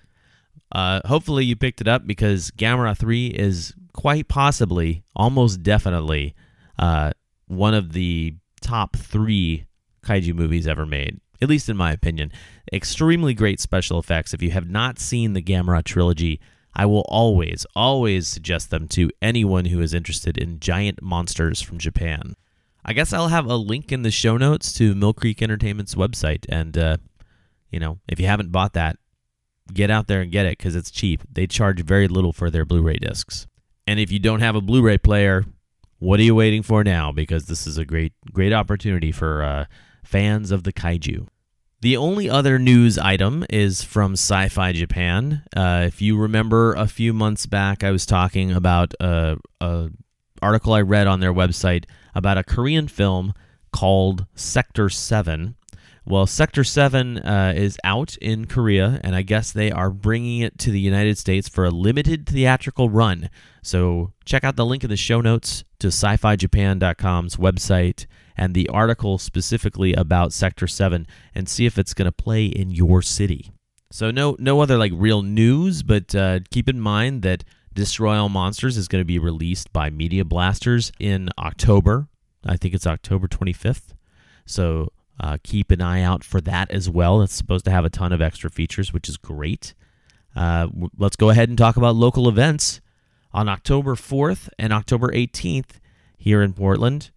Uh, 0.72 1.00
hopefully, 1.06 1.46
you 1.46 1.56
picked 1.56 1.80
it 1.82 1.88
up 1.88 2.06
because 2.06 2.52
Gamera 2.52 2.98
3 2.98 3.28
is 3.28 3.74
quite 3.94 4.28
possibly, 4.28 5.04
almost 5.16 5.64
definitely, 5.64 6.36
uh, 6.78 7.12
one 7.50 7.74
of 7.74 7.94
the 7.94 8.36
top 8.62 8.96
three 8.96 9.66
kaiju 10.04 10.34
movies 10.34 10.68
ever 10.68 10.86
made, 10.86 11.20
at 11.42 11.50
least 11.50 11.68
in 11.68 11.76
my 11.76 11.92
opinion. 11.92 12.32
Extremely 12.72 13.34
great 13.34 13.60
special 13.60 14.00
effects. 14.00 14.34
If 14.34 14.42
you 14.42 14.52
have 14.52 14.70
not 14.70 15.00
seen 15.00 15.34
the 15.34 15.42
Gamera 15.42 15.84
trilogy, 15.84 16.40
I 16.76 16.86
will 16.86 17.06
always, 17.10 17.66
always 17.76 18.28
suggest 18.28 18.70
them 18.70 18.88
to 18.90 19.10
anyone 19.22 19.66
who 19.66 19.82
is 19.82 19.94
interested 19.94 20.38
in 20.38 20.60
giant 20.60 21.02
monsters 21.02 21.62
from 21.62 21.80
Japan. 21.80 22.36
I 22.86 22.94
guess 22.94 23.12
I'll 23.12 23.28
have 23.28 23.46
a 23.48 23.56
link 23.56 23.92
in 23.92 24.04
the 24.04 24.12
show 24.12 24.38
notes 24.38 24.72
to 24.74 24.96
Mill 24.96 25.14
Creek 25.14 25.42
Entertainment's 25.42 25.96
website. 25.96 26.46
And, 26.48 26.78
uh, 26.78 26.98
you 27.72 27.80
know, 27.80 28.00
if 28.08 28.20
you 28.20 28.28
haven't 28.28 28.52
bought 28.52 28.74
that, 28.74 28.98
get 29.74 29.92
out 29.92 30.08
there 30.08 30.22
and 30.22 30.32
get 30.32 30.46
it 30.46 30.58
because 30.58 30.76
it's 30.76 30.92
cheap. 30.92 31.24
They 31.32 31.48
charge 31.48 31.82
very 31.82 32.08
little 32.08 32.32
for 32.32 32.50
their 32.50 32.66
Blu 32.66 32.82
ray 32.84 32.98
discs. 32.98 33.48
And 33.88 34.00
if 34.00 34.12
you 34.12 34.20
don't 34.20 34.40
have 34.42 34.56
a 34.56 34.62
Blu 34.62 34.82
ray 34.84 34.98
player, 35.00 35.46
what 36.00 36.20
are 36.20 36.24
you 36.24 36.36
waiting 36.36 36.64
for 36.64 36.84
now? 36.84 37.12
Because 37.12 37.46
this 37.46 37.68
is 37.68 37.78
a 37.78 37.86
great, 37.86 38.14
great 38.32 38.54
opportunity 38.54 39.12
for 39.12 39.44
uh, 39.44 39.66
fans 40.04 40.52
of 40.52 40.64
the 40.64 40.74
kaiju. 40.74 41.28
The 41.82 41.96
only 41.96 42.30
other 42.30 42.60
news 42.60 42.98
item 42.98 43.46
is 43.50 43.84
from 43.84 44.14
Sci 44.14 44.50
Fi 44.50 44.74
Japan. 44.74 45.44
Uh, 45.56 45.84
if 45.88 46.02
you 46.02 46.18
remember 46.18 46.74
a 46.74 46.88
few 46.88 47.14
months 47.14 47.46
back, 47.46 47.84
I 47.84 47.92
was 47.92 48.06
talking 48.06 48.52
about 48.52 48.94
a, 49.00 49.38
a 49.62 49.90
article 50.42 50.74
I 50.74 50.82
read 50.82 51.08
on 51.08 51.22
their 51.22 51.34
website 51.34 51.86
about 52.14 52.38
a 52.38 52.44
Korean 52.44 52.90
film 52.90 53.34
called 53.72 54.26
Sector 54.36 54.90
7. 54.90 55.56
Well, 56.10 56.26
Sector 56.26 56.64
7 56.64 57.20
uh, 57.20 57.54
is 57.56 57.78
out 57.84 58.18
in 58.18 58.46
Korea, 58.46 59.00
and 59.04 59.16
I 59.16 59.22
guess 59.22 59.52
they 59.52 59.72
are 59.72 59.92
bringing 59.92 60.40
it 60.40 60.58
to 60.58 60.72
the 60.72 60.80
United 60.80 61.20
States 61.20 61.48
for 61.48 61.66
a 61.66 61.70
limited 61.70 62.26
theatrical 62.26 62.90
run. 62.90 63.30
So 63.62 64.14
check 64.26 64.44
out 64.44 64.56
the 64.56 64.66
link 64.66 64.84
in 64.84 64.90
the 64.90 64.98
show 64.98 65.22
notes 65.22 65.64
to 65.78 65.90
sci 65.90 66.18
fi 66.18 66.36
japan.com's 66.36 67.36
website 67.36 68.08
and 68.36 68.56
the 68.56 68.68
article 68.70 69.20
specifically 69.20 69.94
about 69.94 70.34
Sector 70.34 70.66
7 70.66 71.06
and 71.36 71.48
see 71.48 71.68
if 71.68 71.78
it's 71.78 71.94
going 71.94 72.08
to 72.08 72.12
play 72.12 72.46
in 72.46 72.72
your 72.72 73.04
city. 73.04 73.52
So 73.92 74.10
no 74.10 74.36
no 74.40 74.62
other 74.62 74.80
like 74.80 74.94
real 74.96 75.22
news, 75.22 75.84
but 75.84 76.16
uh, 76.16 76.40
keep 76.50 76.68
in 76.68 76.80
mind 76.80 77.22
that 77.22 77.44
Destroy 77.76 78.18
All 78.18 78.30
Monsters 78.30 78.78
is 78.78 78.88
going 78.88 79.02
to 79.02 79.06
be 79.06 79.20
released 79.20 79.72
by 79.72 79.92
Media 79.92 80.26
Blasters 80.26 80.92
in 81.00 81.30
October. 81.38 82.08
I 82.44 82.58
think 82.58 82.74
it's 82.74 82.88
October 82.88 83.28
25th. 83.28 83.94
So 84.48 84.92
uh, 85.20 85.38
keep 85.44 85.72
an 85.72 85.82
eye 85.82 86.02
out 86.02 86.24
for 86.24 86.42
that 86.42 86.72
as 86.72 86.90
well. 86.90 87.22
It's 87.22 87.34
supposed 87.34 87.66
to 87.66 87.72
have 87.72 87.86
a 87.86 87.90
ton 87.90 88.14
of 88.14 88.22
extra 88.22 88.50
features, 88.50 88.94
which 88.94 89.10
is 89.10 89.18
great. 89.18 89.74
Uh, 90.36 90.68
let's 90.98 91.16
go 91.16 91.30
ahead 91.30 91.50
and 91.50 91.58
talk 91.58 91.78
about 91.78 91.96
local 91.96 92.30
events. 92.30 92.82
On 93.32 93.48
October 93.48 93.96
4th 93.96 94.50
and 94.58 94.74
October 94.74 95.10
18th 95.10 95.80
here 96.18 96.42
in 96.42 96.54
Portland, 96.54 97.12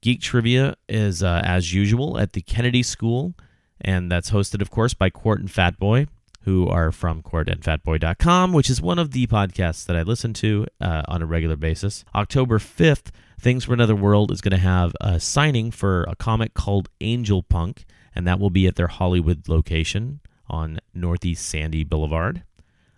Geek 0.00 0.22
Trivia 0.22 0.76
is, 0.88 1.22
uh, 1.22 1.42
as 1.44 1.74
usual, 1.74 2.18
at 2.18 2.32
the 2.32 2.40
Kennedy 2.40 2.82
School, 2.82 3.34
and 3.80 4.10
that's 4.10 4.30
hosted, 4.30 4.62
of 4.62 4.70
course, 4.70 4.94
by 4.94 5.10
Court 5.10 5.40
and 5.40 5.50
Fatboy, 5.50 6.08
who 6.44 6.66
are 6.68 6.90
from 6.90 7.22
courtandfatboy.com, 7.22 8.54
which 8.54 8.70
is 8.70 8.80
one 8.80 8.98
of 8.98 9.10
the 9.10 9.26
podcasts 9.26 9.84
that 9.84 9.96
I 9.96 10.02
listen 10.02 10.32
to 10.34 10.66
uh, 10.80 11.02
on 11.06 11.20
a 11.20 11.26
regular 11.26 11.56
basis. 11.56 12.04
October 12.14 12.58
5th, 12.58 13.10
Things 13.40 13.64
From 13.64 13.74
Another 13.74 13.96
World 13.96 14.30
is 14.30 14.42
going 14.42 14.50
to 14.52 14.58
have 14.58 14.94
a 15.00 15.18
signing 15.18 15.70
for 15.70 16.02
a 16.02 16.14
comic 16.14 16.52
called 16.52 16.90
Angel 17.00 17.42
Punk, 17.42 17.86
and 18.14 18.26
that 18.26 18.38
will 18.38 18.50
be 18.50 18.66
at 18.66 18.76
their 18.76 18.88
Hollywood 18.88 19.48
location 19.48 20.20
on 20.46 20.78
Northeast 20.92 21.48
Sandy 21.48 21.82
Boulevard. 21.82 22.42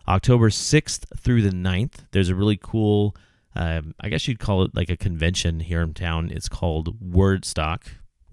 October 0.09 0.51
6th 0.51 1.05
through 1.17 1.43
the 1.43 1.51
9th, 1.51 2.07
there's 2.11 2.29
a 2.29 2.35
really 2.35 2.59
cool 2.61 3.15
um, 3.55 3.95
I 4.01 4.09
guess 4.09 4.27
you'd 4.27 4.41
call 4.41 4.65
it 4.65 4.75
like 4.75 4.91
a 4.91 4.97
convention 4.97 5.61
here 5.61 5.83
in 5.83 5.95
town. 5.95 6.31
It's 6.33 6.49
called 6.49 6.99
Wordstock. 7.01 7.83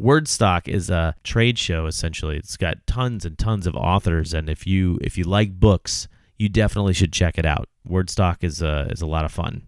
Wordstock 0.01 0.67
is 0.67 0.89
a 0.89 1.13
trade 1.23 1.59
show 1.59 1.85
essentially. 1.85 2.37
It's 2.37 2.57
got 2.57 2.87
tons 2.87 3.25
and 3.25 3.37
tons 3.37 3.67
of 3.67 3.75
authors, 3.75 4.33
and 4.33 4.49
if 4.49 4.65
you 4.65 4.97
if 5.01 5.17
you 5.17 5.25
like 5.25 5.59
books, 5.59 6.07
you 6.37 6.49
definitely 6.49 6.93
should 6.93 7.13
check 7.13 7.37
it 7.37 7.45
out. 7.45 7.67
Wordstock 7.87 8.43
is 8.43 8.61
a 8.61 8.87
is 8.89 9.01
a 9.01 9.05
lot 9.05 9.25
of 9.25 9.31
fun. 9.31 9.67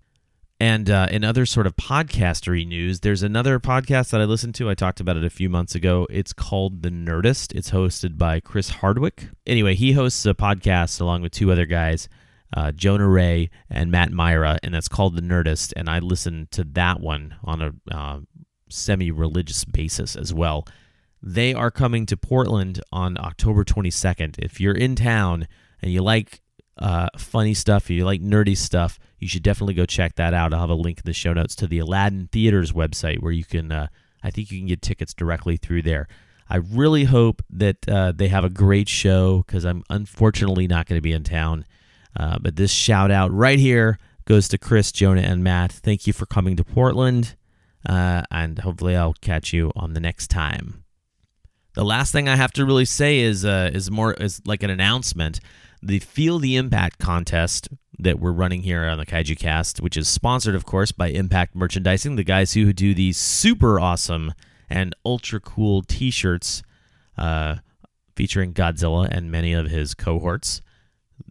And 0.62 0.91
uh, 0.91 1.07
in 1.09 1.24
other 1.24 1.47
sort 1.47 1.66
of 1.66 1.76
podcastery 1.76 2.68
news, 2.68 2.99
there's 2.99 3.24
another 3.24 3.59
podcast 3.59 4.12
that 4.12 4.22
I 4.22 4.26
listened 4.26 4.53
to. 4.55 4.70
I 4.70 4.76
talked 4.76 4.99
about 4.99 5.18
it 5.18 5.24
a 5.24 5.30
few 5.32 5.49
months 5.49 5.74
ago. 5.74 6.05
It's 6.12 6.34
called 6.34 6.84
The 6.84 6.91
Nerdist. 6.91 7.55
It's 7.55 7.72
hosted 7.72 8.16
by 8.16 8.41
Chris 8.41 8.70
Hardwick. 8.70 9.30
Anyway, 9.47 9.74
he 9.74 9.93
hosts 9.93 10.24
a 10.24 10.36
podcast 10.36 11.01
along 11.01 11.24
with 11.24 11.32
two 11.32 11.51
other 11.51 11.66
guys 11.66 12.07
uh, 12.55 12.72
Jonah 12.72 13.09
Ray 13.09 13.49
and 13.72 13.89
Matt 13.89 14.12
Mira, 14.12 14.59
and 14.62 14.72
that's 14.72 14.88
called 14.88 15.16
The 15.16 15.24
Nerdist. 15.24 15.74
And 15.76 15.89
I 15.89 15.97
listen 15.97 16.47
to 16.51 16.64
that 16.64 16.99
one 16.99 17.38
on 17.43 17.62
a 17.64 17.74
uh, 17.91 18.20
semi 18.70 19.09
religious 19.09 19.66
basis 19.66 20.16
as 20.16 20.32
well. 20.32 20.68
They 21.24 21.55
are 21.55 21.72
coming 21.72 22.05
to 22.05 22.16
Portland 22.16 22.84
on 22.91 23.18
October 23.18 23.64
22nd. 23.64 24.38
If 24.38 24.62
you're 24.62 24.78
in 24.78 24.95
town 24.95 25.47
and 25.82 25.91
you 25.91 26.03
like 26.03 26.43
uh, 26.78 27.07
funny 27.17 27.53
stuff, 27.53 27.84
if 27.84 27.91
you 27.91 28.05
like 28.05 28.22
nerdy 28.22 28.57
stuff, 28.57 28.99
you 29.19 29.28
should 29.28 29.43
definitely 29.43 29.74
go 29.74 29.86
check 29.86 30.15
that 30.15 30.34
out. 30.34 30.53
I'll 30.53 30.61
have 30.61 30.69
a 30.69 30.76
link 30.76 30.99
in 30.99 31.03
the 31.05 31.13
show 31.13 31.34
notes 31.34 31.55
to 31.57 31.67
the 31.67 31.80
Aladdin 31.80 32.30
Theaters 32.32 32.72
website 32.72 33.22
where 33.22 33.32
you 33.32 33.45
can, 33.45 33.72
uh, 33.72 33.88
I 34.24 34.32
think 34.32 34.51
you 34.51 34.59
can 34.59 34.67
get 34.67 34.82
tickets 34.82 35.13
directly 35.13 35.57
through 35.57 35.84
there. 35.84 36.07
I 36.49 36.57
really 36.57 37.05
hope 37.05 37.41
that 37.49 37.88
uh, 37.88 38.11
they 38.13 38.28
have 38.28 38.43
a 38.43 38.49
great 38.49 38.89
show 38.89 39.43
because 39.45 39.63
I'm 39.63 39.84
unfortunately 39.89 40.67
not 40.67 40.86
going 40.86 40.97
to 40.97 41.01
be 41.01 41.13
in 41.13 41.24
town 41.24 41.65
uh, 42.15 42.38
but 42.39 42.55
this 42.55 42.72
shout 42.72 43.11
out 43.11 43.32
right 43.32 43.59
here 43.59 43.97
goes 44.26 44.47
to 44.49 44.57
Chris, 44.57 44.91
Jonah, 44.91 45.22
and 45.22 45.43
Matt. 45.43 45.72
Thank 45.72 46.07
you 46.07 46.13
for 46.13 46.26
coming 46.26 46.55
to 46.57 46.63
Portland, 46.63 47.36
uh, 47.88 48.24
and 48.30 48.59
hopefully 48.59 48.95
I'll 48.95 49.15
catch 49.22 49.53
you 49.53 49.72
on 49.76 49.93
the 49.93 49.99
next 49.99 50.28
time. 50.28 50.84
The 51.74 51.86
last 51.86 52.11
thing 52.11 52.28
I 52.28 52.36
have 52.36 52.51
to 52.53 52.65
really 52.65 52.86
say 52.86 53.19
is 53.19 53.45
uh, 53.45 53.72
is 53.74 53.89
more 53.89 54.13
is 54.13 54.41
like 54.45 54.61
an 54.63 54.69
announcement. 54.69 55.39
The 55.84 55.99
Feel 55.99 56.38
the 56.38 56.55
Impact 56.55 56.99
contest 56.99 57.69
that 57.97 58.19
we're 58.19 58.32
running 58.32 58.61
here 58.63 58.86
on 58.86 58.97
the 58.97 59.05
Kaiju 59.05 59.38
Cast, 59.38 59.82
which 59.82 59.97
is 59.97 60.07
sponsored, 60.07 60.55
of 60.55 60.65
course, 60.65 60.91
by 60.91 61.07
Impact 61.07 61.55
Merchandising, 61.55 62.15
the 62.15 62.23
guys 62.23 62.53
who 62.53 62.71
do 62.71 62.93
these 62.93 63.17
super 63.17 63.79
awesome 63.79 64.34
and 64.69 64.95
ultra 65.05 65.39
cool 65.39 65.82
T-shirts 65.82 66.61
uh, 67.17 67.57
featuring 68.15 68.53
Godzilla 68.53 69.07
and 69.09 69.32
many 69.32 69.53
of 69.53 69.67
his 69.67 69.93
cohorts. 69.93 70.61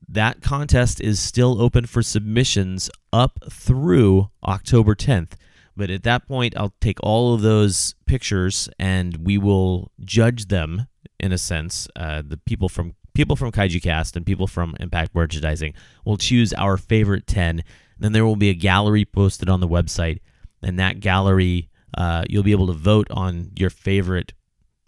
That 0.08 0.42
contest 0.42 1.00
is 1.00 1.20
still 1.20 1.62
open 1.62 1.86
for 1.86 2.02
submissions 2.02 2.90
up 3.12 3.38
through 3.50 4.30
October 4.44 4.94
10th. 4.94 5.32
But 5.76 5.90
at 5.90 6.02
that 6.02 6.26
point, 6.26 6.54
I'll 6.56 6.74
take 6.80 6.98
all 7.02 7.34
of 7.34 7.42
those 7.42 7.94
pictures 8.06 8.68
and 8.78 9.18
we 9.18 9.38
will 9.38 9.92
judge 10.00 10.46
them 10.46 10.88
in 11.18 11.32
a 11.32 11.38
sense. 11.38 11.88
Uh, 11.94 12.22
the 12.26 12.36
people 12.36 12.68
from 12.68 12.94
people 13.14 13.36
from 13.36 13.52
Kaiju 13.52 13.82
Cast 13.82 14.16
and 14.16 14.26
people 14.26 14.46
from 14.46 14.76
Impact 14.80 15.14
Merchandising 15.14 15.74
will 16.04 16.16
choose 16.16 16.52
our 16.54 16.76
favorite 16.76 17.26
10. 17.26 17.62
Then 17.98 18.12
there 18.12 18.24
will 18.24 18.36
be 18.36 18.50
a 18.50 18.54
gallery 18.54 19.04
posted 19.04 19.48
on 19.48 19.60
the 19.60 19.68
website, 19.68 20.20
and 20.62 20.78
that 20.78 21.00
gallery 21.00 21.68
uh, 21.96 22.24
you'll 22.28 22.42
be 22.42 22.52
able 22.52 22.66
to 22.68 22.72
vote 22.72 23.08
on 23.10 23.50
your 23.56 23.70
favorite 23.70 24.32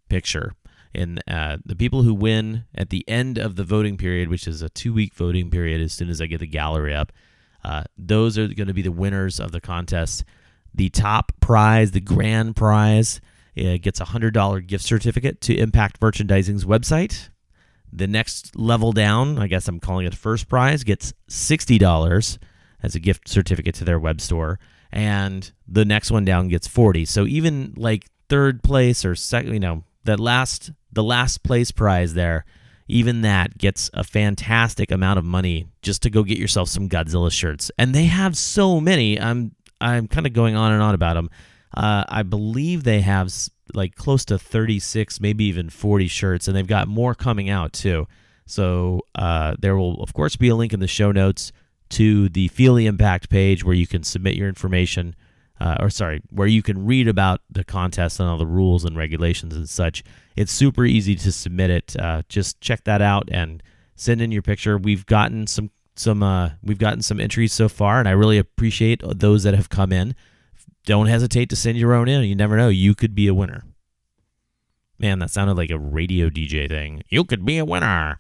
picture. 0.09 0.55
And 0.95 1.23
uh, 1.27 1.59
the 1.65 1.77
people 1.77 2.03
who 2.03 2.15
win 2.15 2.65
at 2.75 2.91
the 2.91 3.07
end 3.09 3.39
of 3.39 3.57
the 3.57 3.65
voting 3.65 3.97
period, 3.97 4.29
which 4.29 4.47
is 4.47 4.63
a 4.63 4.69
two 4.69 4.93
week 4.93 5.15
voting 5.15 5.51
period, 5.51 5.81
as 5.81 5.93
soon 5.93 6.11
as 6.11 6.21
I 6.21 6.27
get 6.27 6.41
the 6.41 6.47
gallery 6.47 6.95
up, 6.95 7.13
uh, 7.65 7.85
those 7.97 8.37
are 8.39 8.49
going 8.49 8.69
to 8.69 8.75
be 8.75 8.83
the 8.83 8.93
winners 8.93 9.41
of 9.41 9.53
the 9.53 9.61
contest. 9.61 10.25
The 10.75 10.91
top 10.91 11.33
prize, 11.41 11.93
the 11.93 12.01
grand 12.01 12.57
prize, 12.57 13.21
uh, 13.57 13.77
gets 13.79 14.01
a 14.01 14.05
$100 14.05 14.67
gift 14.67 14.85
certificate 14.85 15.41
to 15.43 15.57
Impact 15.57 16.01
Merchandising's 16.01 16.65
website. 16.65 17.29
The 17.93 18.07
next 18.07 18.57
level 18.57 18.93
down, 18.93 19.39
I 19.39 19.47
guess 19.47 19.69
I'm 19.69 19.81
calling 19.81 20.07
it 20.07 20.15
first 20.15 20.49
prize, 20.49 20.83
gets 20.85 21.13
$60 21.29 22.39
as 22.83 22.95
a 22.95 23.01
gift 23.01 23.29
certificate 23.29 23.75
to 23.77 23.85
their 23.85 23.99
web 23.99 24.21
store. 24.21 24.59
And 24.91 25.51
the 25.69 25.85
next 25.85 26.11
one 26.11 26.25
down 26.25 26.49
gets 26.49 26.67
40 26.67 27.05
So 27.07 27.27
even 27.27 27.75
like 27.77 28.07
third 28.29 28.63
place 28.63 29.05
or 29.05 29.15
second, 29.15 29.55
you 29.55 29.61
know, 29.61 29.85
that 30.05 30.21
last, 30.21 30.71
the 30.93 31.03
last 31.03 31.43
place 31.43 31.71
prize 31.71 32.15
there, 32.15 32.45
even 32.89 33.23
that 33.23 33.57
gets 33.57 33.91
a 33.95 34.05
fantastic 34.05 34.91
amount 34.91 35.19
of 35.19 35.25
money 35.25 35.67
just 35.81 36.03
to 36.03 36.11
go 36.11 36.23
get 36.23 36.39
yourself 36.39 36.69
some 36.69 36.89
Godzilla 36.89 37.31
shirts. 37.31 37.71
And 37.79 37.95
they 37.95 38.05
have 38.05 38.37
so 38.37 38.81
many. 38.81 39.21
I'm 39.21 39.53
I'm 39.81 40.07
kind 40.07 40.27
of 40.27 40.33
going 40.33 40.55
on 40.55 40.73
and 40.73 40.83
on 40.83 40.95
about 40.95 41.15
them. 41.15 41.29
Uh, 41.75 42.05
I 42.09 42.23
believe 42.23 42.85
they 42.85 43.01
have 43.01 43.33
like 43.75 43.95
close 43.95 44.25
to 44.27 44.39
36, 44.39 45.21
maybe 45.21 45.45
even 45.45 45.71
40 45.71 46.09
shirts, 46.09 46.49
and 46.49 46.57
they've 46.57 46.67
got 46.67 46.89
more 46.89 47.15
coming 47.15 47.49
out 47.51 47.73
too. 47.73 48.07
So 48.47 49.03
uh, 49.15 49.57
there 49.59 49.77
will, 49.77 50.03
of 50.03 50.13
course, 50.13 50.37
be 50.37 50.49
a 50.49 50.55
link 50.55 50.73
in 50.73 50.81
the 50.81 50.87
show 50.87 51.13
notes 51.13 51.53
to 51.91 52.29
the 52.29 52.49
Feel 52.49 52.75
the 52.75 52.87
Impact 52.87 53.31
page 53.31 53.65
where 53.65 53.75
you 53.75 53.87
can 53.87 54.03
submit 54.03 54.35
your 54.35 54.49
information, 54.49 55.15
uh, 55.61 55.77
or 55.81 55.91
sorry, 55.91 56.23
where 56.31 56.49
you 56.49 56.63
can 56.63 56.87
read 56.87 57.07
about 57.07 57.41
the 57.51 57.65
contest 57.65 58.19
and 58.19 58.29
all 58.29 58.39
the 58.39 58.47
rules 58.47 58.85
and 58.85 58.97
regulations 58.97 59.55
and 59.55 59.69
such. 59.69 60.03
It's 60.37 60.53
super 60.53 60.85
easy 60.85 61.15
to 61.17 61.33
submit 61.33 61.71
it. 61.71 61.97
Uh, 61.99 62.23
just 62.29 62.61
check 62.61 62.85
that 62.85 63.03
out 63.03 63.29
and 63.31 63.63
send 63.95 64.21
in 64.21 64.33
your 64.33 64.43
picture. 64.43 64.79
We've 64.79 65.07
gotten 65.07 65.47
some 65.47 65.71
some 65.95 66.23
uh, 66.23 66.51
we've 66.63 66.79
gotten 66.79 67.03
some 67.03 67.21
entries 67.21 67.53
so 67.53 67.69
far, 67.69 67.99
and 67.99 68.09
I 68.09 68.13
really 68.13 68.39
appreciate 68.39 69.03
those 69.05 69.43
that 69.43 69.55
have 69.55 69.69
come 69.69 69.93
in. 69.93 70.15
Don't 70.85 71.07
hesitate 71.07 71.49
to 71.51 71.57
send 71.57 71.79
your 71.79 71.95
own 71.95 72.09
in. 72.09 72.25
You 72.25 72.35
never 72.35 72.57
know, 72.57 72.69
you 72.69 72.95
could 72.95 73.15
be 73.15 73.29
a 73.29 73.35
winner. 73.35 73.65
Man, 74.99 75.19
that 75.21 75.31
sounded 75.31 75.57
like 75.57 75.71
a 75.71 75.79
radio 75.79 76.29
DJ 76.29 76.69
thing. 76.69 77.03
You 77.09 77.25
could 77.25 77.45
be 77.45 77.59
a 77.59 77.65
winner. 77.65 78.19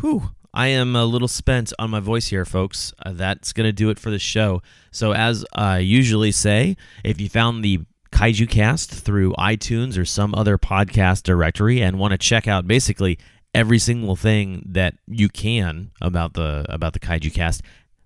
Whew. 0.00 0.30
I 0.52 0.68
am 0.68 0.96
a 0.96 1.04
little 1.04 1.28
spent 1.28 1.72
on 1.78 1.90
my 1.90 2.00
voice 2.00 2.28
here, 2.28 2.44
folks. 2.44 2.92
Uh, 3.04 3.12
that's 3.12 3.52
going 3.52 3.68
to 3.68 3.72
do 3.72 3.90
it 3.90 4.00
for 4.00 4.10
the 4.10 4.18
show. 4.18 4.62
So, 4.90 5.12
as 5.12 5.44
I 5.54 5.78
usually 5.78 6.32
say, 6.32 6.76
if 7.04 7.20
you 7.20 7.28
found 7.28 7.64
the 7.64 7.80
Kaiju 8.10 8.48
Cast 8.48 8.90
through 8.90 9.32
iTunes 9.34 9.96
or 9.96 10.04
some 10.04 10.34
other 10.34 10.58
podcast 10.58 11.22
directory 11.22 11.80
and 11.80 11.98
want 11.98 12.12
to 12.12 12.18
check 12.18 12.48
out 12.48 12.66
basically 12.66 13.18
every 13.54 13.78
single 13.78 14.16
thing 14.16 14.64
that 14.66 14.94
you 15.06 15.28
can 15.28 15.92
about 16.00 16.34
the 16.34 16.66
about 16.68 16.94
the 16.94 17.00
Kaiju 17.00 17.32
Cast, 17.32 17.62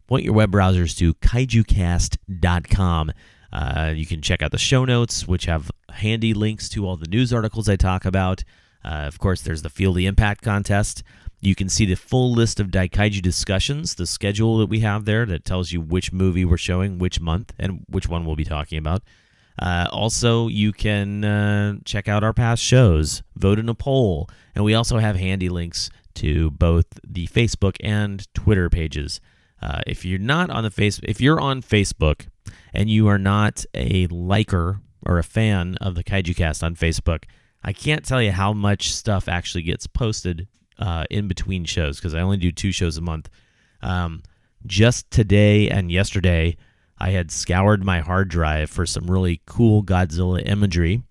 point 0.06 0.24
your 0.24 0.34
web 0.34 0.52
browsers 0.52 0.96
to 0.98 1.14
kaijucast.com. 1.14 3.12
Uh, 3.54 3.92
you 3.94 4.04
can 4.04 4.20
check 4.20 4.42
out 4.42 4.50
the 4.50 4.58
show 4.58 4.84
notes, 4.84 5.28
which 5.28 5.44
have 5.44 5.70
handy 5.90 6.34
links 6.34 6.68
to 6.70 6.86
all 6.86 6.96
the 6.96 7.06
news 7.06 7.32
articles 7.32 7.68
I 7.68 7.76
talk 7.76 8.04
about. 8.04 8.42
Uh, 8.84 9.04
of 9.06 9.18
course, 9.18 9.42
there's 9.42 9.62
the 9.62 9.70
Feel 9.70 9.92
the 9.92 10.06
Impact 10.06 10.42
contest. 10.42 11.04
You 11.40 11.54
can 11.54 11.68
see 11.68 11.86
the 11.86 11.94
full 11.94 12.32
list 12.32 12.58
of 12.58 12.68
Daikaiju 12.68 13.22
discussions, 13.22 13.94
the 13.94 14.06
schedule 14.06 14.58
that 14.58 14.66
we 14.66 14.80
have 14.80 15.04
there 15.04 15.24
that 15.26 15.44
tells 15.44 15.72
you 15.72 15.80
which 15.80 16.12
movie 16.12 16.44
we're 16.44 16.56
showing, 16.56 16.98
which 16.98 17.20
month, 17.20 17.52
and 17.58 17.84
which 17.88 18.08
one 18.08 18.26
we'll 18.26 18.34
be 18.34 18.44
talking 18.44 18.78
about. 18.78 19.02
Uh, 19.58 19.86
also, 19.92 20.48
you 20.48 20.72
can 20.72 21.24
uh, 21.24 21.76
check 21.84 22.08
out 22.08 22.24
our 22.24 22.32
past 22.32 22.62
shows, 22.62 23.22
vote 23.36 23.58
in 23.58 23.68
a 23.68 23.74
poll, 23.74 24.28
and 24.54 24.64
we 24.64 24.74
also 24.74 24.98
have 24.98 25.16
handy 25.16 25.48
links 25.48 25.90
to 26.14 26.50
both 26.50 26.86
the 27.06 27.26
Facebook 27.28 27.76
and 27.80 28.26
Twitter 28.34 28.68
pages. 28.68 29.20
Uh, 29.62 29.80
if 29.86 30.04
you're 30.04 30.18
not 30.18 30.50
on 30.50 30.64
the 30.64 30.70
face, 30.70 30.98
if 31.04 31.20
you're 31.20 31.40
on 31.40 31.62
Facebook 31.62 32.26
and 32.72 32.90
you 32.90 33.08
are 33.08 33.18
not 33.18 33.64
a 33.74 34.06
liker 34.08 34.80
or 35.06 35.18
a 35.18 35.24
fan 35.24 35.76
of 35.80 35.94
the 35.94 36.04
Kaiju 36.04 36.36
Cast 36.36 36.62
on 36.62 36.74
Facebook, 36.74 37.24
I 37.62 37.72
can't 37.72 38.04
tell 38.04 38.22
you 38.22 38.32
how 38.32 38.52
much 38.52 38.92
stuff 38.92 39.28
actually 39.28 39.62
gets 39.62 39.86
posted 39.86 40.48
uh, 40.78 41.04
in 41.10 41.28
between 41.28 41.64
shows 41.64 41.98
because 41.98 42.14
I 42.14 42.20
only 42.20 42.36
do 42.36 42.52
two 42.52 42.72
shows 42.72 42.96
a 42.96 43.02
month. 43.02 43.30
Um, 43.82 44.22
just 44.66 45.10
today 45.10 45.68
and 45.68 45.90
yesterday, 45.90 46.56
I 46.98 47.10
had 47.10 47.30
scoured 47.30 47.84
my 47.84 48.00
hard 48.00 48.28
drive 48.28 48.70
for 48.70 48.86
some 48.86 49.10
really 49.10 49.42
cool 49.46 49.82
Godzilla 49.82 50.42
imagery. 50.46 51.02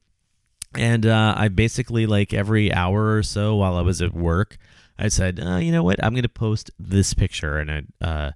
And 0.75 1.05
uh, 1.05 1.35
I 1.37 1.49
basically, 1.49 2.07
like 2.07 2.33
every 2.33 2.73
hour 2.73 3.15
or 3.15 3.23
so 3.23 3.55
while 3.55 3.75
I 3.75 3.81
was 3.81 4.01
at 4.01 4.13
work, 4.13 4.57
I 4.97 5.09
said, 5.09 5.39
uh, 5.39 5.57
you 5.57 5.71
know 5.71 5.83
what? 5.83 6.03
I'm 6.03 6.13
going 6.13 6.23
to 6.23 6.29
post 6.29 6.71
this 6.79 7.13
picture. 7.13 7.57
And 7.57 7.71
I, 8.01 8.05
uh, 8.05 8.31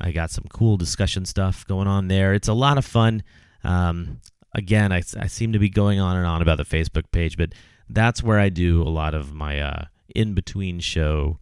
I 0.00 0.12
got 0.12 0.30
some 0.30 0.44
cool 0.50 0.76
discussion 0.76 1.24
stuff 1.24 1.66
going 1.66 1.88
on 1.88 2.08
there. 2.08 2.34
It's 2.34 2.48
a 2.48 2.52
lot 2.52 2.78
of 2.78 2.84
fun. 2.84 3.22
Um, 3.64 4.20
again, 4.52 4.92
I, 4.92 5.02
I 5.18 5.26
seem 5.26 5.52
to 5.52 5.58
be 5.58 5.68
going 5.68 6.00
on 6.00 6.16
and 6.16 6.26
on 6.26 6.42
about 6.42 6.58
the 6.58 6.64
Facebook 6.64 7.10
page, 7.10 7.36
but 7.36 7.52
that's 7.88 8.22
where 8.22 8.38
I 8.38 8.48
do 8.48 8.82
a 8.82 8.90
lot 8.90 9.14
of 9.14 9.32
my 9.32 9.60
uh, 9.60 9.84
in 10.14 10.34
between 10.34 10.80
show 10.80 11.38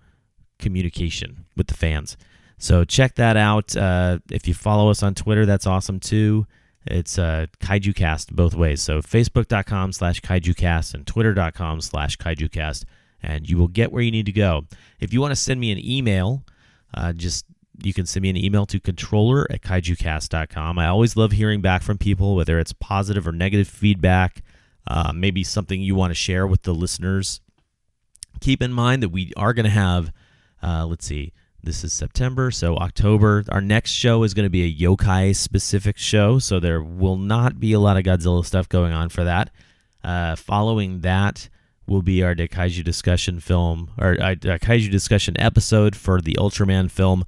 communication 0.59 1.47
with 1.57 1.67
the 1.67 1.75
fans. 1.75 2.17
So 2.59 2.85
check 2.85 3.17
that 3.17 3.37
out. 3.37 3.77
Uh, 3.77 4.19
if 4.31 4.47
you 4.47 4.55
follow 4.55 4.91
us 4.91 5.03
on 5.03 5.15
Twitter, 5.15 5.45
that's 5.47 5.67
awesome 5.67 6.01
too. 6.01 6.47
It's 6.87 7.19
uh, 7.19 7.47
KaijuCast 7.61 8.33
both 8.33 8.55
ways. 8.55 8.83
So 8.83 9.01
Facebook.com 9.01 9.93
slash 9.93 10.21
KaijuCast 10.21 10.95
and 10.95 11.07
Twitter.com 11.07 11.81
slash 11.81 12.17
KaijuCast, 12.19 12.85
and 13.23 13.49
you 13.49 13.59
will 13.59 13.69
get 13.69 13.91
where 13.91 14.03
you 14.03 14.11
need 14.11 14.27
to 14.27 14.33
go. 14.33 14.67
If 15.01 15.13
you 15.13 15.21
want 15.21 15.33
to 15.33 15.37
send 15.37 15.61
me 15.61 15.73
an 15.73 15.85
email, 15.85 16.45
uh, 16.93 17.13
just 17.13 17.47
you 17.83 17.93
can 17.93 18.07
send 18.07 18.23
me 18.23 18.31
an 18.31 18.37
email 18.37 18.67
to 18.67 18.81
controller 18.81 19.47
at 19.51 19.63
kaijucast.com. 19.63 20.79
I 20.79 20.87
always 20.87 21.17
love 21.17 21.33
hearing 21.33 21.61
back 21.61 21.83
from 21.83 21.99
people, 21.99 22.37
whether 22.37 22.59
it's 22.59 22.73
positive 22.73 23.27
or 23.27 23.33
negative 23.33 23.69
feedback, 23.69 24.43
uh, 24.87 25.13
maybe 25.15 25.43
something 25.43 25.81
you 25.81 25.95
want 25.95 26.11
to 26.11 26.15
share 26.15 26.47
with 26.47 26.63
the 26.63 26.75
listeners. 26.75 27.41
Keep 28.41 28.63
in 28.63 28.73
mind 28.73 29.03
that 29.03 29.09
we 29.09 29.33
are 29.37 29.53
going 29.53 29.65
to 29.65 29.71
have, 29.71 30.13
uh, 30.63 30.87
let's 30.87 31.07
see, 31.07 31.33
this 31.63 31.83
is 31.83 31.93
September, 31.93 32.51
so 32.51 32.77
October. 32.77 33.43
Our 33.49 33.63
next 33.63 33.91
show 33.93 34.23
is 34.23 34.35
going 34.35 34.45
to 34.45 34.51
be 34.51 34.65
a 34.65 34.73
yokai 34.73 35.35
specific 35.35 35.97
show, 35.97 36.39
so 36.39 36.61
there 36.61 36.83
will 36.83 37.17
not 37.17 37.59
be 37.59 37.73
a 37.73 37.81
lot 37.81 37.97
of 37.97 38.03
Godzilla 38.03 38.45
stuff 38.45 38.69
going 38.69 38.93
on 38.93 39.09
for 39.09 39.25
that. 39.25 39.51
Uh, 40.03 40.37
following 40.37 41.01
that 41.01 41.49
will 41.87 42.03
be 42.03 42.23
our 42.23 42.35
Kaiju 42.35 42.85
discussion 42.85 43.41
film, 43.41 43.91
or 43.99 44.13
uh, 44.21 44.35
Kaiju 44.35 44.91
discussion 44.91 45.35
episode 45.41 45.97
for 45.97 46.21
the 46.21 46.37
Ultraman 46.39 46.91
film. 46.91 47.25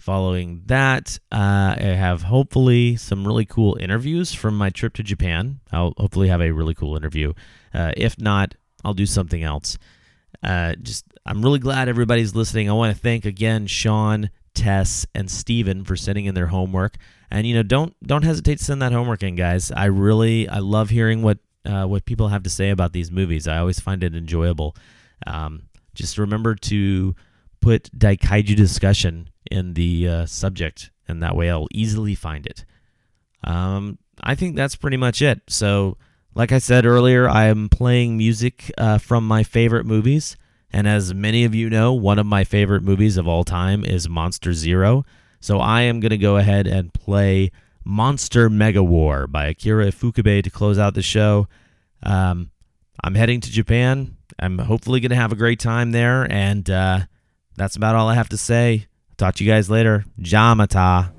Following 0.00 0.62
that, 0.64 1.18
uh, 1.30 1.76
I 1.76 1.94
have 1.94 2.22
hopefully 2.22 2.96
some 2.96 3.26
really 3.26 3.44
cool 3.44 3.76
interviews 3.78 4.32
from 4.32 4.56
my 4.56 4.70
trip 4.70 4.94
to 4.94 5.02
Japan. 5.02 5.60
I'll 5.70 5.92
hopefully 5.98 6.28
have 6.28 6.40
a 6.40 6.52
really 6.52 6.72
cool 6.72 6.96
interview. 6.96 7.34
Uh, 7.74 7.92
if 7.98 8.18
not, 8.18 8.54
I'll 8.82 8.94
do 8.94 9.04
something 9.04 9.42
else. 9.42 9.76
Uh, 10.42 10.74
just 10.80 11.04
I'm 11.26 11.42
really 11.42 11.58
glad 11.58 11.90
everybody's 11.90 12.34
listening. 12.34 12.70
I 12.70 12.72
want 12.72 12.96
to 12.96 12.98
thank 12.98 13.26
again 13.26 13.66
Sean, 13.66 14.30
Tess, 14.54 15.06
and 15.14 15.30
Steven 15.30 15.84
for 15.84 15.96
sending 15.96 16.24
in 16.24 16.34
their 16.34 16.46
homework. 16.46 16.96
And 17.30 17.46
you 17.46 17.54
know, 17.54 17.62
don't 17.62 17.94
don't 18.02 18.24
hesitate 18.24 18.56
to 18.56 18.64
send 18.64 18.80
that 18.80 18.92
homework 18.92 19.22
in, 19.22 19.36
guys. 19.36 19.70
I 19.70 19.84
really 19.84 20.48
I 20.48 20.60
love 20.60 20.88
hearing 20.88 21.20
what 21.20 21.40
uh, 21.66 21.84
what 21.84 22.06
people 22.06 22.28
have 22.28 22.44
to 22.44 22.50
say 22.50 22.70
about 22.70 22.94
these 22.94 23.10
movies. 23.10 23.46
I 23.46 23.58
always 23.58 23.80
find 23.80 24.02
it 24.02 24.14
enjoyable. 24.14 24.74
Um, 25.26 25.64
just 25.94 26.16
remember 26.16 26.54
to 26.54 27.14
put 27.60 27.90
Daikaiju 27.96 28.56
discussion 28.56 29.30
in 29.50 29.74
the 29.74 30.08
uh, 30.08 30.26
subject 30.26 30.90
and 31.10 31.22
that 31.22 31.36
way 31.36 31.50
I'll 31.50 31.68
easily 31.72 32.14
find 32.14 32.46
it. 32.46 32.64
Um, 33.44 33.98
I 34.22 34.34
think 34.34 34.56
that's 34.56 34.76
pretty 34.76 34.96
much 34.96 35.20
it. 35.20 35.42
So, 35.48 35.98
like 36.34 36.52
I 36.52 36.58
said 36.58 36.86
earlier, 36.86 37.28
I 37.28 37.46
am 37.46 37.68
playing 37.68 38.16
music 38.16 38.70
uh, 38.78 38.98
from 38.98 39.26
my 39.26 39.42
favorite 39.42 39.84
movies. 39.84 40.36
And 40.72 40.86
as 40.86 41.12
many 41.12 41.44
of 41.44 41.54
you 41.54 41.68
know, 41.68 41.92
one 41.92 42.20
of 42.20 42.26
my 42.26 42.44
favorite 42.44 42.82
movies 42.82 43.16
of 43.16 43.26
all 43.26 43.42
time 43.42 43.84
is 43.84 44.08
Monster 44.08 44.52
Zero. 44.52 45.04
So 45.40 45.58
I 45.58 45.82
am 45.82 45.98
going 45.98 46.10
to 46.10 46.18
go 46.18 46.36
ahead 46.36 46.68
and 46.68 46.94
play 46.94 47.50
Monster 47.82 48.48
Mega 48.48 48.82
War 48.82 49.26
by 49.26 49.46
Akira 49.46 49.86
Ifukube 49.86 50.44
to 50.44 50.50
close 50.50 50.78
out 50.78 50.94
the 50.94 51.02
show. 51.02 51.48
Um, 52.04 52.52
I'm 53.02 53.16
heading 53.16 53.40
to 53.40 53.50
Japan. 53.50 54.16
I'm 54.38 54.58
hopefully 54.58 55.00
going 55.00 55.10
to 55.10 55.16
have 55.16 55.32
a 55.32 55.36
great 55.36 55.58
time 55.58 55.90
there. 55.90 56.30
And 56.30 56.70
uh, 56.70 57.00
that's 57.60 57.76
about 57.76 57.94
all 57.94 58.08
I 58.08 58.14
have 58.14 58.30
to 58.30 58.38
say. 58.38 58.86
Talk 59.18 59.34
to 59.34 59.44
you 59.44 59.50
guys 59.50 59.68
later. 59.68 60.06
Jamata. 60.18 61.12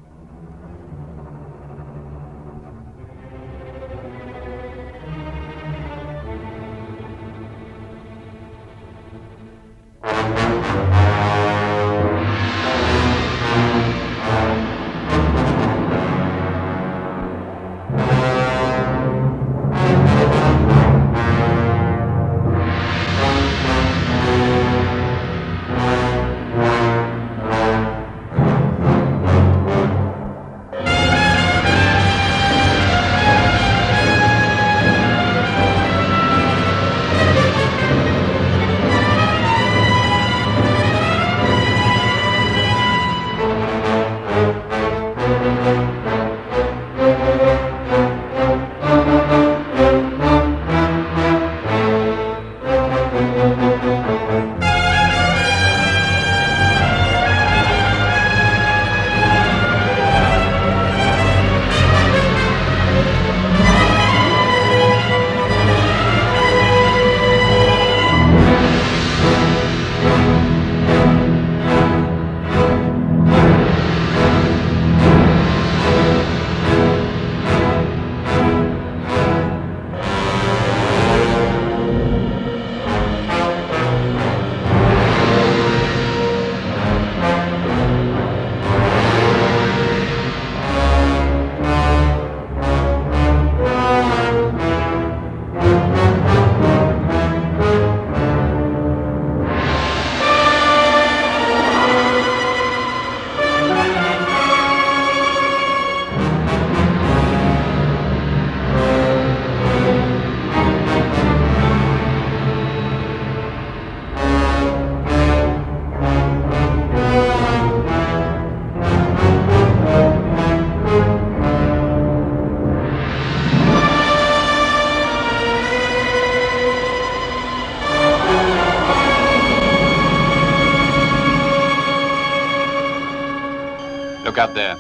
Look 134.24 134.38
out 134.38 134.54
there. 134.54 134.78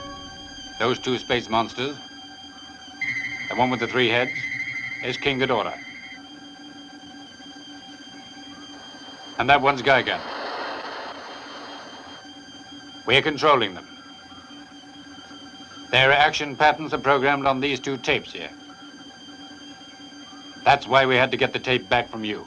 Those 0.80 1.00
two 1.00 1.18
space 1.18 1.50
monsters, 1.50 1.98
the 3.50 3.56
one 3.56 3.72
with 3.72 3.80
the 3.80 3.88
three 3.88 4.08
heads, 4.08 4.32
is 5.04 5.18
King 5.18 5.40
Ghidorah. 5.40 5.78
And 9.40 9.50
that 9.50 9.62
one's 9.62 9.82
Gigan. 9.82 10.22
We're 13.08 13.24
controlling 13.24 13.74
them. 13.74 13.86
Their 15.92 16.12
action 16.12 16.56
patterns 16.56 16.94
are 16.94 17.00
programmed 17.00 17.48
on 17.48 17.60
these 17.60 17.80
two 17.80 17.98
tapes 17.98 18.32
here. 18.32 18.52
That's 20.64 20.88
why 20.88 21.08
we 21.08 21.16
had 21.16 21.32
to 21.32 21.38
get 21.38 21.52
the 21.52 21.60
tape 21.60 21.90
back 21.90 22.12
from 22.12 22.24
you. 22.24 22.46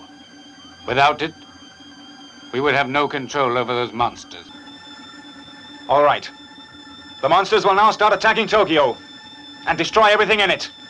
Without 0.87 1.23
it, 1.23 1.35
we 2.53 2.61
would 2.61 2.75
have 2.75 2.89
no 2.89 3.09
control 3.09 3.59
over 3.59 3.75
those 3.75 3.93
monsters. 3.93 4.47
All 5.89 6.05
right. 6.05 6.31
The 7.25 7.31
monsters 7.31 7.65
will 7.65 7.75
now 7.75 7.91
start 7.91 8.13
attacking 8.13 8.49
Tokyo 8.49 8.99
and 9.67 9.79
destroy 9.79 10.09
everything 10.13 10.41
in 10.41 10.51
it.「 10.51 10.84